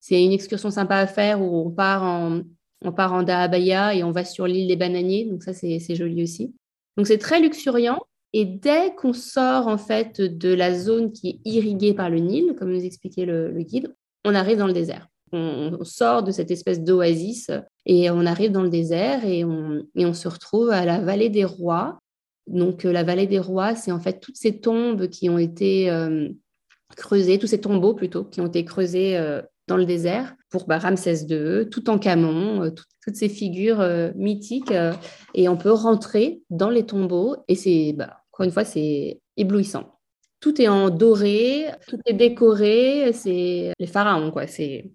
c'est 0.00 0.24
une 0.24 0.32
excursion 0.32 0.70
sympa 0.70 0.96
à 0.96 1.06
faire 1.06 1.42
où 1.42 1.66
on 1.66 1.70
part 1.70 2.02
en, 2.02 2.40
on 2.82 2.92
part 2.92 3.12
en 3.12 3.22
Dahabaya 3.22 3.94
et 3.94 4.02
on 4.02 4.10
va 4.10 4.24
sur 4.24 4.46
l'île 4.46 4.68
des 4.68 4.76
Bananiers. 4.76 5.26
Donc 5.26 5.42
ça, 5.42 5.52
c'est 5.52 5.94
joli 5.94 6.22
aussi. 6.22 6.54
Donc 6.96 7.06
c'est 7.06 7.18
très 7.18 7.40
luxuriant. 7.40 8.00
Et 8.32 8.44
dès 8.44 8.94
qu'on 8.94 9.12
sort 9.12 9.66
en 9.66 9.76
fait 9.76 10.20
de 10.20 10.54
la 10.54 10.74
zone 10.74 11.12
qui 11.12 11.28
est 11.28 11.40
irriguée 11.44 11.94
par 11.94 12.10
le 12.10 12.18
Nil, 12.18 12.54
comme 12.58 12.72
nous 12.72 12.84
expliquait 12.84 13.26
le, 13.26 13.50
guide, 13.62 13.94
on 14.24 14.34
arrive 14.34 14.58
dans 14.58 14.66
le 14.66 14.72
désert. 14.72 15.08
On, 15.32 15.84
sort 15.84 16.24
de 16.24 16.32
cette 16.32 16.50
espèce 16.50 16.80
d'oasis 16.82 17.50
et 17.86 18.10
on 18.10 18.26
arrive 18.26 18.50
dans 18.50 18.62
le 18.62 18.68
désert 18.68 19.24
et 19.24 19.44
on, 19.44 19.84
et 19.94 20.04
on 20.04 20.12
se 20.12 20.26
retrouve 20.26 20.70
à 20.70 20.84
la 20.84 21.00
vallée 21.00 21.28
des 21.28 21.44
rois. 21.44 21.98
Donc 22.46 22.82
la 22.82 23.04
vallée 23.04 23.28
des 23.28 23.38
rois, 23.38 23.76
c'est 23.76 23.92
en 23.92 24.00
fait 24.00 24.20
toutes 24.20 24.36
ces 24.36 24.58
tombes 24.58 25.08
qui 25.08 25.28
ont 25.30 25.38
été 25.38 25.88
euh, 25.90 26.28
creusées, 26.96 27.38
tous 27.38 27.46
ces 27.46 27.60
tombeaux 27.60 27.94
plutôt, 27.94 28.24
qui 28.24 28.40
ont 28.40 28.46
été 28.46 28.64
creusés 28.64 29.16
euh, 29.16 29.40
dans 29.70 29.76
le 29.76 29.86
désert 29.86 30.34
pour 30.50 30.66
bah, 30.66 30.78
Ramsès 30.78 31.26
II, 31.28 31.70
tout 31.70 31.88
en 31.90 31.98
Camon, 31.98 32.64
euh, 32.64 32.70
toutes 33.02 33.16
ces 33.16 33.28
figures 33.28 33.80
euh, 33.80 34.10
mythiques. 34.16 34.72
Euh, 34.72 34.92
et 35.34 35.48
on 35.48 35.56
peut 35.56 35.70
rentrer 35.70 36.42
dans 36.50 36.70
les 36.70 36.84
tombeaux 36.84 37.36
et 37.48 37.54
c'est, 37.54 37.94
bah, 37.96 38.18
encore 38.32 38.44
une 38.44 38.52
fois, 38.52 38.64
c'est 38.64 39.20
éblouissant. 39.36 39.98
Tout 40.40 40.60
est 40.60 40.68
en 40.68 40.90
doré, 40.90 41.66
tout 41.86 41.98
est 42.04 42.14
décoré, 42.14 43.12
c'est 43.12 43.72
les 43.78 43.86
pharaons, 43.86 44.30
quoi. 44.30 44.46
C'est 44.46 44.90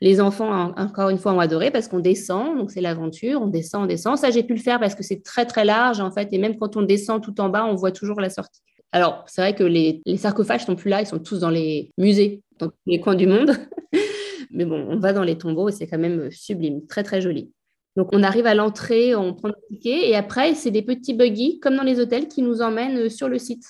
les 0.00 0.20
enfants, 0.20 0.74
encore 0.76 1.08
une 1.08 1.18
fois, 1.18 1.32
ont 1.32 1.40
adoré 1.40 1.70
parce 1.70 1.88
qu'on 1.88 2.00
descend, 2.00 2.58
donc 2.58 2.70
c'est 2.70 2.80
l'aventure, 2.80 3.40
on 3.40 3.46
descend, 3.46 3.84
on 3.84 3.86
descend. 3.86 4.18
Ça, 4.18 4.30
j'ai 4.30 4.42
pu 4.42 4.54
le 4.54 4.60
faire 4.60 4.78
parce 4.80 4.94
que 4.94 5.02
c'est 5.02 5.22
très, 5.22 5.46
très 5.46 5.64
large, 5.64 6.00
en 6.00 6.10
fait, 6.10 6.28
et 6.32 6.38
même 6.38 6.58
quand 6.58 6.76
on 6.76 6.82
descend 6.82 7.22
tout 7.22 7.40
en 7.40 7.48
bas, 7.48 7.64
on 7.64 7.76
voit 7.76 7.92
toujours 7.92 8.20
la 8.20 8.28
sortie. 8.28 8.60
Alors, 8.90 9.24
c'est 9.28 9.40
vrai 9.40 9.54
que 9.54 9.64
les, 9.64 10.02
les 10.04 10.16
sarcophages 10.16 10.64
sont 10.64 10.74
plus 10.74 10.90
là, 10.90 11.00
ils 11.00 11.06
sont 11.06 11.18
tous 11.18 11.40
dans 11.40 11.50
les 11.50 11.92
musées, 11.96 12.42
dans 12.58 12.68
tous 12.68 12.74
les 12.86 13.00
coins 13.00 13.14
du 13.14 13.26
monde. 13.26 13.52
Mais 14.50 14.64
bon, 14.64 14.86
on 14.88 14.98
va 14.98 15.12
dans 15.12 15.22
les 15.22 15.38
tombeaux 15.38 15.68
et 15.68 15.72
c'est 15.72 15.86
quand 15.86 15.98
même 15.98 16.30
sublime, 16.30 16.86
très 16.86 17.02
très 17.02 17.20
joli. 17.20 17.52
Donc 17.98 18.10
on 18.12 18.22
arrive 18.22 18.46
à 18.46 18.54
l'entrée, 18.54 19.16
on 19.16 19.34
prend 19.34 19.48
le 19.48 19.54
ticket 19.68 20.08
et 20.08 20.14
après 20.14 20.54
c'est 20.54 20.70
des 20.70 20.82
petits 20.82 21.14
buggy 21.14 21.58
comme 21.58 21.74
dans 21.74 21.82
les 21.82 21.98
hôtels 21.98 22.28
qui 22.28 22.42
nous 22.42 22.62
emmènent 22.62 22.96
euh, 22.96 23.08
sur 23.08 23.28
le 23.28 23.38
site. 23.38 23.64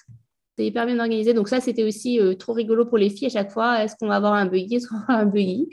C'est 0.58 0.66
hyper 0.66 0.84
bien 0.84 0.98
organisé. 0.98 1.32
Donc 1.32 1.48
ça 1.48 1.60
c'était 1.60 1.82
aussi 1.82 2.20
euh, 2.20 2.34
trop 2.34 2.52
rigolo 2.52 2.84
pour 2.84 2.98
les 2.98 3.08
filles 3.08 3.28
à 3.28 3.30
chaque 3.30 3.50
fois. 3.50 3.82
Est-ce 3.82 3.94
qu'on 3.98 4.06
va 4.06 4.16
avoir 4.16 4.34
un 4.34 4.44
buggy? 4.44 4.74
Est-ce 4.74 4.88
qu'on 4.88 4.96
va 4.96 5.04
avoir 5.04 5.20
un 5.20 5.26
buggy? 5.26 5.70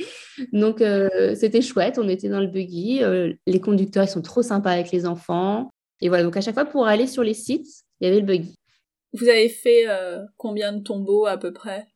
Donc 0.53 0.79
euh, 0.79 1.35
c'était 1.35 1.61
chouette. 1.61 1.99
On 1.99 2.07
était 2.07 2.29
dans 2.29 2.39
le 2.39 2.47
buggy. 2.47 3.01
les 3.45 3.59
conducteurs 3.59 4.05
ils 4.05 4.09
sont 4.09 4.21
trop 4.21 4.41
sympas 4.41 4.71
avec 4.71 4.89
les 4.91 5.05
enfants. 5.05 5.69
Et 5.99 6.07
voilà. 6.07 6.23
Donc 6.23 6.37
à 6.37 6.41
chaque 6.41 6.55
fois 6.55 6.65
pour 6.65 6.87
aller 6.87 7.07
sur 7.07 7.23
les 7.23 7.33
sites, 7.33 7.67
il 7.99 8.05
y 8.05 8.07
avait 8.07 8.21
le 8.21 8.25
buggy. 8.25 8.55
Vous 9.11 9.27
avez 9.27 9.49
fait 9.49 9.85
combien 10.37 10.71
de 10.71 10.79
tombeaux 10.79 11.25
à 11.25 11.37
peu 11.37 11.51
près? 11.51 11.87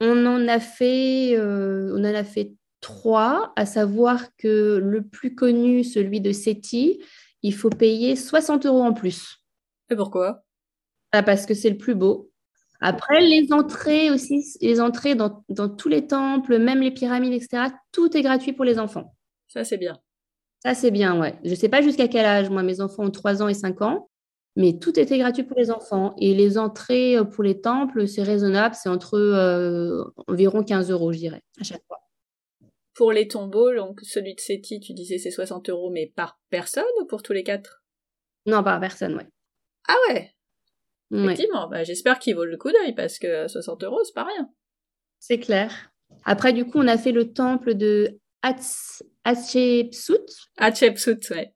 On 0.00 0.26
en 0.26 0.48
a 0.48 0.60
fait, 0.60 1.36
euh, 1.36 1.92
on 1.94 2.00
en 2.00 2.14
a 2.14 2.24
fait 2.24 2.52
trois, 2.80 3.52
à 3.56 3.66
savoir 3.66 4.34
que 4.36 4.80
le 4.82 5.02
plus 5.02 5.34
connu, 5.34 5.84
celui 5.84 6.20
de 6.20 6.32
SETI, 6.32 7.02
il 7.42 7.54
faut 7.54 7.70
payer 7.70 8.16
60 8.16 8.66
euros 8.66 8.82
en 8.82 8.92
plus. 8.92 9.42
Et 9.90 9.96
pourquoi? 9.96 10.42
Ah, 11.12 11.22
Parce 11.22 11.46
que 11.46 11.54
c'est 11.54 11.70
le 11.70 11.78
plus 11.78 11.94
beau. 11.94 12.30
Après, 12.80 13.20
les 13.20 13.52
entrées 13.52 14.10
aussi, 14.10 14.44
les 14.60 14.80
entrées 14.80 15.14
dans, 15.14 15.42
dans, 15.48 15.68
tous 15.68 15.88
les 15.88 16.06
temples, 16.06 16.58
même 16.58 16.80
les 16.80 16.90
pyramides, 16.90 17.32
etc., 17.32 17.68
tout 17.90 18.14
est 18.16 18.22
gratuit 18.22 18.52
pour 18.52 18.66
les 18.66 18.78
enfants. 18.78 19.14
Ça, 19.48 19.64
c'est 19.64 19.78
bien. 19.78 19.98
Ça, 20.62 20.74
c'est 20.74 20.90
bien, 20.90 21.18
ouais. 21.18 21.38
Je 21.44 21.50
ne 21.50 21.54
sais 21.54 21.68
pas 21.68 21.80
jusqu'à 21.80 22.08
quel 22.08 22.26
âge. 22.26 22.50
Moi, 22.50 22.62
mes 22.62 22.80
enfants 22.80 23.04
ont 23.04 23.10
3 23.10 23.42
ans 23.42 23.48
et 23.48 23.54
5 23.54 23.80
ans 23.82 24.08
mais 24.56 24.78
tout 24.78 24.98
était 24.98 25.18
gratuit 25.18 25.44
pour 25.44 25.56
les 25.56 25.70
enfants. 25.70 26.14
Et 26.18 26.34
les 26.34 26.58
entrées 26.58 27.16
euh, 27.16 27.24
pour 27.24 27.44
les 27.44 27.60
temples, 27.60 28.08
c'est 28.08 28.22
raisonnable, 28.22 28.74
c'est 28.74 28.88
entre 28.88 29.18
euh, 29.18 30.02
environ 30.26 30.64
15 30.64 30.90
euros, 30.90 31.12
je 31.12 31.18
dirais, 31.18 31.42
à 31.60 31.64
chaque 31.64 31.84
fois. 31.86 32.00
Pour 32.94 33.12
les 33.12 33.28
tombeaux, 33.28 33.74
donc 33.74 34.00
celui 34.02 34.34
de 34.34 34.40
Seti, 34.40 34.80
tu 34.80 34.94
disais 34.94 35.18
c'est 35.18 35.30
60 35.30 35.68
euros, 35.68 35.90
mais 35.90 36.10
par 36.16 36.40
personne 36.48 36.84
ou 37.00 37.04
pour 37.04 37.22
tous 37.22 37.34
les 37.34 37.44
quatre? 37.44 37.84
Non, 38.46 38.62
par 38.62 38.80
personne, 38.80 39.14
ouais. 39.14 39.26
Ah 39.86 39.96
ouais? 40.08 40.32
Effectivement, 41.12 41.68
bah, 41.68 41.84
j'espère 41.84 42.18
qu'il 42.18 42.34
vaut 42.34 42.46
le 42.46 42.56
coup 42.56 42.72
d'œil 42.72 42.94
parce 42.94 43.18
que 43.18 43.46
60 43.46 43.84
euros, 43.84 44.02
c'est 44.02 44.14
pas 44.14 44.24
rien. 44.24 44.48
C'est 45.20 45.38
clair. 45.38 45.92
Après, 46.24 46.52
du 46.52 46.64
coup, 46.64 46.78
on 46.78 46.88
a 46.88 46.96
fait 46.96 47.12
le 47.12 47.32
temple 47.32 47.74
de 47.74 48.18
Hatshepsut. 48.42 50.16
Hatshepsut, 50.56 51.30
ouais. 51.30 51.54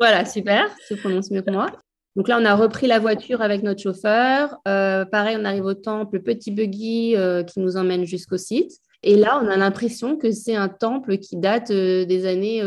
voilà, 0.00 0.24
super, 0.24 0.74
tu 0.88 0.96
prononces 0.96 1.30
mieux 1.30 1.42
que 1.42 1.50
moi. 1.50 1.70
Donc 2.14 2.28
là, 2.28 2.38
on 2.40 2.44
a 2.44 2.54
repris 2.54 2.86
la 2.86 2.98
voiture 2.98 3.40
avec 3.40 3.62
notre 3.62 3.80
chauffeur. 3.80 4.58
Euh, 4.68 5.04
pareil, 5.04 5.36
on 5.40 5.44
arrive 5.44 5.64
au 5.64 5.74
temple, 5.74 6.20
petit 6.20 6.50
buggy 6.50 7.16
euh, 7.16 7.42
qui 7.42 7.60
nous 7.60 7.76
emmène 7.76 8.04
jusqu'au 8.04 8.36
site. 8.36 8.72
Et 9.02 9.16
là, 9.16 9.40
on 9.42 9.48
a 9.48 9.56
l'impression 9.56 10.16
que 10.16 10.30
c'est 10.30 10.54
un 10.54 10.68
temple 10.68 11.18
qui 11.18 11.36
date 11.36 11.70
euh, 11.70 12.04
des 12.04 12.26
années 12.26 12.60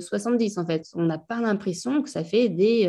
70, 0.00 0.58
en 0.58 0.66
fait. 0.66 0.86
On 0.94 1.02
n'a 1.02 1.18
pas 1.18 1.40
l'impression 1.40 2.00
que 2.00 2.08
ça 2.08 2.22
fait 2.22 2.48
des, 2.48 2.84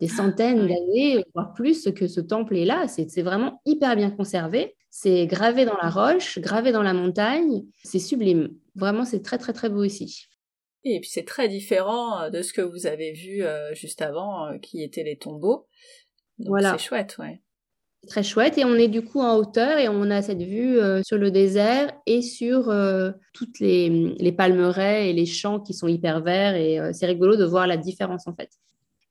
des 0.00 0.10
ah, 0.10 0.16
centaines 0.16 0.66
d'années, 0.66 1.24
voire 1.34 1.52
plus, 1.52 1.88
que 1.94 2.08
ce 2.08 2.20
temple 2.20 2.56
est 2.56 2.64
là. 2.64 2.86
C'est 2.88 3.22
vraiment 3.22 3.60
hyper 3.66 3.96
bien 3.96 4.10
conservé. 4.10 4.74
C'est 4.88 5.26
gravé 5.26 5.66
dans 5.66 5.76
la 5.80 5.90
roche, 5.90 6.38
gravé 6.40 6.72
dans 6.72 6.82
la 6.82 6.94
montagne. 6.94 7.62
C'est 7.84 8.00
sublime. 8.00 8.48
Vraiment, 8.74 9.04
c'est 9.04 9.22
très, 9.22 9.38
très, 9.38 9.52
très 9.52 9.68
beau 9.68 9.84
ici. 9.84 10.26
Et 10.84 11.00
puis 11.00 11.10
c'est 11.10 11.24
très 11.24 11.48
différent 11.48 12.22
euh, 12.22 12.30
de 12.30 12.42
ce 12.42 12.52
que 12.52 12.62
vous 12.62 12.86
avez 12.86 13.12
vu 13.12 13.42
euh, 13.42 13.74
juste 13.74 14.02
avant, 14.02 14.46
euh, 14.46 14.58
qui 14.58 14.82
étaient 14.82 15.02
les 15.02 15.16
tombeaux. 15.16 15.66
Donc 16.38 16.48
voilà. 16.48 16.72
c'est 16.72 16.84
chouette, 16.84 17.16
ouais. 17.18 17.40
Très 18.08 18.22
chouette. 18.22 18.56
Et 18.56 18.64
on 18.64 18.76
est 18.76 18.88
du 18.88 19.02
coup 19.02 19.20
en 19.20 19.36
hauteur 19.36 19.78
et 19.78 19.88
on 19.90 20.10
a 20.10 20.22
cette 20.22 20.40
vue 20.40 20.78
sur 21.04 21.18
le 21.18 21.30
désert 21.30 21.92
et 22.06 22.22
sur 22.22 22.74
toutes 23.34 23.60
les, 23.60 23.90
les, 24.18 24.32
palmeraies 24.32 25.10
et 25.10 25.12
les 25.12 25.26
champs 25.26 25.60
qui 25.60 25.74
sont 25.74 25.86
hyper 25.86 26.22
verts. 26.22 26.56
Et 26.56 26.78
c'est 26.94 27.04
rigolo 27.04 27.36
de 27.36 27.44
voir 27.44 27.66
la 27.66 27.76
différence 27.76 28.26
en 28.26 28.34
fait. 28.34 28.48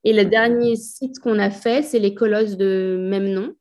Et 0.02 0.12
le 0.12 0.24
dernier 0.24 0.74
site 0.74 1.20
qu'on 1.20 1.38
a 1.38 1.50
fait, 1.50 1.84
c'est 1.84 2.00
les 2.00 2.14
colosses 2.14 2.56
de 2.56 2.98
même 3.00 3.28
nom. 3.32 3.54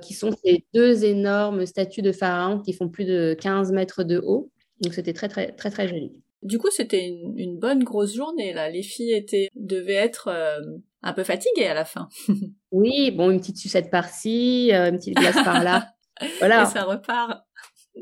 qui 0.00 0.14
sont 0.14 0.30
ces 0.44 0.64
deux 0.74 1.04
énormes 1.04 1.66
statues 1.66 2.02
de 2.02 2.12
pharaons 2.12 2.60
qui 2.60 2.72
font 2.72 2.88
plus 2.88 3.06
de 3.06 3.34
15 3.34 3.72
mètres 3.72 4.04
de 4.04 4.22
haut. 4.24 4.48
Donc 4.80 4.94
c'était 4.94 5.12
très 5.12 5.26
très 5.26 5.50
très 5.50 5.72
très 5.72 5.88
joli. 5.88 6.12
Du 6.42 6.58
coup, 6.58 6.68
c'était 6.70 7.06
une, 7.06 7.58
bonne 7.58 7.84
grosse 7.84 8.14
journée 8.14 8.54
là. 8.54 8.70
Les 8.70 8.82
filles 8.82 9.12
étaient 9.12 9.48
devaient 9.54 9.92
être 9.92 10.28
euh, 10.28 10.60
un 11.02 11.12
peu 11.12 11.22
fatiguées 11.22 11.66
à 11.66 11.74
la 11.74 11.84
fin. 11.84 12.08
oui, 12.70 13.10
bon, 13.10 13.30
une 13.30 13.40
petite 13.40 13.58
sucette 13.58 13.90
par-ci, 13.90 14.70
euh, 14.72 14.88
une 14.88 14.96
petite 14.96 15.16
glace 15.16 15.42
par-là. 15.44 15.88
Voilà. 16.38 16.64
Et 16.64 16.66
ça 16.66 16.82
repart. 16.82 17.46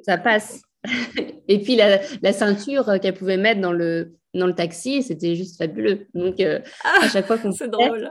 Ça 0.02 0.18
passe. 0.18 0.62
Et 1.46 1.60
puis 1.62 1.76
la, 1.76 2.32
ceinture 2.32 2.98
qu'elle 3.00 3.14
pouvait 3.14 3.36
mettre 3.36 3.60
dans 3.60 3.70
le 3.70 4.18
dans 4.34 4.48
le 4.48 4.56
taxi, 4.56 5.04
c'était 5.04 5.36
juste 5.36 5.56
fabuleux. 5.56 6.08
Donc 6.14 6.40
ah, 6.40 7.04
à 7.04 7.08
chaque 7.08 7.26
fois 7.26 7.38
qu'on 7.38 7.52
c'est 7.52 7.68
drôle. 7.68 8.10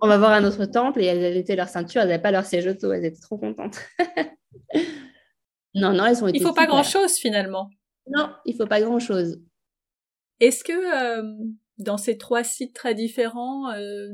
On 0.00 0.08
va 0.08 0.16
voir 0.16 0.30
un 0.30 0.44
autre 0.44 0.64
temple 0.64 1.02
et 1.02 1.04
elles 1.04 1.36
étaient 1.36 1.56
leur 1.56 1.68
ceinture, 1.68 2.00
elles 2.00 2.08
n'avaient 2.08 2.22
pas 2.22 2.30
leur 2.30 2.46
siège 2.46 2.66
auto, 2.66 2.90
elles 2.90 3.04
étaient 3.04 3.20
trop 3.20 3.36
contentes. 3.36 3.78
non, 5.74 5.92
non, 5.92 6.06
elles 6.06 6.24
ont 6.24 6.28
été. 6.28 6.38
Il 6.38 6.42
faut 6.42 6.54
pas 6.54 6.66
grand 6.66 6.82
chose 6.82 7.16
finalement. 7.16 7.68
Non, 8.06 8.30
il 8.44 8.56
faut 8.56 8.66
pas 8.66 8.80
grand 8.80 8.98
chose. 8.98 9.40
Est-ce 10.40 10.64
que 10.64 10.72
euh, 10.72 11.34
dans 11.78 11.96
ces 11.96 12.18
trois 12.18 12.44
sites 12.44 12.74
très 12.74 12.94
différents, 12.94 13.70
euh, 13.72 14.08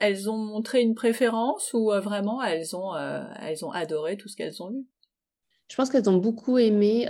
elles 0.00 0.28
ont 0.28 0.36
montré 0.36 0.82
une 0.82 0.94
préférence 0.94 1.72
ou 1.74 1.90
vraiment 2.02 2.42
elles 2.42 2.74
ont, 2.74 2.94
elles 3.40 3.64
ont 3.64 3.70
adoré 3.70 4.16
tout 4.16 4.28
ce 4.28 4.36
qu'elles 4.36 4.62
ont 4.62 4.70
vu 4.70 4.84
je 5.68 5.76
pense 5.78 5.88
qu'elles 5.88 6.10
ont 6.10 6.18
beaucoup 6.18 6.58
aimé. 6.58 7.06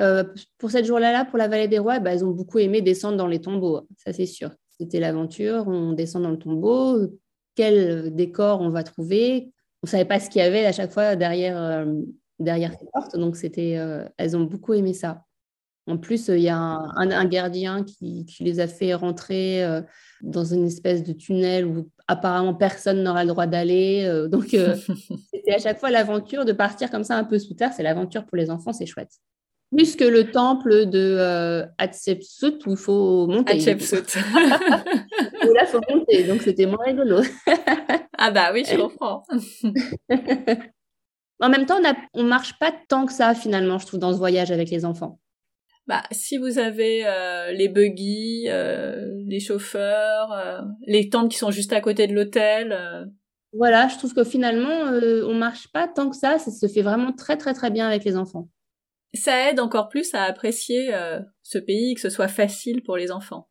pour 0.57 0.71
cette 0.71 0.85
journée-là, 0.85 1.25
pour 1.25 1.37
la 1.37 1.49
vallée 1.49 1.67
des 1.67 1.81
rois, 1.81 1.99
bah, 1.99 2.13
elles 2.13 2.25
ont 2.25 2.31
beaucoup 2.31 2.61
aimé 2.61 2.81
descendre 2.81 3.17
dans 3.17 3.27
les 3.27 3.41
tombeaux. 3.41 3.89
Ça, 3.97 4.13
c'est 4.13 4.27
sûr. 4.27 4.51
C'était 4.79 5.01
l'aventure. 5.01 5.67
On 5.67 5.95
descend 5.95 6.23
dans 6.23 6.31
le 6.31 6.39
tombeau. 6.39 7.09
Quel 7.57 8.15
décor 8.15 8.61
on 8.61 8.71
va 8.71 8.85
trouver? 8.85 9.53
On 9.83 9.87
ne 9.87 9.91
savait 9.91 10.05
pas 10.05 10.21
ce 10.21 10.31
qu'il 10.31 10.43
y 10.43 10.45
avait 10.45 10.65
à 10.65 10.71
chaque 10.71 10.93
fois 10.93 11.17
derrière, 11.17 11.85
derrière 12.39 12.73
ces 12.79 12.87
portes. 12.93 13.17
Donc, 13.17 13.35
c'était, 13.35 13.81
elles 14.17 14.37
ont 14.37 14.45
beaucoup 14.45 14.75
aimé 14.75 14.95
ça. 14.95 15.25
En 15.89 15.99
plus, 15.99 16.29
il 16.29 16.39
y 16.39 16.49
a 16.49 16.57
un, 16.57 17.25
gardien 17.25 17.83
qui, 17.83 18.25
les 18.39 18.61
a 18.61 18.69
fait 18.69 18.95
rentrer 18.95 19.65
euh, 19.65 19.83
dans 20.21 20.45
une 20.45 20.67
espèce 20.67 21.03
de 21.03 21.13
tunnel 21.13 21.67
où 21.67 21.91
apparemment 22.07 22.55
personne 22.55 23.03
n'aura 23.03 23.25
le 23.25 23.31
droit 23.31 23.47
d'aller. 23.47 24.05
Euh, 24.07 24.29
donc, 24.29 24.55
euh, 24.55 24.77
c'était 25.35 25.55
à 25.55 25.59
chaque 25.59 25.81
fois 25.81 25.91
l'aventure 25.91 26.45
de 26.45 26.53
partir 26.53 26.89
comme 26.89 27.03
ça 27.03 27.17
un 27.17 27.25
peu 27.25 27.41
sous 27.41 27.55
terre. 27.55 27.73
C'est 27.77 27.83
l'aventure 27.83 28.25
pour 28.27 28.37
les 28.37 28.49
enfants, 28.49 28.73
c'est 28.73 28.87
chouette. 28.87 29.11
Plus 29.75 29.97
que 29.97 30.05
le 30.05 30.31
temple 30.31 30.87
de 30.87 31.65
Hatshepsut 31.79 32.65
où 32.67 32.73
il 32.73 32.77
faut 32.77 33.27
monter. 33.27 33.55
Hatshepsut. 33.55 34.17
où 34.37 35.53
là, 35.53 35.63
il 35.63 35.67
faut 35.67 35.81
monter. 35.91 36.25
Donc, 36.25 36.43
c'était 36.43 36.67
moins 36.67 36.85
rigolo. 36.85 37.23
ah 38.19 38.31
bah 38.31 38.51
oui, 38.53 38.65
je 38.71 38.77
comprends. 38.77 39.25
en 41.41 41.49
même 41.49 41.67
temps, 41.67 41.81
on 42.13 42.23
ne 42.23 42.29
marche 42.29 42.57
pas 42.61 42.73
tant 42.87 43.07
que 43.07 43.13
ça, 43.13 43.35
finalement, 43.35 43.79
je 43.79 43.87
trouve, 43.87 43.99
dans 43.99 44.13
ce 44.13 44.19
voyage 44.19 44.53
avec 44.53 44.71
les 44.71 44.85
enfants 44.85 45.19
bah, 45.93 46.01
si 46.11 46.39
vous 46.39 46.59
avez 46.59 47.03
euh, 47.05 47.53
les 47.53 47.69
buggy, 47.69 48.47
euh, 48.49 49.13
les 49.27 49.41
chauffeurs, 49.41 50.33
euh, 50.33 50.63
les 50.87 51.11
tentes 51.11 51.31
qui 51.31 51.37
sont 51.37 51.51
juste 51.51 51.75
à 51.75 51.83
côté 51.83 52.07
de 52.07 52.15
l'hôtel. 52.15 52.75
Voilà, 53.53 53.89
je 53.89 53.99
trouve 53.99 54.15
que 54.15 54.25
finalement, 54.25 54.85
on 55.29 55.35
marche 55.35 55.71
pas 55.71 55.87
tant 55.89 56.09
que 56.09 56.17
ça. 56.17 56.39
Ça 56.39 56.51
se 56.51 56.67
fait 56.67 56.81
vraiment 56.81 57.13
très 57.13 57.37
très 57.37 57.53
très 57.53 57.71
bien 57.71 57.87
avec 57.87 58.05
les 58.05 58.17
enfants. 58.17 58.49
Ça 59.13 59.51
aide 59.51 59.61
encore 59.61 59.91
plus 59.91 60.15
à 60.15 60.23
apprécier 60.23 60.95
ce 61.43 61.59
pays, 61.59 61.93
que 61.93 62.01
ce 62.01 62.09
soit 62.09 62.29
facile 62.29 62.83
pour 62.83 62.97
les 62.97 63.13
enfants. 63.13 63.51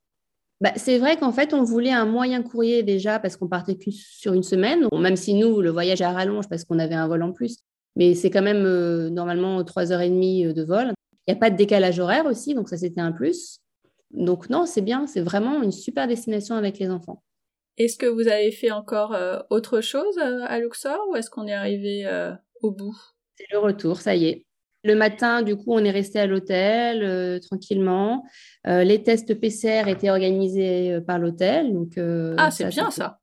Bah, 0.61 0.71
c'est 0.77 0.97
vrai 0.97 1.17
qu'en 1.17 1.31
fait, 1.31 1.53
on 1.53 1.61
voulait 1.61 1.91
un 1.91 2.05
moyen 2.05 2.41
courrier 2.41 2.81
déjà 2.81 3.19
parce 3.19 3.37
qu'on 3.37 3.49
partait 3.49 3.75
que 3.75 3.91
sur 3.91 4.33
une 4.33 4.41
semaine, 4.41 4.87
même 4.91 5.15
si 5.15 5.35
nous, 5.35 5.61
le 5.61 5.69
voyage 5.69 6.01
à 6.01 6.11
rallonge 6.11 6.49
parce 6.49 6.65
qu'on 6.65 6.79
avait 6.79 6.95
un 6.95 7.07
vol 7.07 7.21
en 7.21 7.33
plus. 7.33 7.57
Mais 7.95 8.15
c'est 8.15 8.31
quand 8.31 8.41
même 8.41 8.63
normalement 9.09 9.63
trois 9.63 9.91
heures 9.91 10.01
et 10.01 10.09
demie 10.09 10.51
de 10.51 10.63
vol. 10.63 10.91
Il 11.31 11.35
n'y 11.35 11.37
a 11.37 11.39
pas 11.39 11.49
de 11.49 11.55
décalage 11.55 11.97
horaire 11.97 12.25
aussi, 12.25 12.53
donc 12.53 12.67
ça 12.67 12.75
c'était 12.75 12.99
un 12.99 13.13
plus. 13.13 13.61
Donc 14.11 14.49
non, 14.49 14.65
c'est 14.65 14.81
bien, 14.81 15.07
c'est 15.07 15.21
vraiment 15.21 15.63
une 15.63 15.71
super 15.71 16.05
destination 16.05 16.55
avec 16.55 16.77
les 16.77 16.89
enfants. 16.89 17.23
Est-ce 17.77 17.97
que 17.97 18.05
vous 18.05 18.27
avez 18.27 18.51
fait 18.51 18.71
encore 18.71 19.13
euh, 19.13 19.39
autre 19.49 19.79
chose 19.79 20.17
euh, 20.17 20.41
à 20.45 20.59
Luxor 20.59 20.99
ou 21.09 21.15
est-ce 21.15 21.29
qu'on 21.29 21.47
est 21.47 21.53
arrivé 21.53 22.05
euh, 22.05 22.33
au 22.61 22.71
bout? 22.71 22.97
C'est 23.37 23.45
le 23.49 23.59
retour, 23.59 24.01
ça 24.01 24.13
y 24.13 24.25
est. 24.25 24.45
Le 24.83 24.93
matin, 24.93 25.41
du 25.41 25.55
coup, 25.55 25.71
on 25.71 25.85
est 25.85 25.91
resté 25.91 26.19
à 26.19 26.27
l'hôtel 26.27 27.39
tranquillement. 27.39 28.25
les 28.65 29.03
tests 29.03 29.39
PCR 29.39 29.87
étaient 29.87 30.09
organisés 30.09 30.99
par 31.05 31.19
l'hôtel. 31.19 31.71
Donc, 31.71 31.99
ah, 32.37 32.49
c'est 32.49 32.67
bien 32.67 32.89
ça. 32.89 33.20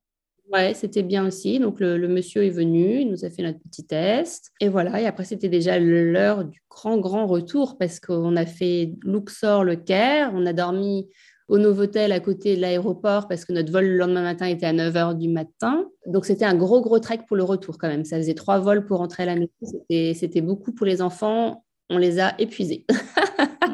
Ouais, 0.53 0.73
c'était 0.75 1.03
bien 1.03 1.27
aussi. 1.27 1.59
Donc, 1.59 1.81
le, 1.81 2.09
monsieur 2.09 2.45
est 2.45 2.51
venu, 2.51 3.01
il 3.01 3.11
nous 3.11 3.25
a 3.25 3.31
fait 3.31 3.43
notre 3.43 3.59
petit 3.61 3.87
test. 3.87 4.51
Et 4.61 4.69
voilà, 4.69 5.01
et 5.01 5.07
après, 5.07 5.25
c'était 5.25 5.49
déjà 5.49 5.79
l'heure 5.79 6.45
du 6.45 6.63
grand, 6.71 6.99
grand 6.99 7.27
retour 7.27 7.77
parce 7.77 8.01
qu'on 8.01 8.35
a 8.37 8.47
fait 8.47 8.95
Luxor, 9.05 9.65
le 9.65 9.77
Caire. 9.77 10.31
On 10.35 10.47
a 10.47 10.53
dormi 10.53 11.09
au 11.49 11.59
Novotel 11.59 12.13
à 12.13 12.21
côté 12.21 12.57
de 12.57 12.61
l'aéroport 12.61 13.29
parce 13.29 13.45
que 13.45 13.53
notre 13.53 13.73
vol 13.73 13.87
le 13.87 13.97
lendemain 13.97 14.23
matin 14.23 14.47
était 14.47 14.67
à 14.67 14.73
9h 14.73 15.19
du 15.19 15.29
matin. 15.29 15.87
Donc, 16.07 16.25
c'était 16.25 16.47
un 16.47 16.55
gros, 16.55 16.81
gros 16.81 16.99
trek 16.99 17.21
pour 17.27 17.37
le 17.37 17.45
retour 17.45 17.77
quand 17.77 17.89
même. 17.89 18.05
Ça 18.05 18.17
faisait 18.17 18.35
trois 18.35 18.59
vols 18.59 18.87
pour 18.87 18.99
rentrer 18.99 19.25
à 19.25 19.27
la 19.27 19.35
maison. 19.35 19.85
C'était 19.91 20.41
beaucoup 20.41 20.73
pour 20.73 20.87
les 20.87 21.03
enfants. 21.03 21.65
On 21.91 21.99
les 21.99 22.21
a 22.21 22.35
épuisés. 22.41 22.87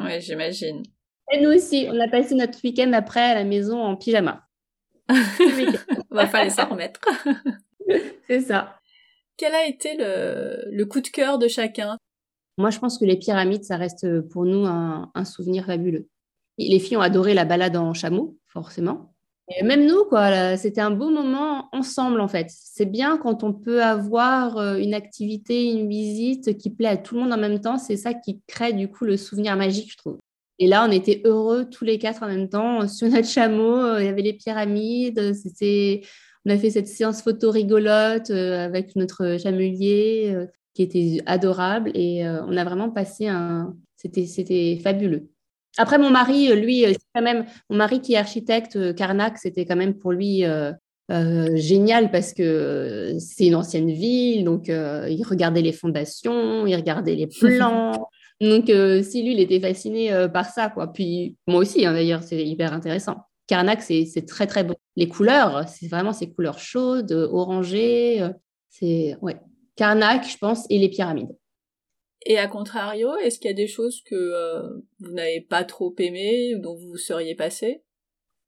oui, 0.03 0.19
j'imagine. 0.19 0.83
Et 1.31 1.41
nous 1.41 1.51
aussi, 1.51 1.87
on 1.89 1.99
a 1.99 2.07
passé 2.07 2.35
notre 2.35 2.59
week-end 2.63 2.91
après 2.93 3.21
à 3.21 3.33
la 3.33 3.43
maison 3.43 3.81
en 3.81 3.95
pyjama. 3.95 4.45
On 5.09 6.15
va 6.15 6.27
falloir 6.27 6.51
s'en 6.51 6.69
remettre. 6.69 7.01
C'est 8.27 8.41
ça. 8.41 8.79
Quel 9.37 9.53
a 9.53 9.67
été 9.67 9.95
le, 9.97 10.83
coup 10.85 11.01
de 11.01 11.07
cœur 11.07 11.37
de 11.37 11.47
chacun? 11.47 11.97
Moi, 12.57 12.69
je 12.69 12.79
pense 12.79 12.97
que 12.97 13.05
les 13.05 13.17
pyramides, 13.17 13.63
ça 13.63 13.75
reste 13.75 14.21
pour 14.29 14.45
nous 14.45 14.65
un, 14.65 15.25
souvenir 15.25 15.65
fabuleux. 15.65 16.07
Les 16.57 16.79
filles 16.79 16.97
ont 16.97 17.01
adoré 17.01 17.33
la 17.33 17.43
balade 17.43 17.75
en 17.75 17.93
chameau, 17.93 18.37
forcément. 18.47 19.13
Et 19.49 19.63
même 19.63 19.85
nous, 19.85 20.05
quoi, 20.05 20.57
c'était 20.57 20.81
un 20.81 20.89
beau 20.89 21.09
moment 21.09 21.67
ensemble, 21.71 22.21
en 22.21 22.27
fait. 22.27 22.47
C'est 22.49 22.85
bien 22.85 23.17
quand 23.17 23.43
on 23.43 23.53
peut 23.53 23.83
avoir 23.83 24.57
euh, 24.57 24.77
une 24.77 24.95
activité, 24.95 25.69
une 25.69 25.87
visite 25.87 26.57
qui 26.57 26.71
plaît 26.71 26.87
à 26.87 26.97
tout 26.97 27.13
le 27.13 27.21
monde 27.21 27.33
en 27.33 27.37
même 27.37 27.61
temps. 27.61 27.77
C'est 27.77 27.97
ça 27.97 28.15
qui 28.15 28.41
crée, 28.47 28.73
du 28.73 28.89
coup, 28.89 29.05
le 29.05 29.17
souvenir 29.17 29.55
magique, 29.55 29.91
je 29.91 29.97
trouve. 29.97 30.17
Et 30.59 30.67
là, 30.67 30.85
on 30.87 30.91
était 30.91 31.21
heureux 31.25 31.65
tous 31.69 31.83
les 31.83 31.99
quatre 31.99 32.23
en 32.23 32.27
même 32.27 32.49
temps 32.49 32.87
sur 32.87 33.07
notre 33.09 33.27
chameau. 33.27 33.75
Euh, 33.75 34.01
il 34.01 34.05
y 34.05 34.09
avait 34.09 34.21
les 34.21 34.33
pyramides. 34.33 35.33
C'était, 35.33 36.01
on 36.45 36.51
a 36.51 36.57
fait 36.57 36.69
cette 36.69 36.87
séance 36.87 37.21
photo 37.21 37.51
rigolote 37.51 38.29
euh, 38.29 38.65
avec 38.65 38.95
notre 38.95 39.37
chamelier 39.41 40.31
euh, 40.33 40.45
qui 40.73 40.83
était 40.83 41.21
adorable 41.25 41.91
et 41.93 42.27
on 42.27 42.57
a 42.57 42.63
vraiment 42.65 42.89
passé 42.89 43.27
un. 43.27 43.73
C'était, 43.95 44.25
c'était 44.25 44.77
fabuleux. 44.83 45.29
Après, 45.77 45.97
mon 45.97 46.09
mari, 46.09 46.53
lui, 46.53 46.81
c'est 46.81 46.97
quand 47.13 47.21
même 47.21 47.45
mon 47.69 47.77
mari 47.77 48.01
qui 48.01 48.13
est 48.13 48.17
architecte, 48.17 48.93
Carnac, 48.93 49.37
c'était 49.37 49.65
quand 49.65 49.77
même 49.77 49.93
pour 49.93 50.11
lui 50.11 50.43
génial 51.09 52.11
parce 52.11 52.33
que 52.33 53.15
c'est 53.19 53.47
une 53.47 53.55
ancienne 53.55 53.89
ville, 53.89 54.43
donc 54.43 54.67
il 54.67 55.23
regardait 55.23 55.61
les 55.61 55.71
fondations, 55.71 56.67
il 56.67 56.75
regardait 56.75 57.15
les 57.15 57.27
plans. 57.39 58.09
Donc, 58.41 58.69
euh, 58.69 59.01
si 59.01 59.23
lui, 59.23 59.33
il 59.33 59.39
était 59.39 59.59
fasciné 59.59 60.11
euh, 60.11 60.27
par 60.27 60.49
ça, 60.49 60.69
quoi. 60.69 60.91
Puis 60.91 61.37
moi 61.47 61.59
aussi, 61.61 61.85
hein, 61.85 61.93
d'ailleurs, 61.93 62.23
c'est 62.23 62.43
hyper 62.45 62.73
intéressant. 62.73 63.17
Karnak, 63.47 63.81
c'est 63.81 64.25
très, 64.27 64.47
très 64.47 64.63
beau. 64.63 64.75
Les 64.95 65.07
couleurs, 65.07 65.67
c'est 65.69 65.87
vraiment 65.87 66.13
ces 66.13 66.31
couleurs 66.31 66.59
chaudes, 66.59 67.11
orangées. 67.11 68.21
Euh, 68.21 68.29
c'est, 68.69 69.15
ouais. 69.21 69.37
Karnak, 69.75 70.27
je 70.27 70.37
pense, 70.37 70.65
et 70.69 70.79
les 70.79 70.89
pyramides. 70.89 71.35
Et 72.25 72.39
à 72.39 72.47
contrario, 72.47 73.15
est-ce 73.17 73.39
qu'il 73.39 73.51
y 73.51 73.53
a 73.53 73.55
des 73.55 73.67
choses 73.67 74.01
que 74.01 74.81
vous 74.99 75.11
n'avez 75.11 75.41
pas 75.41 75.63
trop 75.63 75.93
aimées, 75.99 76.55
dont 76.55 76.73
vous 76.73 76.97
seriez 76.97 77.35
passé? 77.35 77.83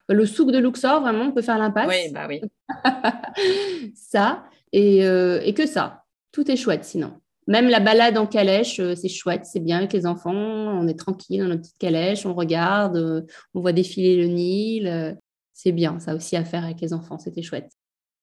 Le 0.10 0.26
souk 0.26 0.52
de 0.52 0.58
Luxor, 0.58 1.02
vraiment, 1.02 1.26
on 1.26 1.32
peut 1.32 1.44
faire 1.44 1.60
l'impasse? 1.60 1.88
Oui, 1.88 2.12
bah 2.12 2.28
oui. 2.28 2.42
ça, 3.96 4.46
et, 4.72 5.02
et 5.02 5.54
que 5.54 5.68
ça. 5.68 6.06
Tout 6.32 6.50
est 6.50 6.56
chouette 6.56 6.86
sinon. 6.86 7.20
Même 7.48 7.70
la 7.70 7.80
balade 7.80 8.18
en 8.18 8.28
calèche, 8.28 8.82
euh, 8.82 8.94
c'est 8.94 9.08
chouette, 9.08 9.46
c'est 9.46 9.62
bien 9.62 9.78
avec 9.78 9.94
les 9.94 10.06
enfants. 10.06 10.34
On 10.34 10.86
est 10.88 11.00
tranquille 11.00 11.40
dans 11.40 11.48
notre 11.48 11.62
petite 11.62 11.78
calèche, 11.78 12.26
on 12.26 12.34
regarde, 12.34 12.98
euh, 12.98 13.22
on 13.54 13.62
voit 13.62 13.72
défiler 13.72 14.18
le 14.18 14.28
Nil. 14.28 14.88
Euh, 14.88 15.14
c'est 15.54 15.72
bien, 15.72 15.98
ça 16.00 16.14
aussi 16.14 16.36
à 16.36 16.44
faire 16.44 16.66
avec 16.66 16.82
les 16.82 16.94
enfants, 16.94 17.18
c'était 17.18 17.42
chouette. 17.42 17.72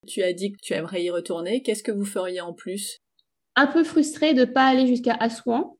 Tu 0.06 0.22
as 0.22 0.34
dit 0.34 0.52
que 0.52 0.58
tu 0.62 0.74
aimerais 0.74 1.02
y 1.02 1.10
retourner. 1.10 1.62
Qu'est-ce 1.62 1.82
que 1.82 1.90
vous 1.90 2.04
feriez 2.04 2.42
en 2.42 2.52
plus? 2.52 3.00
Un 3.56 3.66
peu 3.66 3.82
frustré 3.82 4.34
de 4.34 4.40
ne 4.40 4.44
pas 4.44 4.66
aller 4.66 4.86
jusqu'à 4.86 5.14
Assouan, 5.14 5.78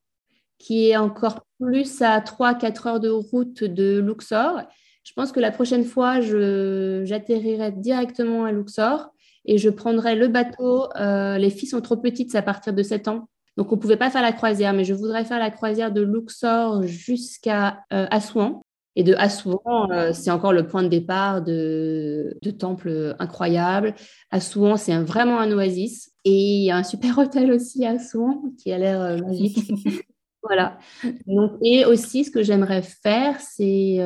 qui 0.59 0.89
est 0.89 0.97
encore 0.97 1.45
plus 1.61 2.01
à 2.01 2.21
3-4 2.21 2.89
heures 2.89 3.01
de 3.01 3.11
route 3.11 3.63
de 3.63 3.99
Luxor. 3.99 4.63
Je 5.03 5.13
pense 5.13 5.33
que 5.33 5.41
la 5.41 5.51
prochaine 5.51 5.85
fois, 5.85 6.21
j'atterrirai 6.21 7.73
directement 7.73 8.47
à 8.47 8.53
Luxor 8.53 9.11
et 9.45 9.59
je 9.59 9.69
prendrai 9.69 10.15
le 10.15 10.29
bateau. 10.29 10.89
les 10.97 11.51
filles 11.51 11.69
sont 11.69 11.83
trop 11.83 11.99
petites, 11.99 12.31
c'est 12.31 12.39
à 12.39 12.43
partir 12.43 12.73
de 12.73 12.83
7 12.83 13.09
ans. 13.09 13.29
Donc, 13.57 13.71
on 13.71 13.77
ne 13.77 13.81
pouvait 13.81 13.97
pas 13.97 14.11
faire 14.11 14.23
la 14.23 14.33
croisière, 14.33 14.73
mais 14.73 14.85
je 14.85 14.95
voudrais 14.95 15.25
faire 15.25 15.39
la 15.39 15.51
croisière 15.51 15.93
de 15.93 16.03
Luxor 16.03 16.83
jusqu'à 16.83 17.85
euh, 17.93 18.07
Assouan. 18.11 18.63
Et 18.97 19.03
de 19.03 19.15
Assouan, 19.15 19.91
euh, 19.91 20.13
c'est 20.13 20.31
encore 20.31 20.53
le 20.53 20.67
point 20.67 20.83
de 20.83 20.89
départ 20.89 21.43
de, 21.43 22.37
de 22.43 22.51
temples 22.51 23.17
incroyables. 23.19 23.95
Assouan, 24.31 24.77
c'est 24.77 24.97
vraiment 24.99 25.39
un 25.39 25.51
oasis. 25.53 26.13
Et 26.25 26.59
il 26.59 26.65
y 26.65 26.71
a 26.71 26.77
un 26.77 26.85
super 26.85 27.19
hôtel 27.19 27.53
aussi 27.53 27.85
à 27.85 27.91
Assouan 27.91 28.43
qui 28.59 28.73
a 28.73 28.79
l'air 28.79 29.01
euh, 29.01 29.19
magique. 29.19 29.73
voilà. 30.43 30.79
Donc, 31.27 31.53
et 31.63 31.85
aussi, 31.85 32.25
ce 32.25 32.33
que 32.33 32.43
j'aimerais 32.43 32.83
faire, 32.83 33.39
c'est 33.41 34.01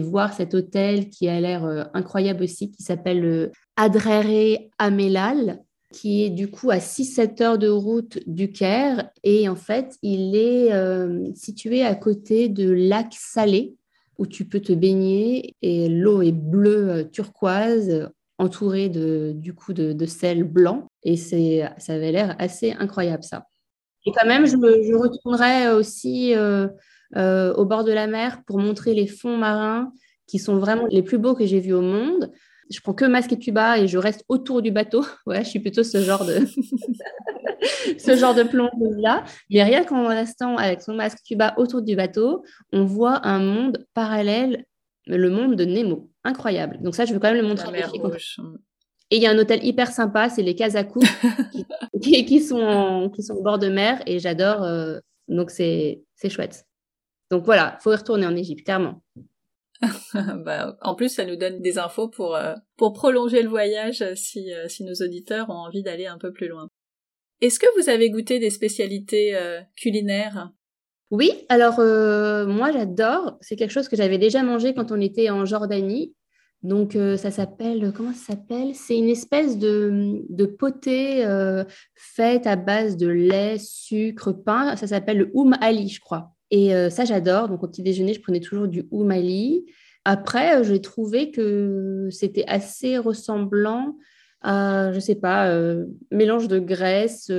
voir 0.00 0.32
cet 0.32 0.54
hôtel 0.54 1.10
qui 1.10 1.28
a 1.28 1.40
l'air 1.40 1.90
incroyable 1.94 2.42
aussi, 2.42 2.70
qui 2.72 2.82
s'appelle 2.82 3.50
Adrere 3.76 4.58
Amelal 4.78 5.60
qui 5.92 6.24
est 6.24 6.30
du 6.30 6.50
coup 6.50 6.70
à 6.70 6.78
6-7 6.78 7.42
heures 7.42 7.58
de 7.58 7.68
route 7.68 8.18
du 8.26 8.50
Caire. 8.50 9.10
Et 9.22 9.48
en 9.48 9.56
fait, 9.56 9.96
il 10.02 10.34
est 10.34 10.72
euh, 10.72 11.26
situé 11.34 11.84
à 11.84 11.94
côté 11.94 12.48
de 12.48 12.70
lac 12.70 13.12
Salé, 13.12 13.76
où 14.18 14.26
tu 14.26 14.44
peux 14.44 14.60
te 14.60 14.72
baigner. 14.72 15.54
Et 15.62 15.88
l'eau 15.88 16.22
est 16.22 16.32
bleue 16.32 16.90
euh, 16.90 17.04
turquoise, 17.04 18.10
entourée 18.38 18.88
de, 18.88 19.32
du 19.34 19.54
coup 19.54 19.72
de, 19.72 20.06
sel 20.06 20.44
blanc. 20.44 20.88
Et 21.04 21.16
ça 21.16 21.36
avait 21.92 22.12
l'air 22.12 22.34
assez 22.38 22.72
incroyable, 22.72 23.22
ça. 23.22 23.46
Et 24.04 24.10
quand 24.10 24.26
même, 24.26 24.46
je, 24.46 24.56
retournerai 24.96 25.72
aussi 25.72 26.34
euh, 26.34 27.54
au 27.54 27.64
bord 27.64 27.84
de 27.84 27.92
la 27.92 28.08
mer 28.08 28.42
pour 28.46 28.58
montrer 28.58 28.94
les 28.94 29.06
fonds 29.06 29.36
marins 29.36 29.92
qui 30.26 30.38
sont 30.38 30.56
vraiment 30.56 30.86
les 30.90 31.02
plus 31.02 31.18
beaux 31.18 31.34
que 31.34 31.46
j'ai 31.46 31.60
vus 31.60 31.74
au 31.74 31.82
monde. 31.82 32.32
Je 32.72 32.80
prends 32.80 32.94
que 32.94 33.04
masque 33.04 33.32
et 33.32 33.38
tuba 33.38 33.78
et 33.78 33.86
je 33.86 33.98
reste 33.98 34.24
autour 34.28 34.62
du 34.62 34.70
bateau. 34.70 35.04
Ouais, 35.26 35.44
je 35.44 35.50
suis 35.50 35.60
plutôt 35.60 35.84
ce 35.84 36.00
genre 36.02 36.24
de 36.24 36.40
ce 37.98 38.16
genre 38.16 38.34
de 38.34 38.42
plongeuse 38.42 38.96
là. 38.98 39.24
Mais 39.50 39.62
rien 39.62 39.84
qu'en 39.84 40.08
restant 40.08 40.56
avec 40.56 40.82
son 40.82 40.94
masque 40.94 41.18
tuba 41.24 41.54
autour 41.56 41.82
du 41.82 41.94
bateau, 41.96 42.44
on 42.72 42.84
voit 42.84 43.26
un 43.26 43.38
monde 43.38 43.86
parallèle, 43.94 44.64
le 45.06 45.30
monde 45.30 45.56
de 45.56 45.64
Nemo. 45.64 46.10
Incroyable. 46.24 46.78
Donc 46.82 46.94
ça, 46.94 47.04
je 47.04 47.12
veux 47.12 47.20
quand 47.20 47.32
même 47.32 47.42
le 47.42 47.48
montrer. 47.48 47.82
Et 49.10 49.16
il 49.16 49.22
y 49.22 49.26
a 49.26 49.30
un 49.30 49.38
hôtel 49.38 49.62
hyper 49.62 49.88
sympa, 49.88 50.30
c'est 50.30 50.42
les 50.42 50.54
Kazaku, 50.54 51.00
qui, 52.02 52.24
qui, 52.24 52.40
sont, 52.40 53.10
qui 53.14 53.22
sont 53.22 53.34
au 53.34 53.42
bord 53.42 53.58
de 53.58 53.68
mer 53.68 54.00
et 54.06 54.18
j'adore. 54.18 54.62
Euh, 54.62 55.00
donc 55.28 55.50
c'est 55.50 56.02
chouette. 56.30 56.64
Donc 57.30 57.44
voilà, 57.44 57.76
il 57.78 57.82
faut 57.82 57.92
y 57.92 57.96
retourner 57.96 58.26
en 58.26 58.36
Égypte, 58.36 58.64
clairement. 58.64 59.02
bah, 60.44 60.76
en 60.80 60.94
plus, 60.94 61.08
ça 61.08 61.24
nous 61.24 61.36
donne 61.36 61.60
des 61.60 61.78
infos 61.78 62.08
pour, 62.08 62.36
euh, 62.36 62.54
prolonger 62.76 63.42
le 63.42 63.48
voyage 63.48 64.04
si, 64.14 64.52
euh, 64.52 64.68
si 64.68 64.84
nos 64.84 64.94
auditeurs 64.94 65.50
ont 65.50 65.54
envie 65.54 65.82
d'aller 65.82 66.06
un 66.06 66.18
peu 66.18 66.32
plus 66.32 66.48
loin. 66.48 66.68
Est-ce 67.40 67.58
que 67.58 67.66
vous 67.80 67.88
avez 67.88 68.10
goûté 68.10 68.38
des 68.38 68.50
spécialités 68.50 69.34
euh, 69.34 69.60
culinaires? 69.76 70.50
Oui, 71.10 71.30
alors 71.50 71.78
moi 72.48 72.72
j'adore. 72.72 73.36
C'est 73.42 73.54
quelque 73.56 73.72
chose 73.72 73.88
que 73.88 73.96
j'avais 73.96 74.16
déjà 74.16 74.42
mangé 74.42 74.72
quand 74.72 74.92
on 74.92 75.00
était 75.00 75.28
en 75.28 75.44
Jordanie. 75.44 76.14
Donc 76.62 76.94
ça 76.94 77.30
s'appelle, 77.30 77.92
comment 77.94 78.14
ça 78.14 78.32
s'appelle? 78.32 78.74
C'est 78.74 78.96
une 78.96 79.10
espèce 79.10 79.58
de, 79.58 80.22
de 80.30 80.46
potée 80.46 81.22
faite 81.94 82.46
à 82.46 82.56
base 82.56 82.96
de 82.96 83.08
lait, 83.08 83.58
sucre, 83.58 84.32
pain. 84.32 84.74
Ça 84.76 84.86
s'appelle 84.86 85.18
le 85.18 85.30
oum 85.34 85.54
ali, 85.60 85.90
je 85.90 86.00
crois. 86.00 86.31
Et 86.52 86.74
euh, 86.74 86.90
ça, 86.90 87.04
j'adore. 87.04 87.48
Donc, 87.48 87.64
au 87.64 87.66
petit 87.66 87.82
déjeuner, 87.82 88.12
je 88.12 88.20
prenais 88.20 88.38
toujours 88.38 88.68
du 88.68 88.86
oumali. 88.90 89.64
Après, 90.04 90.58
euh, 90.58 90.62
j'ai 90.62 90.80
trouvé 90.80 91.30
que 91.30 92.08
c'était 92.10 92.44
assez 92.46 92.98
ressemblant 92.98 93.96
à, 94.42 94.90
je 94.90 94.96
ne 94.96 95.00
sais 95.00 95.14
pas, 95.14 95.48
euh, 95.48 95.86
mélange 96.10 96.48
de 96.48 96.58
Grèce, 96.58 97.30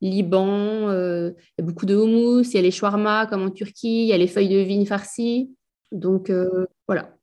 Liban. 0.00 0.90
Il 0.90 1.34
y 1.58 1.62
a 1.62 1.64
beaucoup 1.64 1.86
de 1.86 1.94
houmous. 1.94 2.42
Il 2.42 2.54
y 2.54 2.58
a 2.58 2.62
les 2.62 2.72
shawarma, 2.72 3.26
comme 3.26 3.42
en 3.42 3.50
Turquie. 3.50 4.02
Il 4.02 4.08
y 4.08 4.12
a 4.12 4.18
les 4.18 4.26
feuilles 4.26 4.48
de 4.48 4.58
vigne 4.58 4.86
farcies. 4.86 5.54
Donc, 5.92 6.32
voilà. 6.88 7.14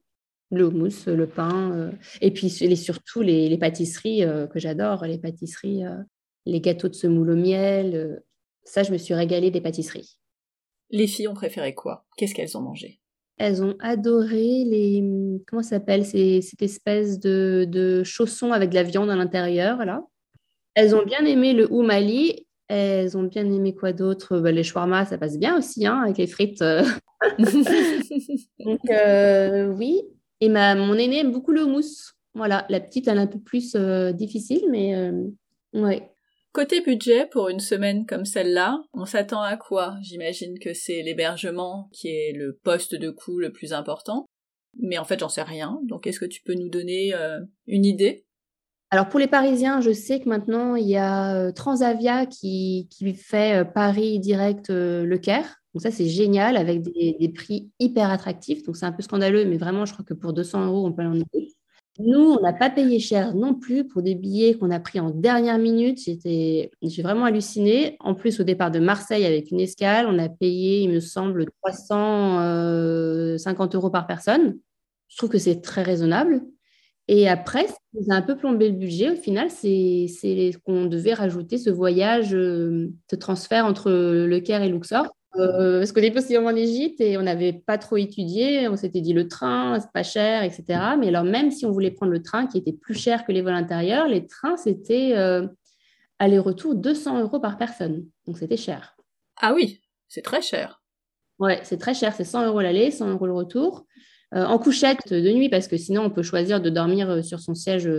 Le 0.51 0.65
houmous, 0.65 1.05
le 1.07 1.27
pain. 1.27 1.91
et 2.21 2.31
puis, 2.31 2.49
surtout, 2.49 3.21
les, 3.21 3.49
les 3.49 3.57
pâtisseries 3.57 4.23
que 4.53 4.59
j'adore. 4.59 5.03
Les 5.05 5.17
pâtisseries, 5.17 5.83
les 6.45 6.61
gâteaux 6.61 6.87
de 6.87 6.93
semoule 6.93 7.31
au 7.31 7.35
miel. 7.35 8.21
ça, 8.63 8.83
je 8.83 8.93
me 8.93 8.97
suis 8.97 9.15
régalée 9.15 9.51
des 9.51 9.61
pâtisseries. 9.61 10.19
Les 10.91 11.07
filles 11.07 11.27
ont 11.27 11.33
préféré 11.33 11.73
quoi? 11.75 12.05
Qu'est-ce 12.17 12.33
qu'elles 12.33 12.57
ont 12.57 12.61
mangé? 12.61 12.99
Elles 13.37 13.63
ont 13.63 13.75
adoré 13.79 14.63
les. 14.65 15.03
Comment 15.47 15.63
ça 15.63 15.77
s'appelle 15.77 16.05
Cette 16.05 16.61
espèce 16.61 17.19
de, 17.19 17.65
de 17.67 18.03
chaussons 18.03 18.51
avec 18.51 18.69
de 18.69 18.75
la 18.75 18.83
viande 18.83 19.09
à 19.09 19.15
l'intérieur, 19.15 19.85
là. 19.85 20.03
Elles 20.75 20.95
ont 20.95 21.03
bien 21.03 21.25
aimé 21.25 21.53
le 21.53 21.71
oumali. 21.71 22.45
Elles 22.67 23.17
ont 23.17 23.23
bien 23.23 23.45
aimé 23.51 23.73
quoi 23.73 23.93
d'autre? 23.93 24.39
Bah, 24.39 24.51
Les 24.51 24.63
shawarma, 24.63 25.05
ça 25.05 25.17
passe 25.17 25.39
bien 25.39 25.57
aussi, 25.57 25.85
hein, 25.85 26.01
avec 26.03 26.17
les 26.17 26.27
frites. 26.27 26.63
Donc, 28.59 28.79
euh, 28.89 29.67
oui. 29.67 30.01
Et 30.41 30.49
ma, 30.49 30.75
mon 30.75 30.95
aînée 30.95 31.19
aime 31.19 31.31
beaucoup 31.31 31.51
le 31.51 31.65
mousse. 31.65 32.13
Voilà, 32.35 32.65
la 32.69 32.79
petite, 32.79 33.07
elle 33.07 33.17
est 33.17 33.21
un 33.21 33.27
peu 33.27 33.39
plus 33.39 33.75
euh, 33.75 34.11
difficile, 34.11 34.61
mais 34.69 34.95
euh, 34.95 35.23
ouais. 35.73 36.11
Côté 36.51 36.81
budget, 36.81 37.27
pour 37.27 37.49
une 37.49 37.59
semaine 37.59 38.07
comme 38.07 38.25
celle-là, 38.25 38.81
on 38.93 39.05
s'attend 39.05 39.41
à 39.41 39.55
quoi? 39.55 39.97
J'imagine 40.01 40.57
que 40.57 40.73
c'est 40.73 41.03
l'hébergement 41.03 41.89
qui 41.93 42.07
est 42.07 42.33
le 42.33 42.59
poste 42.63 42.95
de 42.95 43.11
coût 43.11 43.37
le 43.37 43.51
plus 43.51 43.71
important. 43.71 44.25
Mais 44.79 44.97
en 44.97 45.05
fait, 45.05 45.19
j'en 45.19 45.29
sais 45.29 45.43
rien. 45.43 45.79
Donc, 45.83 46.07
est-ce 46.07 46.19
que 46.19 46.25
tu 46.25 46.41
peux 46.41 46.55
nous 46.55 46.69
donner 46.69 47.13
euh, 47.13 47.39
une 47.67 47.85
idée? 47.85 48.25
Alors 48.91 49.07
pour 49.07 49.19
les 49.19 49.27
Parisiens, 49.27 49.81
je 49.81 49.91
sais 49.91 50.19
que 50.19 50.27
maintenant 50.27 50.73
il 50.73 50.87
y 50.87 50.97
a 50.97 51.35
euh, 51.35 51.51
Transavia 51.51 52.25
qui, 52.25 52.89
fait 53.15 53.61
euh, 53.61 53.63
Paris 53.63 54.19
direct 54.19 54.69
Le 54.71 55.17
Caire. 55.17 55.61
Donc 55.75 55.83
ça 55.83 55.91
c'est 55.91 56.07
génial 56.07 56.57
avec 56.57 56.81
des, 56.81 57.31
prix 57.35 57.69
hyper 57.77 58.09
attractifs. 58.09 58.63
Donc 58.63 58.77
c'est 58.77 58.87
un 58.87 58.91
peu 58.91 59.03
scandaleux, 59.03 59.45
mais 59.45 59.57
vraiment 59.57 59.85
je 59.85 59.93
crois 59.93 60.03
que 60.03 60.15
pour 60.15 60.33
200 60.33 60.65
euros 60.65 60.87
on 60.87 60.91
peut 60.91 61.03
aller 61.03 61.21
en. 61.21 61.49
Nous, 61.99 62.31
on 62.31 62.41
n'a 62.41 62.53
pas 62.53 62.69
payé 62.69 62.99
cher 62.99 63.35
non 63.35 63.53
plus 63.53 63.85
pour 63.85 64.01
des 64.01 64.15
billets 64.15 64.53
qu'on 64.53 64.71
a 64.71 64.79
pris 64.79 65.01
en 65.01 65.09
dernière 65.09 65.57
minute. 65.57 66.01
J'étais, 66.01 66.71
j'ai 66.81 67.01
vraiment 67.01 67.25
halluciné. 67.25 67.97
En 67.99 68.15
plus, 68.15 68.39
au 68.39 68.43
départ 68.43 68.71
de 68.71 68.79
Marseille 68.79 69.25
avec 69.25 69.51
une 69.51 69.59
escale, 69.59 70.07
on 70.07 70.17
a 70.17 70.29
payé, 70.29 70.79
il 70.79 70.91
me 70.91 71.01
semble, 71.01 71.47
350 71.61 73.75
euros 73.75 73.89
par 73.89 74.07
personne. 74.07 74.57
Je 75.09 75.17
trouve 75.17 75.29
que 75.29 75.37
c'est 75.37 75.59
très 75.61 75.83
raisonnable. 75.83 76.41
Et 77.09 77.27
après, 77.27 77.67
ça 77.67 77.75
a 78.11 78.15
un 78.15 78.21
peu 78.21 78.37
plombé 78.37 78.69
le 78.69 78.77
budget. 78.77 79.11
Au 79.11 79.15
final, 79.15 79.49
c'est, 79.49 80.07
qu'on 80.63 80.85
devait 80.85 81.15
rajouter 81.15 81.57
ce 81.57 81.69
voyage, 81.69 82.33
euh, 82.33 82.93
ce 83.09 83.17
transfert 83.17 83.65
entre 83.65 83.91
Le 83.91 84.39
Caire 84.39 84.61
et 84.61 84.69
Luxor. 84.69 85.07
Euh, 85.35 85.79
parce 85.79 85.91
qu'on 85.91 86.01
est 86.01 86.11
possiblement 86.11 86.49
en 86.49 86.55
Égypte 86.55 86.99
et 87.01 87.17
on 87.17 87.21
n'avait 87.21 87.53
pas 87.53 87.77
trop 87.77 87.97
étudié. 87.97 88.67
On 88.67 88.75
s'était 88.75 89.01
dit 89.01 89.13
le 89.13 89.27
train, 89.27 89.79
c'est 89.79 89.91
pas 89.91 90.03
cher, 90.03 90.43
etc. 90.43 90.63
Mais 90.99 91.09
alors, 91.09 91.23
même 91.23 91.51
si 91.51 91.65
on 91.65 91.71
voulait 91.71 91.91
prendre 91.91 92.11
le 92.11 92.21
train 92.21 92.47
qui 92.47 92.57
était 92.57 92.73
plus 92.73 92.95
cher 92.95 93.25
que 93.25 93.31
les 93.31 93.41
vols 93.41 93.53
intérieurs, 93.53 94.07
les 94.07 94.25
trains, 94.25 94.57
c'était 94.57 95.13
euh, 95.15 95.47
aller-retour 96.17 96.75
200 96.75 97.19
euros 97.19 97.39
par 97.39 97.57
personne. 97.57 98.05
Donc, 98.25 98.37
c'était 98.37 98.57
cher. 98.57 98.95
Ah 99.37 99.53
oui, 99.53 99.81
c'est 100.07 100.23
très 100.23 100.41
cher. 100.41 100.81
Ouais, 101.37 101.59
c'est 101.63 101.77
très 101.77 101.93
cher. 101.93 102.13
C'est 102.15 102.25
100 102.25 102.47
euros 102.47 102.61
l'aller, 102.61 102.89
100 102.89 103.11
euros 103.11 103.27
le 103.27 103.33
retour. 103.33 103.85
Euh, 104.33 104.45
en 104.45 104.57
couchette 104.57 105.13
de 105.13 105.31
nuit, 105.31 105.49
parce 105.49 105.67
que 105.67 105.77
sinon, 105.77 106.03
on 106.03 106.09
peut 106.09 106.23
choisir 106.23 106.59
de 106.59 106.69
dormir 106.69 107.23
sur 107.23 107.39
son 107.39 107.53
siège. 107.53 107.89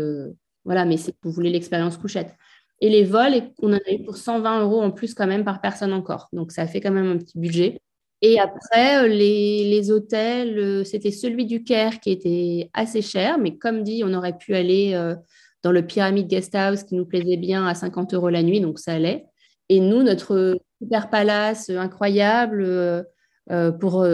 voilà, 0.65 0.85
mais 0.85 0.97
si 0.97 1.15
vous 1.23 1.31
voulez 1.31 1.51
l'expérience 1.51 1.97
couchette. 1.97 2.35
Et 2.81 2.89
les 2.89 3.05
vols, 3.05 3.35
on 3.61 3.73
en 3.73 3.77
a 3.77 3.93
eu 3.93 4.03
pour 4.05 4.17
120 4.17 4.63
euros 4.63 4.81
en 4.81 4.91
plus 4.91 5.15
quand 5.15 5.27
même 5.27 5.45
par 5.45 5.61
personne 5.61 5.93
encore. 5.93 6.29
Donc 6.33 6.53
ça 6.53 6.67
fait 6.67 6.81
quand 6.81 6.93
même 6.93 7.11
un 7.11 7.19
petit 7.19 7.39
budget. 7.39 7.81
Et 8.23 8.39
après, 8.39 9.05
euh, 9.05 9.09
les, 9.09 9.91
hôtels, 9.91 10.59
euh, 10.59 10.85
c'était 10.85 11.11
celui 11.11 11.47
du 11.47 11.65
Caire 11.65 12.01
qui 12.01 12.11
était 12.11 12.71
assez 12.75 13.01
cher, 13.03 13.39
mais 13.39 13.57
comme 13.57 13.83
dit, 13.83 14.03
on 14.05 14.13
aurait 14.13 14.37
pu 14.37 14.55
aller 14.55 14.93
euh, 14.95 15.15
dans 15.63 15.73
le 15.73 15.87
Pyramide 15.87 16.27
Guest 16.29 16.55
House 16.55 16.85
qui 16.85 16.95
nous 16.97 17.07
plaisait 17.07 17.39
bien 17.39 17.67
à 17.67 17.75
50 17.75 18.15
euros 18.15 18.29
la 18.29 18.43
nuit, 18.43 18.61
donc 18.61 18.79
ça 18.79 18.93
allait. 18.93 19.25
Et 19.71 19.81
nous, 19.81 20.03
notre 20.03 20.59
super 20.83 21.09
palace 21.11 21.71
incroyable, 21.71 23.07
pour 23.79 24.07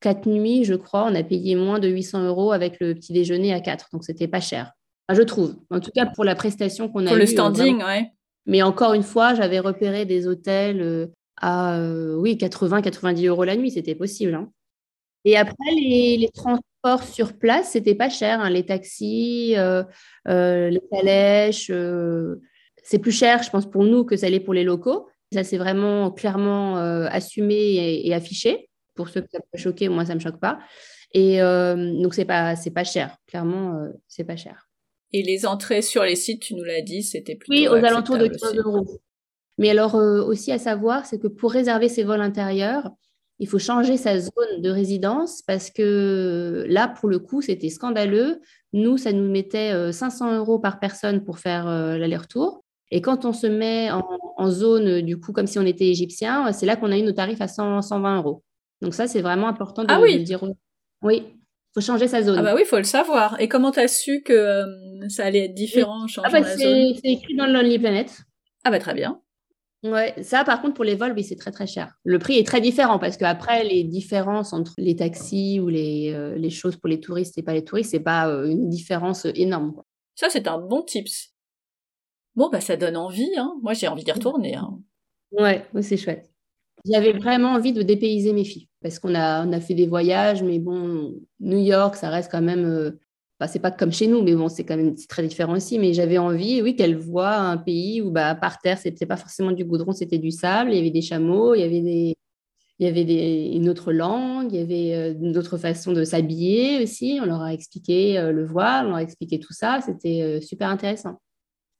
quatre 0.00 0.26
nuits, 0.26 0.64
je 0.64 0.74
crois, 0.74 1.04
on 1.04 1.14
a 1.14 1.22
payé 1.22 1.56
moins 1.56 1.78
de 1.78 1.88
800 1.88 2.26
euros 2.26 2.52
avec 2.52 2.80
le 2.80 2.94
petit 2.94 3.12
déjeuner 3.12 3.52
à 3.52 3.60
4, 3.60 3.88
donc 3.92 4.04
c'était 4.04 4.28
pas 4.28 4.40
cher 4.40 4.72
je 5.14 5.22
trouve. 5.22 5.56
En 5.70 5.80
tout 5.80 5.90
cas, 5.94 6.06
pour 6.06 6.24
la 6.24 6.34
prestation 6.34 6.88
qu'on 6.88 7.06
a 7.06 7.10
Pour 7.10 7.16
le 7.16 7.26
standing, 7.26 7.82
ouais. 7.82 8.10
Mais 8.46 8.62
encore 8.62 8.94
une 8.94 9.02
fois, 9.02 9.34
j'avais 9.34 9.58
repéré 9.58 10.06
des 10.06 10.26
hôtels 10.26 10.80
euh, 10.80 11.06
à 11.36 11.78
euh, 11.78 12.14
oui, 12.14 12.36
80-90 12.36 13.26
euros 13.26 13.44
la 13.44 13.56
nuit, 13.56 13.72
c'était 13.72 13.96
possible. 13.96 14.34
Hein. 14.34 14.50
Et 15.24 15.36
après, 15.36 15.72
les, 15.74 16.30
transports 16.32 17.02
sur 17.02 17.36
place, 17.36 17.72
c'était 17.72 17.96
pas 17.96 18.08
cher. 18.08 18.40
Hein. 18.40 18.50
Les 18.50 18.64
taxis, 18.64 19.54
euh, 19.56 19.82
les 20.24 20.80
calèches, 20.92 21.72
c'est 22.84 23.00
plus 23.00 23.12
cher, 23.12 23.42
je 23.42 23.50
pense, 23.50 23.68
pour 23.68 23.82
nous 23.82 24.04
que 24.04 24.16
ça 24.16 24.30
l'est 24.30 24.40
pour 24.40 24.54
les 24.54 24.62
locaux. 24.62 25.08
Ça, 25.32 25.42
c'est 25.42 25.58
vraiment 25.58 26.12
clairement 26.12 26.76
assumé 26.76 27.56
et, 27.56 28.08
et, 28.08 28.14
affiché. 28.14 28.70
Pour 28.94 29.08
ceux 29.08 29.20
que 29.22 29.28
ça 29.32 29.40
peut 29.40 29.58
choquer, 29.58 29.88
moi, 29.88 30.04
ça 30.04 30.12
ne 30.12 30.18
me 30.18 30.22
choque 30.22 30.38
pas. 30.38 30.60
Et 31.12 31.40
donc, 31.40 32.14
c'est 32.14 32.24
pas, 32.24 32.54
c'est 32.54 32.70
pas 32.70 32.84
cher. 32.84 33.16
Clairement, 33.26 33.88
c'est 34.06 34.22
pas 34.22 34.36
cher. 34.36 34.65
Et 35.12 35.22
les 35.22 35.46
entrées 35.46 35.82
sur 35.82 36.02
les 36.02 36.16
sites, 36.16 36.42
tu 36.42 36.54
nous 36.54 36.64
l'as 36.64 36.82
dit, 36.82 37.02
c'était 37.02 37.36
plutôt. 37.36 37.52
Oui, 37.52 37.68
aux 37.68 37.84
alentours 37.84 38.18
de 38.18 38.26
15 38.26 38.56
euros. 38.56 39.00
Mais 39.58 39.70
alors, 39.70 39.94
euh, 39.94 40.22
aussi 40.22 40.52
à 40.52 40.58
savoir, 40.58 41.06
c'est 41.06 41.18
que 41.18 41.28
pour 41.28 41.52
réserver 41.52 41.88
ces 41.88 42.04
vols 42.04 42.20
intérieurs, 42.20 42.90
il 43.38 43.48
faut 43.48 43.58
changer 43.58 43.96
sa 43.96 44.18
zone 44.18 44.60
de 44.60 44.70
résidence 44.70 45.42
parce 45.42 45.70
que 45.70 46.64
là, 46.68 46.88
pour 46.88 47.08
le 47.08 47.18
coup, 47.18 47.42
c'était 47.42 47.68
scandaleux. 47.68 48.40
Nous, 48.72 48.96
ça 48.96 49.12
nous 49.12 49.30
mettait 49.30 49.92
500 49.92 50.28
euh, 50.30 50.38
euros 50.38 50.58
par 50.58 50.78
personne 50.78 51.22
pour 51.22 51.38
faire 51.38 51.66
euh, 51.68 51.98
l'aller-retour. 51.98 52.64
Et 52.90 53.00
quand 53.00 53.24
on 53.24 53.32
se 53.32 53.46
met 53.46 53.90
en, 53.90 54.50
zone, 54.50 55.00
du 55.00 55.18
coup, 55.18 55.32
comme 55.32 55.46
si 55.46 55.58
on 55.58 55.66
était 55.66 55.88
égyptien, 55.88 56.52
c'est 56.52 56.66
là 56.66 56.76
qu'on 56.76 56.92
a 56.92 56.98
eu 56.98 57.02
nos 57.02 57.12
tarifs 57.12 57.40
à 57.40 57.48
120 57.48 58.18
euros. 58.18 58.44
Donc 58.80 58.94
ça, 58.94 59.06
c'est 59.08 59.22
vraiment 59.22 59.48
important 59.48 59.82
de, 59.82 59.88
ah 59.90 60.00
oui. 60.00 60.14
de 60.14 60.18
le 60.18 60.24
dire. 60.24 60.44
Oui 61.02 61.35
faut 61.76 61.82
changer 61.82 62.08
sa 62.08 62.22
zone. 62.22 62.38
Ah 62.38 62.42
bah 62.42 62.54
oui, 62.54 62.64
faut 62.64 62.78
le 62.78 62.84
savoir. 62.84 63.38
Et 63.38 63.48
comment 63.48 63.70
t'as 63.70 63.86
su 63.86 64.22
que 64.22 64.32
euh, 64.32 65.08
ça 65.10 65.26
allait 65.26 65.44
être 65.44 65.54
différent 65.54 66.04
en 66.04 66.06
changeant 66.06 66.28
ah 66.32 66.40
bah 66.40 66.42
C'est 66.42 66.96
écrit 67.04 67.36
dans 67.36 67.44
le 67.44 67.52
Lonely 67.52 67.78
Planet. 67.78 68.10
Ah 68.64 68.70
bah 68.70 68.78
très 68.78 68.94
bien. 68.94 69.20
Ouais, 69.84 70.14
ça 70.22 70.42
par 70.42 70.62
contre 70.62 70.72
pour 70.72 70.84
les 70.84 70.94
vols, 70.94 71.12
oui, 71.14 71.22
c'est 71.22 71.36
très 71.36 71.50
très 71.50 71.66
cher. 71.66 71.92
Le 72.02 72.18
prix 72.18 72.38
est 72.38 72.46
très 72.46 72.62
différent 72.62 72.98
parce 72.98 73.18
qu'après 73.18 73.62
les 73.62 73.84
différences 73.84 74.54
entre 74.54 74.72
les 74.78 74.96
taxis 74.96 75.60
ou 75.60 75.68
les, 75.68 76.14
euh, 76.14 76.34
les, 76.36 76.48
choses 76.48 76.76
pour 76.76 76.88
les 76.88 76.98
touristes 76.98 77.36
et 77.36 77.42
pas 77.42 77.52
les 77.52 77.62
touristes, 77.62 77.90
c'est 77.90 78.00
pas 78.00 78.26
euh, 78.26 78.46
une 78.46 78.70
différence 78.70 79.26
énorme. 79.34 79.82
Ça 80.14 80.28
c'est 80.30 80.48
un 80.48 80.58
bon 80.58 80.82
tips. 80.82 81.34
Bon 82.36 82.48
bah 82.48 82.62
ça 82.62 82.76
donne 82.76 82.96
envie, 82.96 83.36
hein. 83.36 83.54
Moi 83.62 83.74
j'ai 83.74 83.86
envie 83.86 84.02
d'y 84.02 84.12
retourner. 84.12 84.56
Hein. 84.56 84.78
Ouais, 85.30 85.66
c'est 85.82 85.98
chouette. 85.98 86.32
J'avais 86.90 87.12
vraiment 87.12 87.52
envie 87.52 87.72
de 87.72 87.82
dépayser 87.82 88.32
mes 88.32 88.44
filles 88.44 88.68
parce 88.82 88.98
qu'on 88.98 89.14
a, 89.14 89.46
on 89.46 89.52
a 89.52 89.60
fait 89.60 89.74
des 89.74 89.86
voyages, 89.86 90.42
mais 90.42 90.58
bon, 90.58 91.14
New 91.40 91.58
York, 91.58 91.96
ça 91.96 92.10
reste 92.10 92.30
quand 92.30 92.42
même 92.42 92.64
euh, 92.64 92.90
bah, 93.40 93.48
c'est 93.48 93.58
pas 93.58 93.70
comme 93.70 93.92
chez 93.92 94.06
nous, 94.06 94.22
mais 94.22 94.34
bon, 94.34 94.48
c'est 94.48 94.64
quand 94.64 94.76
même 94.76 94.94
très 95.08 95.26
différent 95.26 95.56
aussi. 95.56 95.78
Mais 95.78 95.92
j'avais 95.92 96.18
envie, 96.18 96.62
oui, 96.62 96.76
qu'elle 96.76 96.96
voit 96.96 97.34
un 97.34 97.56
pays 97.56 98.00
où 98.00 98.10
bah, 98.10 98.34
par 98.34 98.60
terre, 98.60 98.78
c'était 98.78 99.06
pas 99.06 99.16
forcément 99.16 99.52
du 99.52 99.64
goudron, 99.64 99.92
c'était 99.92 100.18
du 100.18 100.30
sable. 100.30 100.72
Il 100.72 100.76
y 100.76 100.80
avait 100.80 100.90
des 100.90 101.02
chameaux, 101.02 101.54
il 101.54 101.60
y 101.60 101.64
avait 101.64 101.80
des, 101.80 102.16
il 102.78 102.86
y 102.86 102.88
avait 102.88 103.04
des, 103.04 103.50
une 103.54 103.68
autre 103.68 103.92
langue, 103.92 104.52
il 104.52 104.60
y 104.60 104.62
avait 104.62 104.94
euh, 104.94 105.14
une 105.20 105.36
autre 105.36 105.58
façon 105.58 105.92
de 105.92 106.04
s'habiller 106.04 106.82
aussi. 106.82 107.18
On 107.20 107.26
leur 107.26 107.42
a 107.42 107.52
expliqué 107.52 108.18
euh, 108.18 108.32
le 108.32 108.44
voile, 108.44 108.86
on 108.86 108.90
leur 108.90 108.98
a 108.98 109.02
expliqué 109.02 109.40
tout 109.40 109.52
ça. 109.52 109.80
C'était 109.84 110.40
super 110.40 110.68
intéressant. 110.68 111.20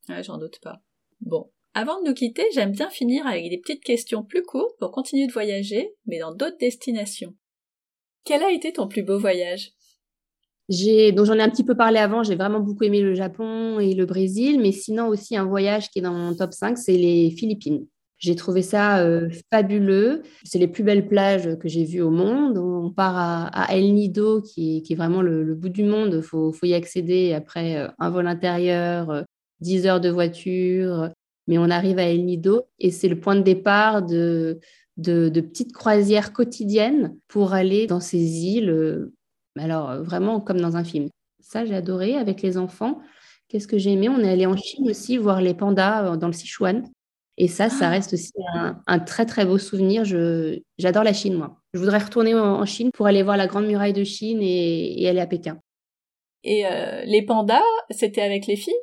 Ouais, 0.08 0.22
j'en 0.22 0.38
doute 0.38 0.58
pas. 0.60 0.80
Bon. 1.20 1.50
Avant 1.78 2.00
de 2.00 2.08
nous 2.08 2.14
quitter, 2.14 2.42
j'aime 2.54 2.72
bien 2.72 2.88
finir 2.88 3.26
avec 3.26 3.50
des 3.50 3.58
petites 3.58 3.84
questions 3.84 4.22
plus 4.22 4.42
courtes 4.42 4.74
pour 4.80 4.92
continuer 4.92 5.26
de 5.26 5.32
voyager, 5.32 5.92
mais 6.06 6.18
dans 6.18 6.34
d'autres 6.34 6.56
destinations. 6.58 7.34
Quel 8.24 8.42
a 8.42 8.50
été 8.50 8.72
ton 8.72 8.88
plus 8.88 9.02
beau 9.02 9.18
voyage? 9.18 9.72
J'ai, 10.70 11.14
j'en 11.14 11.34
ai 11.34 11.42
un 11.42 11.50
petit 11.50 11.64
peu 11.64 11.76
parlé 11.76 11.98
avant, 11.98 12.22
j'ai 12.22 12.34
vraiment 12.34 12.60
beaucoup 12.60 12.84
aimé 12.84 13.02
le 13.02 13.12
Japon 13.12 13.78
et 13.78 13.92
le 13.92 14.06
Brésil, 14.06 14.58
mais 14.58 14.72
sinon 14.72 15.08
aussi 15.08 15.36
un 15.36 15.44
voyage 15.44 15.90
qui 15.90 15.98
est 15.98 16.02
dans 16.02 16.14
mon 16.14 16.34
top 16.34 16.54
5, 16.54 16.78
c'est 16.78 16.96
les 16.96 17.30
Philippines. 17.30 17.86
J'ai 18.16 18.36
trouvé 18.36 18.62
ça 18.62 19.00
euh, 19.00 19.28
fabuleux. 19.52 20.22
C'est 20.44 20.58
les 20.58 20.68
plus 20.68 20.82
belles 20.82 21.06
plages 21.06 21.58
que 21.58 21.68
j'ai 21.68 21.84
vues 21.84 22.00
au 22.00 22.10
monde. 22.10 22.56
On 22.56 22.90
part 22.90 23.18
à, 23.52 23.66
El 23.76 23.92
Nido, 23.92 24.40
qui 24.40 24.82
est, 24.88 24.94
vraiment 24.94 25.20
le, 25.20 25.54
bout 25.54 25.68
du 25.68 25.84
monde. 25.84 26.14
Il 26.14 26.22
faut, 26.22 26.54
y 26.62 26.72
accéder 26.72 27.34
après 27.34 27.76
euh, 27.76 27.88
un 27.98 28.08
vol 28.08 28.26
intérieur, 28.26 29.24
10 29.60 29.84
euh, 29.84 29.90
heures 29.90 30.00
de 30.00 30.08
voiture. 30.08 31.10
Mais 31.46 31.58
on 31.58 31.70
arrive 31.70 31.98
à 31.98 32.04
El 32.04 32.24
Nido 32.24 32.64
et 32.78 32.90
c'est 32.90 33.08
le 33.08 33.20
point 33.20 33.36
de 33.36 33.42
départ 33.42 34.02
de, 34.02 34.58
de, 34.96 35.28
de, 35.28 35.40
petites 35.40 35.72
croisières 35.72 36.32
quotidiennes 36.32 37.16
pour 37.28 37.52
aller 37.52 37.86
dans 37.86 38.00
ces 38.00 38.18
îles. 38.18 39.10
alors, 39.56 40.02
vraiment 40.02 40.40
comme 40.40 40.60
dans 40.60 40.76
un 40.76 40.84
film. 40.84 41.08
Ça, 41.40 41.64
j'ai 41.64 41.74
adoré 41.74 42.16
avec 42.16 42.42
les 42.42 42.58
enfants. 42.58 43.00
Qu'est-ce 43.48 43.68
que 43.68 43.78
j'ai 43.78 43.92
aimé? 43.92 44.08
On 44.08 44.18
est 44.18 44.30
allé 44.30 44.46
en 44.46 44.56
Chine 44.56 44.90
aussi 44.90 45.16
voir 45.16 45.40
les 45.40 45.54
pandas 45.54 46.16
dans 46.16 46.26
le 46.26 46.32
Sichuan. 46.32 46.82
Et 47.38 47.48
ça, 47.48 47.68
ça 47.68 47.88
ah. 47.88 47.90
reste 47.90 48.14
aussi 48.14 48.32
un, 48.86 48.98
très 48.98 49.26
très 49.26 49.44
beau 49.44 49.58
souvenir. 49.58 50.04
j'adore 50.78 51.04
la 51.04 51.12
Chine, 51.12 51.34
moi. 51.34 51.60
Je 51.74 51.78
voudrais 51.78 51.98
retourner 51.98 52.34
en, 52.34 52.64
Chine 52.64 52.90
pour 52.92 53.06
aller 53.06 53.22
voir 53.22 53.36
la 53.36 53.46
Grande 53.46 53.66
Muraille 53.66 53.92
de 53.92 54.04
Chine 54.04 54.40
et, 54.40 55.06
aller 55.08 55.20
à 55.20 55.26
Pékin. 55.26 55.58
Et 56.44 56.66
euh, 56.66 57.04
les 57.04 57.22
pandas, 57.22 57.60
c'était 57.90 58.22
avec 58.22 58.46
les 58.46 58.56
filles? 58.56 58.74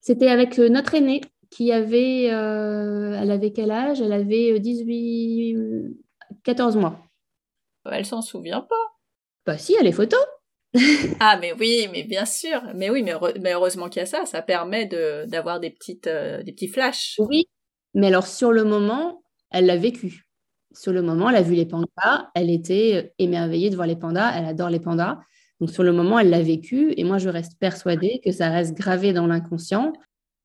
C'était 0.00 0.28
avec 0.28 0.58
euh, 0.58 0.68
notre 0.68 0.94
aînée 0.94 1.20
qui 1.56 1.72
avait, 1.72 2.28
euh, 2.30 3.18
elle 3.18 3.30
avait 3.30 3.50
quel 3.50 3.70
âge? 3.70 4.02
Elle 4.02 4.12
avait 4.12 4.60
18, 4.60 5.56
14 6.44 6.76
mois. 6.76 7.00
Elle 7.90 8.04
s'en 8.04 8.20
souvient 8.20 8.60
pas. 8.60 8.74
Bah 9.46 9.56
si, 9.56 9.74
elle 9.78 9.86
les 9.86 9.92
photos. 9.92 10.20
ah 11.20 11.38
mais 11.40 11.54
oui, 11.58 11.88
mais 11.90 12.02
bien 12.02 12.26
sûr, 12.26 12.60
mais 12.74 12.90
oui, 12.90 13.02
mais, 13.02 13.52
heureusement 13.52 13.88
qu'il 13.88 14.00
y 14.00 14.02
a 14.02 14.06
ça, 14.06 14.26
ça 14.26 14.42
permet 14.42 14.86
d'avoir 15.26 15.58
des 15.58 15.70
petites, 15.70 16.08
des 16.08 16.52
petits 16.52 16.68
flashs. 16.68 17.16
Oui, 17.20 17.46
mais 17.94 18.08
alors, 18.08 18.26
sur 18.26 18.52
le 18.52 18.64
moment, 18.64 19.22
elle 19.50 19.64
l'a 19.64 19.78
vécu. 19.78 20.26
Sur 20.74 20.92
le 20.92 21.00
moment, 21.00 21.30
elle 21.30 21.36
a 21.36 21.42
vu 21.42 21.54
les 21.54 21.64
pandas, 21.64 22.28
elle 22.34 22.50
était 22.50 23.14
émerveillée 23.18 23.70
de 23.70 23.76
voir 23.76 23.86
les 23.86 23.96
pandas, 23.96 24.36
elle 24.36 24.44
adore 24.44 24.68
les 24.68 24.80
pandas. 24.80 25.20
Donc, 25.60 25.70
sur 25.70 25.82
le 25.82 25.92
moment, 25.94 26.18
elle 26.18 26.28
l'a 26.28 26.42
vécu. 26.42 26.92
Et 26.98 27.04
moi, 27.04 27.16
je 27.16 27.30
reste 27.30 27.58
persuadée 27.58 28.20
que 28.22 28.30
ça 28.30 28.50
reste 28.50 28.74
gravé 28.74 29.14
dans 29.14 29.26
l'inconscient. 29.26 29.94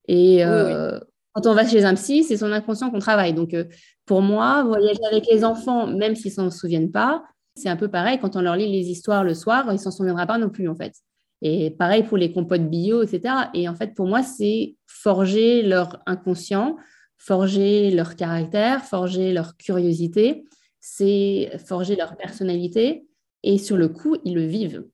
Et 0.08 0.43
euh, 0.43 0.99
quand 1.34 1.47
on 1.47 1.54
va 1.54 1.68
chez 1.68 1.84
un 1.86 1.95
psy, 1.95 2.24
c'est 2.24 2.38
son 2.38 2.52
inconscient 2.52 2.89
qu'on 2.89 2.99
travaille. 2.99 3.34
Donc, 3.34 3.54
euh, 3.54 3.66
pour 4.06 4.22
moi, 4.22 4.64
voyager 4.64 5.04
avec 5.10 5.26
les 5.32 5.43
enfants, 5.43 5.88
même 5.88 6.16
s'ils 6.16 6.32
ne 6.32 6.36
s'en 6.36 6.52
souviennent 6.52 6.91
pas, 6.91 7.24
c'est 7.56 7.70
un 7.70 7.78
peu 7.78 7.88
pareil. 7.88 8.20
Quand 8.20 8.36
on 8.36 8.41
leur 8.41 8.56
lit 8.56 8.72
les 8.72 8.89
histoires 8.89 9.24
le 9.24 9.34
soir, 9.34 9.66
ils 9.68 9.74
ne 9.74 9.78
s'en 9.78 9.91
souviendront 9.91 10.26
pas 10.26 10.38
non 10.38 10.49
plus, 10.49 10.68
en 10.68 10.76
fait. 10.76 10.93
Et 11.41 11.72
pareil 11.72 12.04
pour 12.04 12.18
les 12.18 12.32
compotes 12.32 12.70
bio, 12.70 13.02
etc. 13.02 13.34
Et 13.54 13.68
en 13.68 13.76
fait, 13.76 13.95
pour 13.95 14.08
moi, 14.08 14.22
c'est 14.24 14.76
forger 14.88 15.64
leur 15.64 16.02
inconscient 16.06 16.78
forger 17.22 17.91
leur 17.91 18.16
caractère, 18.16 18.84
forger 18.84 19.32
leur 19.32 19.56
curiosité, 19.56 20.43
c'est 20.80 21.52
forger 21.64 21.95
leur 21.95 22.18
personnalité. 22.18 23.06
Et 23.43 23.60
sur 23.60 23.78
le 23.78 23.89
coup, 23.89 24.18
ils 24.26 24.34
le 24.34 24.45
vivent, 24.45 24.88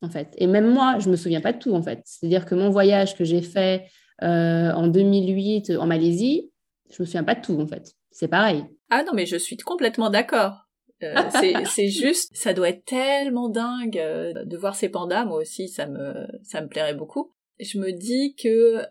en 0.00 0.08
fait. 0.08 0.32
Et 0.38 0.46
même 0.46 0.72
moi, 0.72 0.96
je 0.98 1.06
ne 1.06 1.12
me 1.12 1.16
souviens 1.16 1.42
pas 1.42 1.52
de 1.52 1.58
tout, 1.58 1.74
en 1.74 1.82
fait. 1.82 2.00
C'est-à-dire 2.06 2.46
que 2.46 2.54
mon 2.54 2.70
voyage 2.70 3.16
que 3.16 3.24
j'ai 3.24 3.42
fait 3.42 3.84
en 4.20 4.88
2008 4.88 5.72
en 5.78 5.86
Malaisie, 5.86 6.50
je 6.90 7.02
me 7.02 7.06
souviens 7.06 7.24
pas 7.24 7.34
de 7.34 7.40
tout, 7.40 7.60
en 7.60 7.66
fait. 7.66 7.94
C'est 8.10 8.28
pareil. 8.28 8.64
Ah 8.90 9.02
non, 9.02 9.12
mais 9.14 9.26
je 9.26 9.36
suis 9.36 9.56
complètement 9.56 10.10
d'accord. 10.10 10.64
Euh, 11.02 11.14
c'est 11.66 11.88
juste, 11.88 12.30
ça 12.34 12.52
doit 12.52 12.68
être 12.68 12.84
tellement 12.84 13.48
dingue 13.48 13.98
euh, 13.98 14.44
de 14.44 14.56
voir 14.56 14.76
ces 14.76 14.88
pandas. 14.88 15.24
Moi 15.24 15.38
aussi, 15.38 15.68
ça 15.68 15.86
me, 15.86 16.26
ça 16.42 16.60
me 16.60 16.68
plairait 16.68 16.94
beaucoup. 16.94 17.32
Je 17.58 17.78
me 17.78 17.92
dis 17.92 18.34
que 18.36 18.82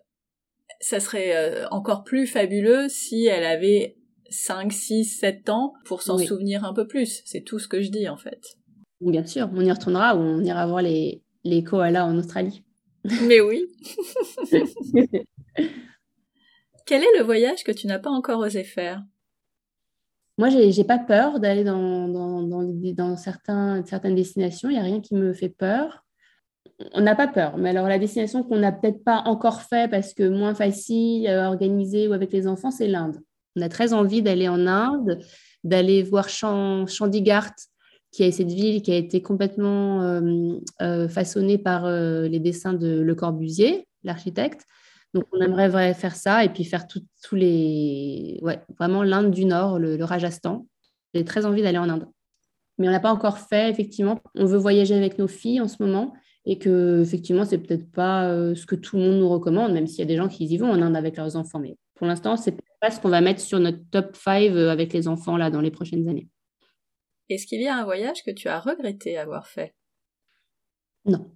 ça 0.79 0.99
serait 0.99 1.35
euh, 1.35 1.67
encore 1.69 2.03
plus 2.03 2.27
fabuleux 2.27 2.87
si 2.89 3.25
elle 3.25 3.45
avait 3.45 3.95
5, 4.29 4.71
6, 4.71 5.05
7 5.05 5.49
ans 5.49 5.73
pour 5.85 6.01
s'en 6.01 6.17
souvenir 6.17 6.65
un 6.65 6.73
peu 6.73 6.87
plus. 6.87 7.21
C'est 7.25 7.41
tout 7.41 7.59
ce 7.59 7.67
que 7.67 7.81
je 7.81 7.89
dis 7.89 8.09
en 8.09 8.17
fait. 8.17 8.41
Bien 8.99 9.25
sûr, 9.25 9.49
on 9.53 9.61
y 9.61 9.71
retournera 9.71 10.15
ou 10.15 10.19
on 10.19 10.41
ira 10.41 10.65
voir 10.65 10.81
les, 10.81 11.23
les 11.43 11.63
koalas 11.63 12.05
en 12.05 12.17
Australie. 12.17 12.63
Mais 13.03 13.41
oui. 13.41 13.65
Quel 16.85 17.03
est 17.03 17.17
le 17.17 17.23
voyage 17.23 17.63
que 17.63 17.71
tu 17.71 17.87
n'as 17.87 17.99
pas 17.99 18.09
encore 18.09 18.39
osé 18.39 18.63
faire? 18.63 19.03
Moi, 20.37 20.49
j'ai 20.49 20.83
pas 20.83 20.99
peur 20.99 21.39
d'aller 21.39 21.63
dans, 21.63 22.07
dans, 22.07 22.41
dans, 22.41 22.63
dans 22.63 23.15
certains, 23.17 23.85
certaines 23.85 24.15
destinations. 24.15 24.69
Il 24.69 24.73
n'y 24.73 24.79
a 24.79 24.83
rien 24.83 24.99
qui 24.99 25.15
me 25.15 25.33
fait 25.33 25.49
peur 25.49 26.03
on 26.93 27.01
n'a 27.01 27.15
pas 27.15 27.27
peur. 27.27 27.57
Mais 27.57 27.69
alors, 27.69 27.87
la 27.87 27.99
destination 27.99 28.43
qu'on 28.43 28.57
n'a 28.57 28.71
peut-être 28.71 29.03
pas 29.03 29.23
encore 29.25 29.61
fait 29.61 29.89
parce 29.89 30.13
que 30.13 30.27
moins 30.27 30.55
facile 30.55 31.27
à 31.27 31.47
organiser 31.49 32.07
ou 32.07 32.13
avec 32.13 32.31
les 32.31 32.47
enfants, 32.47 32.71
c'est 32.71 32.87
l'Inde. 32.87 33.21
On 33.55 33.61
a 33.61 33.69
très 33.69 33.93
envie 33.93 34.21
d'aller 34.21 34.49
en 34.49 34.67
Inde, 34.67 35.19
d'aller 35.63 36.03
voir 36.03 36.29
Chandigarh, 36.29 37.51
qui 38.13 38.23
est 38.23 38.31
cette 38.31 38.51
ville 38.51 38.81
qui 38.81 38.91
a 38.91 38.95
été 38.95 39.21
complètement 39.21 40.01
euh, 40.01 40.59
euh, 40.81 41.09
façonnée 41.09 41.57
par 41.57 41.85
euh, 41.85 42.27
les 42.27 42.39
dessins 42.39 42.73
de 42.73 43.01
Le 43.01 43.15
Corbusier, 43.15 43.87
l'architecte. 44.03 44.65
Donc, 45.13 45.25
on 45.31 45.41
aimerait 45.41 45.93
faire 45.93 46.15
ça 46.15 46.45
et 46.45 46.49
puis 46.49 46.63
faire 46.63 46.87
tous 46.87 47.35
les. 47.35 48.39
Ouais, 48.41 48.61
vraiment 48.79 49.03
l'Inde 49.03 49.31
du 49.31 49.45
Nord, 49.45 49.79
le, 49.79 50.01
Rajasthan. 50.03 50.65
J'ai 51.13 51.25
très 51.25 51.45
envie 51.45 51.61
d'aller 51.61 51.77
en 51.77 51.89
Inde. 51.89 52.07
Mais 52.77 52.87
on 52.87 52.91
n'a 52.91 52.99
pas 52.99 53.11
encore 53.11 53.37
fait, 53.37 53.69
effectivement. 53.69 54.19
On 54.35 54.45
veut 54.45 54.57
voyager 54.57 54.95
avec 54.95 55.19
nos 55.19 55.27
filles 55.27 55.61
en 55.61 55.67
ce 55.67 55.81
moment 55.83 56.13
et 56.45 56.57
que 56.57 57.01
effectivement 57.01 57.45
c'est 57.45 57.59
peut-être 57.59 57.89
pas 57.91 58.27
ce 58.53 58.65
que 58.65 58.75
tout 58.75 58.97
le 58.97 59.03
monde 59.03 59.19
nous 59.19 59.29
recommande, 59.29 59.71
même 59.71 59.87
s'il 59.87 59.99
y 59.99 60.01
a 60.01 60.05
des 60.05 60.17
gens 60.17 60.27
qui 60.27 60.45
y 60.45 60.57
vont 60.57 60.71
en 60.71 60.81
Inde 60.81 60.95
avec 60.95 61.15
leurs 61.15 61.35
enfants. 61.35 61.59
Mais 61.59 61.77
pour 61.95 62.07
l'instant, 62.07 62.35
c'est 62.35 62.57
pas 62.81 62.91
ce 62.91 62.99
qu'on 62.99 63.09
va 63.09 63.21
mettre 63.21 63.39
sur 63.39 63.59
notre 63.59 63.79
top 63.91 64.15
5 64.15 64.51
euh, 64.51 64.69
avec 64.69 64.91
les 64.91 65.07
enfants 65.07 65.37
là 65.37 65.49
dans 65.49 65.61
les 65.61 65.71
prochaines 65.71 66.09
années. 66.09 66.27
Est-ce 67.29 67.47
qu'il 67.47 67.61
y 67.61 67.67
a 67.67 67.75
un 67.75 67.85
voyage 67.85 68.23
que 68.23 68.31
tu 68.31 68.47
as 68.47 68.59
regretté 68.59 69.17
avoir 69.17 69.47
fait? 69.47 69.73
Non, 71.05 71.31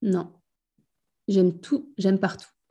non. 0.00 0.32
J'aime 1.28 1.60
tout, 1.60 1.92
j'aime 1.98 2.18
partout. 2.18 2.48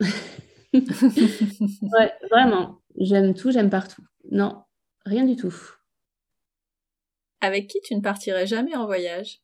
ouais, 0.72 2.12
vraiment. 2.30 2.80
J'aime 2.98 3.34
tout, 3.34 3.50
j'aime 3.50 3.70
partout. 3.70 4.02
Non, 4.30 4.62
rien 5.04 5.24
du 5.24 5.36
tout. 5.36 5.54
Avec 7.40 7.68
qui 7.68 7.80
tu 7.82 7.94
ne 7.94 8.00
partirais 8.00 8.46
jamais 8.46 8.76
en 8.76 8.86
voyage? 8.86 9.40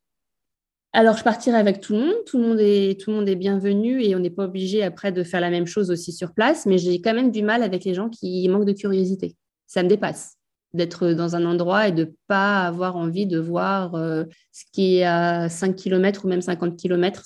Alors, 0.93 1.16
je 1.16 1.24
partirai 1.24 1.59
avec 1.59 1.80
tout 1.80 1.93
le 1.95 2.01
monde. 2.01 2.24
Tout 2.26 2.39
le 2.39 2.45
monde 2.45 2.61
est, 2.61 3.01
tout 3.01 3.11
le 3.11 3.16
monde 3.16 3.28
est 3.28 3.36
bienvenu 3.36 4.03
et 4.03 4.14
on 4.14 4.20
n'est 4.20 4.30
pas 4.30 4.45
obligé 4.45 4.82
après 4.82 5.12
de 5.12 5.22
faire 5.22 5.41
la 5.41 5.51
même 5.51 5.66
chose 5.66 5.91
aussi 5.91 6.12
sur 6.12 6.32
place. 6.32 6.64
Mais 6.64 6.78
j'ai 6.78 7.01
quand 7.01 7.14
même 7.14 7.30
du 7.30 7.43
mal 7.43 7.62
avec 7.62 7.84
les 7.84 7.95
gens 7.95 8.09
qui 8.09 8.49
manquent 8.49 8.66
de 8.66 8.72
curiosité. 8.72 9.36
Ça 9.66 9.82
me 9.82 9.89
dépasse 9.89 10.38
d'être 10.75 11.12
dans 11.12 11.35
un 11.35 11.45
endroit 11.45 11.89
et 11.89 11.93
de 11.93 12.05
ne 12.05 12.11
pas 12.27 12.66
avoir 12.66 12.97
envie 12.97 13.27
de 13.27 13.39
voir 13.39 13.95
euh, 13.95 14.25
ce 14.53 14.64
qui 14.73 14.97
est 14.97 15.05
à 15.05 15.49
5 15.49 15.75
km 15.75 16.25
ou 16.25 16.29
même 16.29 16.43
50 16.43 16.77
km. 16.77 17.25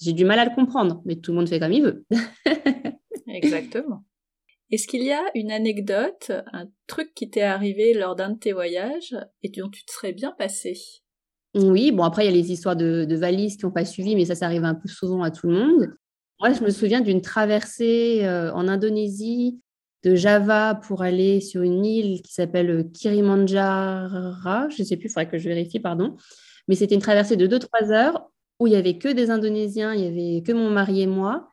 j'ai 0.00 0.12
du 0.12 0.24
mal 0.24 0.38
à 0.38 0.44
le 0.44 0.54
comprendre, 0.54 1.02
mais 1.04 1.16
tout 1.16 1.32
le 1.32 1.38
monde 1.38 1.48
fait 1.48 1.60
comme 1.60 1.72
il 1.72 1.82
veut. 1.82 2.04
Exactement. 3.28 4.04
Est-ce 4.70 4.88
qu'il 4.88 5.02
y 5.02 5.12
a 5.12 5.22
une 5.34 5.52
anecdote, 5.52 6.32
un 6.52 6.66
truc 6.86 7.12
qui 7.14 7.30
t'est 7.30 7.42
arrivé 7.42 7.92
lors 7.92 8.16
d'un 8.16 8.30
de 8.30 8.38
tes 8.38 8.52
voyages 8.52 9.14
et 9.42 9.50
dont 9.50 9.68
tu 9.68 9.84
te 9.84 9.92
serais 9.92 10.12
bien 10.12 10.32
passé? 10.36 10.74
Oui, 11.54 11.92
bon, 11.92 12.02
après, 12.02 12.24
il 12.24 12.26
y 12.26 12.32
a 12.32 12.34
les 12.34 12.50
histoires 12.50 12.74
de, 12.74 13.06
valises 13.14 13.56
qui 13.56 13.64
n'ont 13.64 13.70
pas 13.70 13.84
suivi, 13.84 14.16
mais 14.16 14.24
ça, 14.24 14.34
ça 14.34 14.46
arrive 14.46 14.64
un 14.64 14.74
peu 14.74 14.88
souvent 14.88 15.22
à 15.22 15.30
tout 15.30 15.46
le 15.46 15.52
monde. 15.52 15.94
Moi, 16.40 16.52
je 16.52 16.64
me 16.64 16.70
souviens 16.70 17.00
d'une 17.00 17.20
traversée 17.20 18.24
euh, 18.24 18.52
en 18.52 18.66
Indonésie 18.66 19.60
de 20.04 20.14
Java 20.14 20.80
pour 20.86 21.02
aller 21.02 21.40
sur 21.40 21.62
une 21.62 21.84
île 21.84 22.22
qui 22.22 22.32
s'appelle 22.32 22.90
Kirimanjaro. 22.92 24.70
Je 24.70 24.82
ne 24.82 24.86
sais 24.86 24.96
plus, 24.96 25.06
il 25.06 25.08
faudrait 25.08 25.28
que 25.28 25.38
je 25.38 25.48
vérifie, 25.48 25.80
pardon. 25.80 26.16
Mais 26.68 26.74
c'était 26.74 26.94
une 26.94 27.00
traversée 27.00 27.36
de 27.36 27.46
2-3 27.46 27.90
heures 27.90 28.30
où 28.60 28.66
il 28.66 28.70
n'y 28.70 28.76
avait 28.76 28.98
que 28.98 29.08
des 29.08 29.30
Indonésiens, 29.30 29.94
il 29.94 30.02
n'y 30.02 30.06
avait 30.06 30.42
que 30.42 30.52
mon 30.52 30.70
mari 30.70 31.02
et 31.02 31.06
moi. 31.06 31.48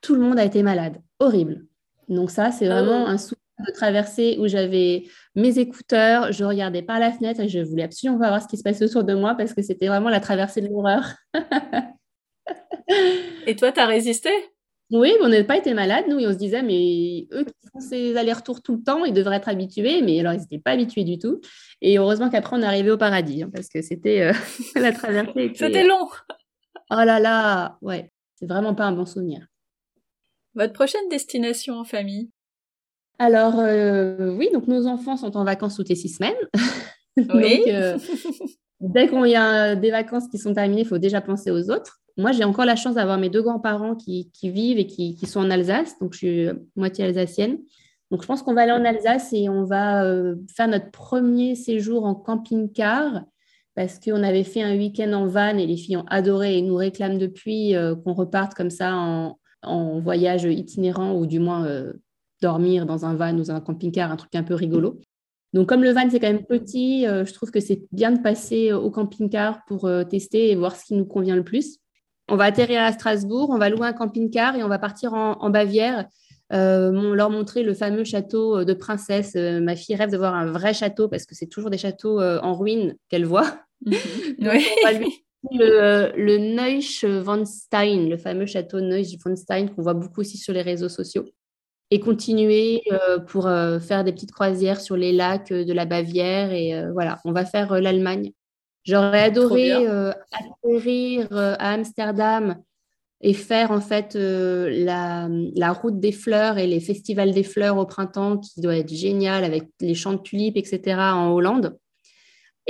Tout 0.00 0.14
le 0.14 0.20
monde 0.20 0.38
a 0.38 0.44
été 0.44 0.62
malade. 0.62 0.96
Horrible. 1.18 1.66
Donc 2.08 2.30
ça, 2.30 2.50
c'est 2.50 2.66
vraiment 2.66 3.04
oh. 3.04 3.08
un 3.08 3.18
souvenir 3.18 3.38
de 3.66 3.72
traversée 3.72 4.38
où 4.40 4.48
j'avais 4.48 5.04
mes 5.34 5.58
écouteurs, 5.58 6.32
je 6.32 6.44
regardais 6.44 6.82
par 6.82 6.98
la 6.98 7.12
fenêtre 7.12 7.40
et 7.40 7.48
je 7.48 7.60
voulais 7.60 7.82
absolument 7.82 8.18
voir 8.18 8.42
ce 8.42 8.48
qui 8.48 8.56
se 8.56 8.62
passait 8.62 8.84
autour 8.84 9.04
de 9.04 9.14
moi 9.14 9.34
parce 9.34 9.52
que 9.52 9.62
c'était 9.62 9.88
vraiment 9.88 10.08
la 10.08 10.20
traversée 10.20 10.62
de 10.62 10.68
l'horreur. 10.68 11.14
Et 13.46 13.56
toi, 13.56 13.72
t'as 13.72 13.86
résisté? 13.86 14.30
Oui, 14.90 15.12
on 15.20 15.28
n'a 15.28 15.44
pas 15.44 15.56
été 15.56 15.72
malades, 15.72 16.06
nous, 16.08 16.18
et 16.18 16.26
on 16.26 16.32
se 16.32 16.38
disait, 16.38 16.62
mais 16.62 17.28
eux 17.32 17.44
qui 17.44 17.68
font 17.72 17.80
ces 17.80 18.16
allers-retours 18.16 18.60
tout 18.60 18.74
le 18.74 18.82
temps, 18.82 19.04
ils 19.04 19.12
devraient 19.12 19.36
être 19.36 19.48
habitués, 19.48 20.02
mais 20.02 20.18
alors 20.18 20.32
ils 20.32 20.40
n'étaient 20.40 20.58
pas 20.58 20.72
habitués 20.72 21.04
du 21.04 21.18
tout. 21.18 21.40
Et 21.80 21.98
heureusement 21.98 22.28
qu'après, 22.28 22.56
on 22.56 22.62
est 22.62 22.66
arrivé 22.66 22.90
au 22.90 22.96
paradis, 22.96 23.44
hein, 23.44 23.50
parce 23.54 23.68
que 23.68 23.82
c'était 23.82 24.20
euh, 24.22 24.32
la 24.74 24.92
traversée. 24.92 25.52
C'était 25.54 25.86
long. 25.86 26.08
Oh 26.90 27.04
là 27.04 27.20
là, 27.20 27.78
ouais, 27.82 28.10
c'est 28.34 28.46
vraiment 28.46 28.74
pas 28.74 28.84
un 28.84 28.92
bon 28.92 29.06
souvenir. 29.06 29.46
Votre 30.54 30.72
prochaine 30.72 31.08
destination 31.08 31.74
en 31.74 31.84
famille? 31.84 32.30
Alors, 33.20 33.60
euh, 33.60 34.34
oui, 34.34 34.48
donc 34.52 34.66
nos 34.66 34.86
enfants 34.86 35.16
sont 35.16 35.36
en 35.36 35.44
vacances 35.44 35.76
toutes 35.76 35.88
les 35.88 35.96
six 35.96 36.10
semaines. 36.10 36.34
Oui. 37.34 37.64
Euh, 37.66 37.98
dès 38.80 39.08
qu'on 39.08 39.24
y 39.24 39.36
a 39.36 39.76
des 39.76 39.90
vacances 39.90 40.28
qui 40.28 40.38
sont 40.38 40.54
terminées, 40.54 40.82
il 40.82 40.86
faut 40.86 40.98
déjà 40.98 41.20
penser 41.20 41.50
aux 41.50 41.70
autres. 41.70 42.00
Moi, 42.16 42.32
j'ai 42.32 42.44
encore 42.44 42.64
la 42.64 42.76
chance 42.76 42.96
d'avoir 42.96 43.18
mes 43.18 43.30
deux 43.30 43.42
grands-parents 43.42 43.94
qui, 43.94 44.30
vivent 44.42 44.78
et 44.78 44.86
qui, 44.86 45.16
sont 45.26 45.40
en 45.40 45.50
Alsace, 45.50 45.98
donc 46.00 46.12
je 46.12 46.18
suis 46.18 46.48
moitié 46.76 47.04
alsacienne. 47.04 47.58
Donc, 48.10 48.22
je 48.22 48.26
pense 48.26 48.42
qu'on 48.42 48.54
va 48.54 48.62
aller 48.62 48.72
en 48.72 48.84
Alsace 48.84 49.32
et 49.32 49.48
on 49.48 49.64
va 49.64 50.04
euh, 50.04 50.34
faire 50.54 50.66
notre 50.68 50.90
premier 50.90 51.54
séjour 51.54 52.04
en 52.04 52.14
camping-car 52.14 53.22
parce 53.76 54.00
qu'on 54.00 54.22
avait 54.22 54.44
fait 54.44 54.62
un 54.62 54.76
week-end 54.76 55.12
en 55.12 55.26
van 55.26 55.56
et 55.56 55.66
les 55.66 55.76
filles 55.76 55.96
ont 55.96 56.06
adoré 56.08 56.58
et 56.58 56.62
nous 56.62 56.74
réclament 56.74 57.18
depuis 57.18 57.74
qu'on 58.04 58.14
reparte 58.14 58.54
comme 58.54 58.68
ça 58.68 58.94
en, 59.62 60.00
voyage 60.00 60.44
itinérant 60.44 61.14
ou 61.14 61.26
du 61.26 61.38
moins 61.38 61.66
euh, 61.66 61.92
dormir 62.42 62.86
dans 62.86 63.04
un 63.04 63.14
van 63.14 63.34
ou 63.34 63.38
dans 63.38 63.52
un 63.52 63.60
camping-car, 63.60 64.10
un 64.10 64.16
truc 64.16 64.34
un 64.34 64.42
peu 64.42 64.54
rigolo. 64.54 65.00
Donc, 65.52 65.68
comme 65.68 65.82
le 65.82 65.92
van, 65.92 66.08
c'est 66.10 66.20
quand 66.20 66.28
même 66.28 66.46
petit, 66.46 67.06
euh, 67.06 67.24
je 67.24 67.32
trouve 67.32 67.50
que 67.50 67.60
c'est 67.60 67.82
bien 67.92 68.12
de 68.12 68.20
passer 68.20 68.72
au 68.72 68.90
camping-car 68.90 69.64
pour 69.66 69.86
euh, 69.86 70.04
tester 70.04 70.50
et 70.50 70.56
voir 70.56 70.76
ce 70.76 70.84
qui 70.84 70.94
nous 70.94 71.04
convient 71.04 71.36
le 71.36 71.44
plus. 71.44 71.78
On 72.28 72.36
va 72.36 72.44
atterrir 72.44 72.82
à 72.82 72.92
Strasbourg, 72.92 73.50
on 73.50 73.58
va 73.58 73.68
louer 73.68 73.88
un 73.88 73.92
camping-car 73.92 74.54
et 74.54 74.62
on 74.62 74.68
va 74.68 74.78
partir 74.78 75.14
en, 75.14 75.50
Bavière, 75.50 76.06
leur 76.50 77.30
montrer 77.30 77.64
le 77.64 77.74
fameux 77.74 78.04
château 78.04 78.62
de 78.62 78.72
princesse. 78.72 79.34
ma 79.34 79.74
fille 79.74 79.96
rêve 79.96 80.12
de 80.12 80.16
voir 80.16 80.36
un 80.36 80.46
vrai 80.46 80.72
château 80.72 81.08
parce 81.08 81.26
que 81.26 81.34
c'est 81.34 81.48
toujours 81.48 81.70
des 81.70 81.78
châteaux 81.78 82.20
en 82.20 82.54
ruine 82.54 82.94
qu'elle 83.08 83.24
voit. 83.24 83.58
Mhm. 83.84 83.96
oui 84.38 85.24
le, 85.50 86.12
le 86.16 86.38
Neuschwanstein, 86.38 88.08
le 88.08 88.16
fameux 88.16 88.46
château 88.46 88.80
Neuschwanstein 88.80 89.68
qu'on 89.68 89.82
voit 89.82 89.94
beaucoup 89.94 90.20
aussi 90.20 90.36
sur 90.36 90.52
les 90.52 90.62
réseaux 90.62 90.88
sociaux. 90.88 91.24
Et 91.92 91.98
continuer 91.98 92.82
euh, 92.92 93.18
pour 93.18 93.48
euh, 93.48 93.80
faire 93.80 94.04
des 94.04 94.12
petites 94.12 94.30
croisières 94.30 94.80
sur 94.80 94.96
les 94.96 95.12
lacs 95.12 95.50
euh, 95.50 95.64
de 95.64 95.72
la 95.72 95.86
Bavière. 95.86 96.52
Et 96.52 96.72
voilà, 96.92 97.18
on 97.24 97.32
va 97.32 97.44
faire 97.44 97.80
l'Allemagne. 97.80 98.32
J'aurais 98.84 99.24
adoré 99.24 99.72
atterrir 99.72 101.26
à 101.32 101.72
Amsterdam 101.72 102.56
et 103.20 103.34
faire 103.34 103.72
en 103.72 103.80
fait 103.82 104.14
la, 104.14 105.28
la, 105.28 105.72
route 105.72 106.00
des 106.00 106.12
fleurs 106.12 106.56
et 106.56 106.66
les 106.66 106.80
festivals 106.80 107.32
des 107.32 107.42
fleurs 107.42 107.76
au 107.76 107.84
printemps 107.84 108.38
qui 108.38 108.62
doit 108.62 108.78
être 108.78 108.88
génial 108.88 109.44
avec 109.44 109.64
les 109.80 109.94
champs 109.94 110.14
de 110.14 110.22
tulipes, 110.22 110.56
etc. 110.56 110.98
en 111.12 111.32
Hollande. 111.32 111.76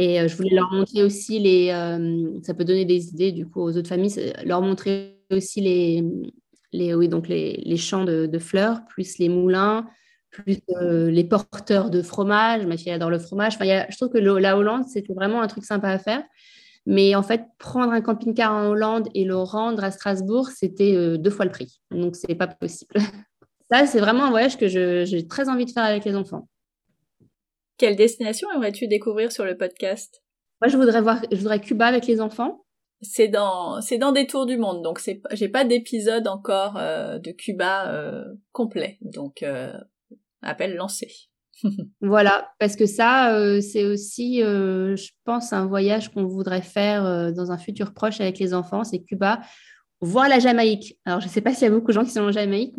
Et 0.00 0.18
euh, 0.18 0.28
je 0.28 0.36
voulais 0.36 0.54
leur 0.54 0.72
montrer 0.72 1.02
aussi 1.02 1.38
les. 1.38 1.70
Euh, 1.70 2.40
ça 2.42 2.54
peut 2.54 2.64
donner 2.64 2.86
des 2.86 3.08
idées 3.08 3.32
du 3.32 3.46
coup 3.46 3.60
aux 3.60 3.76
autres 3.76 3.88
familles, 3.88 4.32
leur 4.44 4.62
montrer 4.62 5.18
aussi 5.30 5.60
les, 5.60 6.02
les, 6.72 6.94
oui, 6.94 7.08
donc 7.08 7.28
les, 7.28 7.62
les 7.64 7.76
champs 7.76 8.04
de, 8.04 8.38
fleurs, 8.38 8.84
plus 8.86 9.18
les 9.18 9.28
moulins, 9.28 9.86
plus 10.30 10.58
euh, 10.70 11.10
les 11.10 11.24
porteurs 11.24 11.90
de 11.90 12.02
fromage. 12.02 12.66
Ma 12.66 12.76
fille 12.76 12.92
adore 12.92 13.10
le 13.10 13.18
fromage. 13.18 13.54
Enfin, 13.56 13.84
je 13.88 13.96
trouve 13.96 14.10
que 14.10 14.18
la 14.18 14.56
Hollande, 14.56 14.84
c'était 14.86 15.14
vraiment 15.14 15.42
un 15.42 15.46
truc 15.46 15.64
sympa 15.64 15.88
à 15.88 15.98
faire. 15.98 16.22
Mais 16.86 17.14
en 17.14 17.22
fait, 17.22 17.42
prendre 17.58 17.92
un 17.92 18.00
camping-car 18.00 18.52
en 18.52 18.66
Hollande 18.68 19.08
et 19.14 19.24
le 19.24 19.36
rendre 19.36 19.84
à 19.84 19.90
Strasbourg, 19.90 20.48
c'était 20.48 21.18
deux 21.18 21.30
fois 21.30 21.44
le 21.44 21.50
prix. 21.50 21.80
Donc, 21.90 22.16
ce 22.16 22.26
n'est 22.26 22.34
pas 22.34 22.46
possible. 22.46 22.94
Ça, 23.70 23.86
c'est 23.86 24.00
vraiment 24.00 24.24
un 24.24 24.30
voyage 24.30 24.56
que 24.56 24.66
j'ai 24.66 25.26
très 25.28 25.48
envie 25.48 25.64
de 25.64 25.70
faire 25.70 25.84
avec 25.84 26.04
les 26.04 26.16
enfants. 26.16 26.48
Quelle 27.76 27.96
destination 27.96 28.48
aimerais-tu 28.52 28.88
découvrir 28.88 29.30
sur 29.30 29.44
le 29.44 29.56
podcast? 29.56 30.22
Moi, 30.60 30.68
je 30.68 30.76
voudrais 30.76 31.00
voir, 31.00 31.22
je 31.30 31.36
voudrais 31.36 31.60
Cuba 31.60 31.86
avec 31.86 32.06
les 32.06 32.20
enfants. 32.20 32.64
C'est 33.02 33.28
dans, 33.28 33.80
c'est 33.80 33.98
dans 33.98 34.12
des 34.12 34.26
tours 34.26 34.46
du 34.46 34.58
monde, 34.58 34.82
donc 34.82 34.98
c'est, 34.98 35.22
j'ai 35.32 35.48
pas 35.48 35.64
d'épisode 35.64 36.28
encore 36.28 36.76
euh, 36.76 37.18
de 37.18 37.30
Cuba 37.30 37.90
euh, 37.90 38.24
complet, 38.52 38.98
donc 39.00 39.42
euh, 39.42 39.72
appel 40.42 40.76
lancé. 40.76 41.10
voilà, 42.00 42.50
parce 42.58 42.76
que 42.76 42.86
ça, 42.86 43.34
c'est 43.60 43.84
aussi, 43.84 44.40
je 44.40 45.10
pense, 45.24 45.52
un 45.52 45.66
voyage 45.66 46.10
qu'on 46.10 46.24
voudrait 46.24 46.62
faire 46.62 47.32
dans 47.34 47.52
un 47.52 47.58
futur 47.58 47.92
proche 47.92 48.20
avec 48.20 48.38
les 48.38 48.54
enfants, 48.54 48.82
c'est 48.82 49.02
Cuba 49.02 49.40
voir 50.00 50.28
la 50.28 50.38
Jamaïque. 50.38 50.98
Alors, 51.04 51.20
je 51.20 51.26
ne 51.26 51.30
sais 51.30 51.40
pas 51.40 51.52
s'il 51.52 51.64
y 51.64 51.66
a 51.66 51.70
beaucoup 51.70 51.88
de 51.88 51.92
gens 51.92 52.04
qui 52.04 52.10
sont 52.10 52.20
en 52.20 52.32
Jamaïque. 52.32 52.74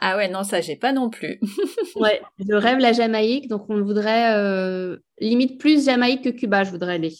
Ah 0.00 0.16
ouais, 0.16 0.28
non, 0.28 0.44
ça, 0.44 0.60
j'ai 0.60 0.76
pas 0.76 0.92
non 0.92 1.10
plus. 1.10 1.40
ouais, 1.96 2.20
je 2.38 2.54
rêve 2.54 2.78
la 2.78 2.92
Jamaïque, 2.92 3.48
donc 3.48 3.64
on 3.68 3.82
voudrait 3.82 4.34
euh, 4.36 4.98
limite 5.18 5.58
plus 5.58 5.84
Jamaïque 5.84 6.22
que 6.22 6.30
Cuba, 6.30 6.64
je 6.64 6.70
voudrais 6.70 6.94
aller. 6.94 7.14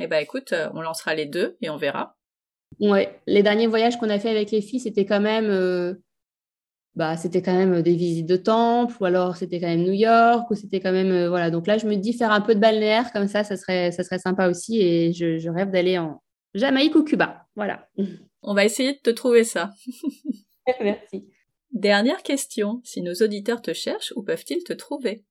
Eh 0.00 0.06
ben, 0.06 0.18
écoute, 0.18 0.52
euh, 0.52 0.68
on 0.74 0.80
lancera 0.80 1.14
les 1.14 1.26
deux 1.26 1.56
et 1.60 1.70
on 1.70 1.76
verra. 1.76 2.16
Ouais, 2.80 3.20
les 3.26 3.42
derniers 3.42 3.68
voyages 3.68 3.98
qu'on 3.98 4.10
a 4.10 4.18
fait 4.18 4.30
avec 4.30 4.50
les 4.50 4.60
filles, 4.60 4.80
c'était 4.80 5.06
quand 5.06 5.20
même, 5.20 5.48
euh, 5.48 5.94
bah, 6.96 7.16
c'était 7.16 7.42
quand 7.42 7.54
même 7.54 7.82
des 7.82 7.94
visites 7.94 8.26
de 8.26 8.36
temples, 8.36 8.96
ou 9.00 9.04
alors 9.04 9.36
c'était 9.36 9.60
quand 9.60 9.68
même 9.68 9.84
New 9.84 9.92
York, 9.92 10.50
ou 10.50 10.54
c'était 10.54 10.80
quand 10.80 10.90
même, 10.90 11.28
voilà. 11.28 11.50
Donc 11.50 11.68
là, 11.68 11.78
je 11.78 11.86
me 11.86 11.94
dis 11.94 12.12
faire 12.12 12.32
un 12.32 12.40
peu 12.40 12.56
de 12.56 12.60
balnéaire 12.60 13.12
comme 13.12 13.28
ça, 13.28 13.44
ça 13.44 13.56
serait, 13.56 13.92
ça 13.92 14.02
serait 14.02 14.18
sympa 14.18 14.48
aussi, 14.48 14.80
et 14.80 15.12
je 15.12 15.48
rêve 15.48 15.70
d'aller 15.70 15.98
en 15.98 16.20
Jamaïque 16.54 16.94
ou 16.94 17.02
Cuba, 17.02 17.46
voilà. 17.56 17.88
On 18.42 18.54
va 18.54 18.64
essayer 18.64 18.92
de 18.92 18.98
te 18.98 19.10
trouver 19.10 19.42
ça. 19.42 19.70
Merci. 20.80 21.28
Dernière 21.72 22.22
question, 22.22 22.80
si 22.84 23.02
nos 23.02 23.14
auditeurs 23.14 23.60
te 23.60 23.72
cherchent, 23.72 24.12
où 24.14 24.22
peuvent-ils 24.22 24.62
te 24.62 24.72
trouver? 24.72 25.24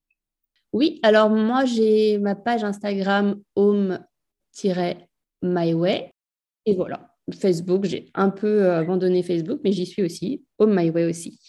Oui, 0.74 1.00
alors 1.04 1.30
moi 1.30 1.64
j'ai 1.64 2.18
ma 2.18 2.36
page 2.36 2.64
Instagram 2.64 3.42
home-myway 4.64 6.14
et 6.66 6.76
voilà. 6.76 7.10
Facebook, 7.32 7.86
j'ai 7.86 8.10
un 8.16 8.30
peu 8.30 8.64
euh, 8.64 8.80
abandonné 8.80 9.24
Facebook, 9.24 9.62
mais 9.64 9.72
j'y 9.72 9.86
suis 9.86 10.04
aussi, 10.04 10.44
Home 10.60 10.76
My 10.76 10.90
Way 10.90 11.06
aussi. 11.06 11.40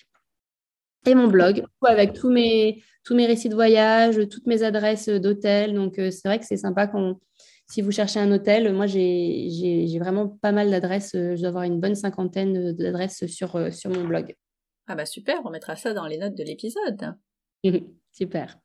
Et 1.06 1.14
mon 1.14 1.28
blog, 1.28 1.64
avec 1.84 2.12
tous 2.14 2.30
mes, 2.30 2.82
tous 3.04 3.14
mes 3.14 3.26
récits 3.26 3.48
de 3.48 3.54
voyage, 3.54 4.16
toutes 4.30 4.46
mes 4.46 4.62
adresses 4.62 5.08
d'hôtel. 5.08 5.74
Donc, 5.74 5.98
euh, 5.98 6.10
c'est 6.10 6.28
vrai 6.28 6.38
que 6.38 6.46
c'est 6.46 6.56
sympa 6.56 6.86
qu'on 6.86 7.18
si 7.66 7.80
vous 7.80 7.90
cherchez 7.90 8.20
un 8.20 8.30
hôtel, 8.30 8.72
moi, 8.74 8.86
j'ai 8.86 9.98
vraiment 9.98 10.28
pas 10.28 10.52
mal 10.52 10.70
d'adresses. 10.70 11.14
Euh, 11.14 11.34
je 11.34 11.40
dois 11.40 11.48
avoir 11.48 11.64
une 11.64 11.80
bonne 11.80 11.94
cinquantaine 11.94 12.72
d'adresses 12.72 13.26
sur, 13.26 13.72
sur 13.72 13.90
mon 13.90 14.04
blog. 14.04 14.34
Ah 14.86 14.94
bah 14.94 15.06
super, 15.06 15.40
on 15.44 15.50
mettra 15.50 15.74
ça 15.74 15.94
dans 15.94 16.06
les 16.06 16.18
notes 16.18 16.34
de 16.34 16.44
l'épisode. 16.44 17.14
super. 18.12 18.58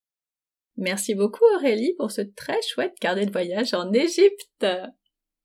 Merci 0.79 1.13
beaucoup 1.13 1.43
Aurélie 1.55 1.93
pour 1.97 2.09
ce 2.09 2.21
très 2.21 2.61
chouette 2.61 2.93
carnet 3.01 3.25
de 3.25 3.31
voyage 3.31 3.73
en 3.73 3.91
Égypte. 3.91 4.65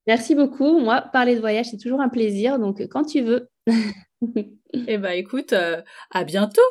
Merci 0.07 0.37
beaucoup. 0.37 0.79
Moi, 0.79 1.01
parler 1.13 1.35
de 1.35 1.41
voyage, 1.41 1.67
c'est 1.71 1.79
toujours 1.79 2.01
un 2.01 2.09
plaisir, 2.09 2.61
donc 2.61 2.81
quand 2.89 3.05
tu 3.05 3.21
veux. 3.23 3.49
eh 4.87 4.99
bah 4.99 5.17
écoute, 5.17 5.53
euh, 5.53 5.83
à 6.13 6.23
bientôt. 6.23 6.63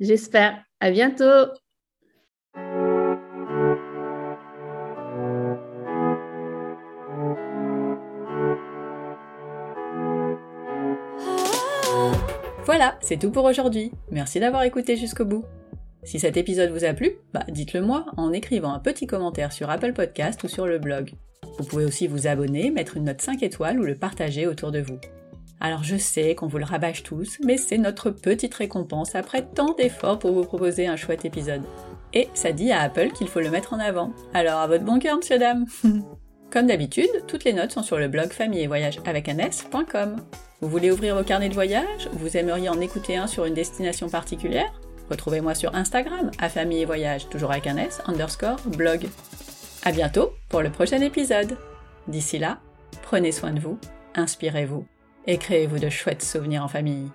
J'espère. 0.00 0.64
À 0.80 0.90
bientôt. 0.90 1.24
Voilà, 12.64 12.98
c'est 13.02 13.18
tout 13.18 13.30
pour 13.30 13.44
aujourd'hui. 13.44 13.92
Merci 14.10 14.40
d'avoir 14.40 14.62
écouté 14.62 14.96
jusqu'au 14.96 15.26
bout. 15.26 15.44
Si 16.04 16.18
cet 16.18 16.36
épisode 16.36 16.70
vous 16.70 16.84
a 16.84 16.94
plu, 16.94 17.12
bah 17.32 17.44
dites-le 17.48 17.82
moi 17.82 18.06
en 18.16 18.32
écrivant 18.32 18.72
un 18.72 18.78
petit 18.78 19.06
commentaire 19.06 19.52
sur 19.52 19.68
Apple 19.68 19.92
Podcast 19.92 20.42
ou 20.44 20.48
sur 20.48 20.66
le 20.66 20.78
blog. 20.78 21.12
Vous 21.58 21.64
pouvez 21.64 21.84
aussi 21.84 22.06
vous 22.06 22.26
abonner, 22.26 22.70
mettre 22.70 22.96
une 22.96 23.04
note 23.04 23.20
5 23.20 23.42
étoiles 23.42 23.80
ou 23.80 23.84
le 23.84 23.96
partager 23.96 24.46
autour 24.46 24.70
de 24.70 24.80
vous. 24.80 24.98
Alors 25.60 25.82
je 25.82 25.96
sais 25.96 26.34
qu'on 26.34 26.46
vous 26.46 26.58
le 26.58 26.64
rabâche 26.64 27.02
tous, 27.02 27.38
mais 27.44 27.56
c'est 27.56 27.78
notre 27.78 28.10
petite 28.10 28.54
récompense 28.54 29.16
après 29.16 29.42
tant 29.42 29.74
d'efforts 29.74 30.20
pour 30.20 30.32
vous 30.32 30.44
proposer 30.44 30.86
un 30.86 30.96
chouette 30.96 31.24
épisode. 31.24 31.62
Et 32.14 32.28
ça 32.34 32.52
dit 32.52 32.70
à 32.70 32.82
Apple 32.82 33.10
qu'il 33.10 33.28
faut 33.28 33.40
le 33.40 33.50
mettre 33.50 33.72
en 33.72 33.80
avant. 33.80 34.12
Alors 34.34 34.60
à 34.60 34.68
votre 34.68 34.84
bon 34.84 34.98
cœur, 34.98 35.16
monsieur 35.16 35.38
dame 35.38 35.66
Comme 36.50 36.68
d'habitude, 36.68 37.10
toutes 37.26 37.44
les 37.44 37.52
notes 37.52 37.72
sont 37.72 37.82
sur 37.82 37.98
le 37.98 38.08
blog 38.08 38.30
famille 38.30 38.62
et 38.62 38.66
voyage 38.66 39.00
avec. 39.04 39.28
Vous 40.60 40.68
voulez 40.68 40.90
ouvrir 40.90 41.14
vos 41.14 41.24
carnets 41.24 41.50
de 41.50 41.54
voyage? 41.54 42.08
Vous 42.12 42.38
aimeriez 42.38 42.70
en 42.70 42.80
écouter 42.80 43.16
un 43.16 43.26
sur 43.26 43.44
une 43.44 43.52
destination 43.52 44.08
particulière? 44.08 44.72
Retrouvez-moi 45.10 45.54
sur 45.54 45.74
Instagram, 45.74 46.30
à 46.38 46.48
famille 46.48 46.82
et 46.82 46.84
voyage, 46.84 47.28
toujours 47.28 47.50
avec 47.50 47.66
un 47.66 47.76
s, 47.76 48.02
underscore, 48.06 48.60
blog. 48.76 49.08
À 49.84 49.92
bientôt 49.92 50.34
pour 50.48 50.62
le 50.62 50.70
prochain 50.70 51.00
épisode. 51.00 51.56
D'ici 52.08 52.38
là, 52.38 52.58
prenez 53.02 53.32
soin 53.32 53.52
de 53.52 53.60
vous, 53.60 53.78
inspirez-vous 54.14 54.86
et 55.26 55.38
créez-vous 55.38 55.78
de 55.78 55.88
chouettes 55.88 56.22
souvenirs 56.22 56.64
en 56.64 56.68
famille. 56.68 57.10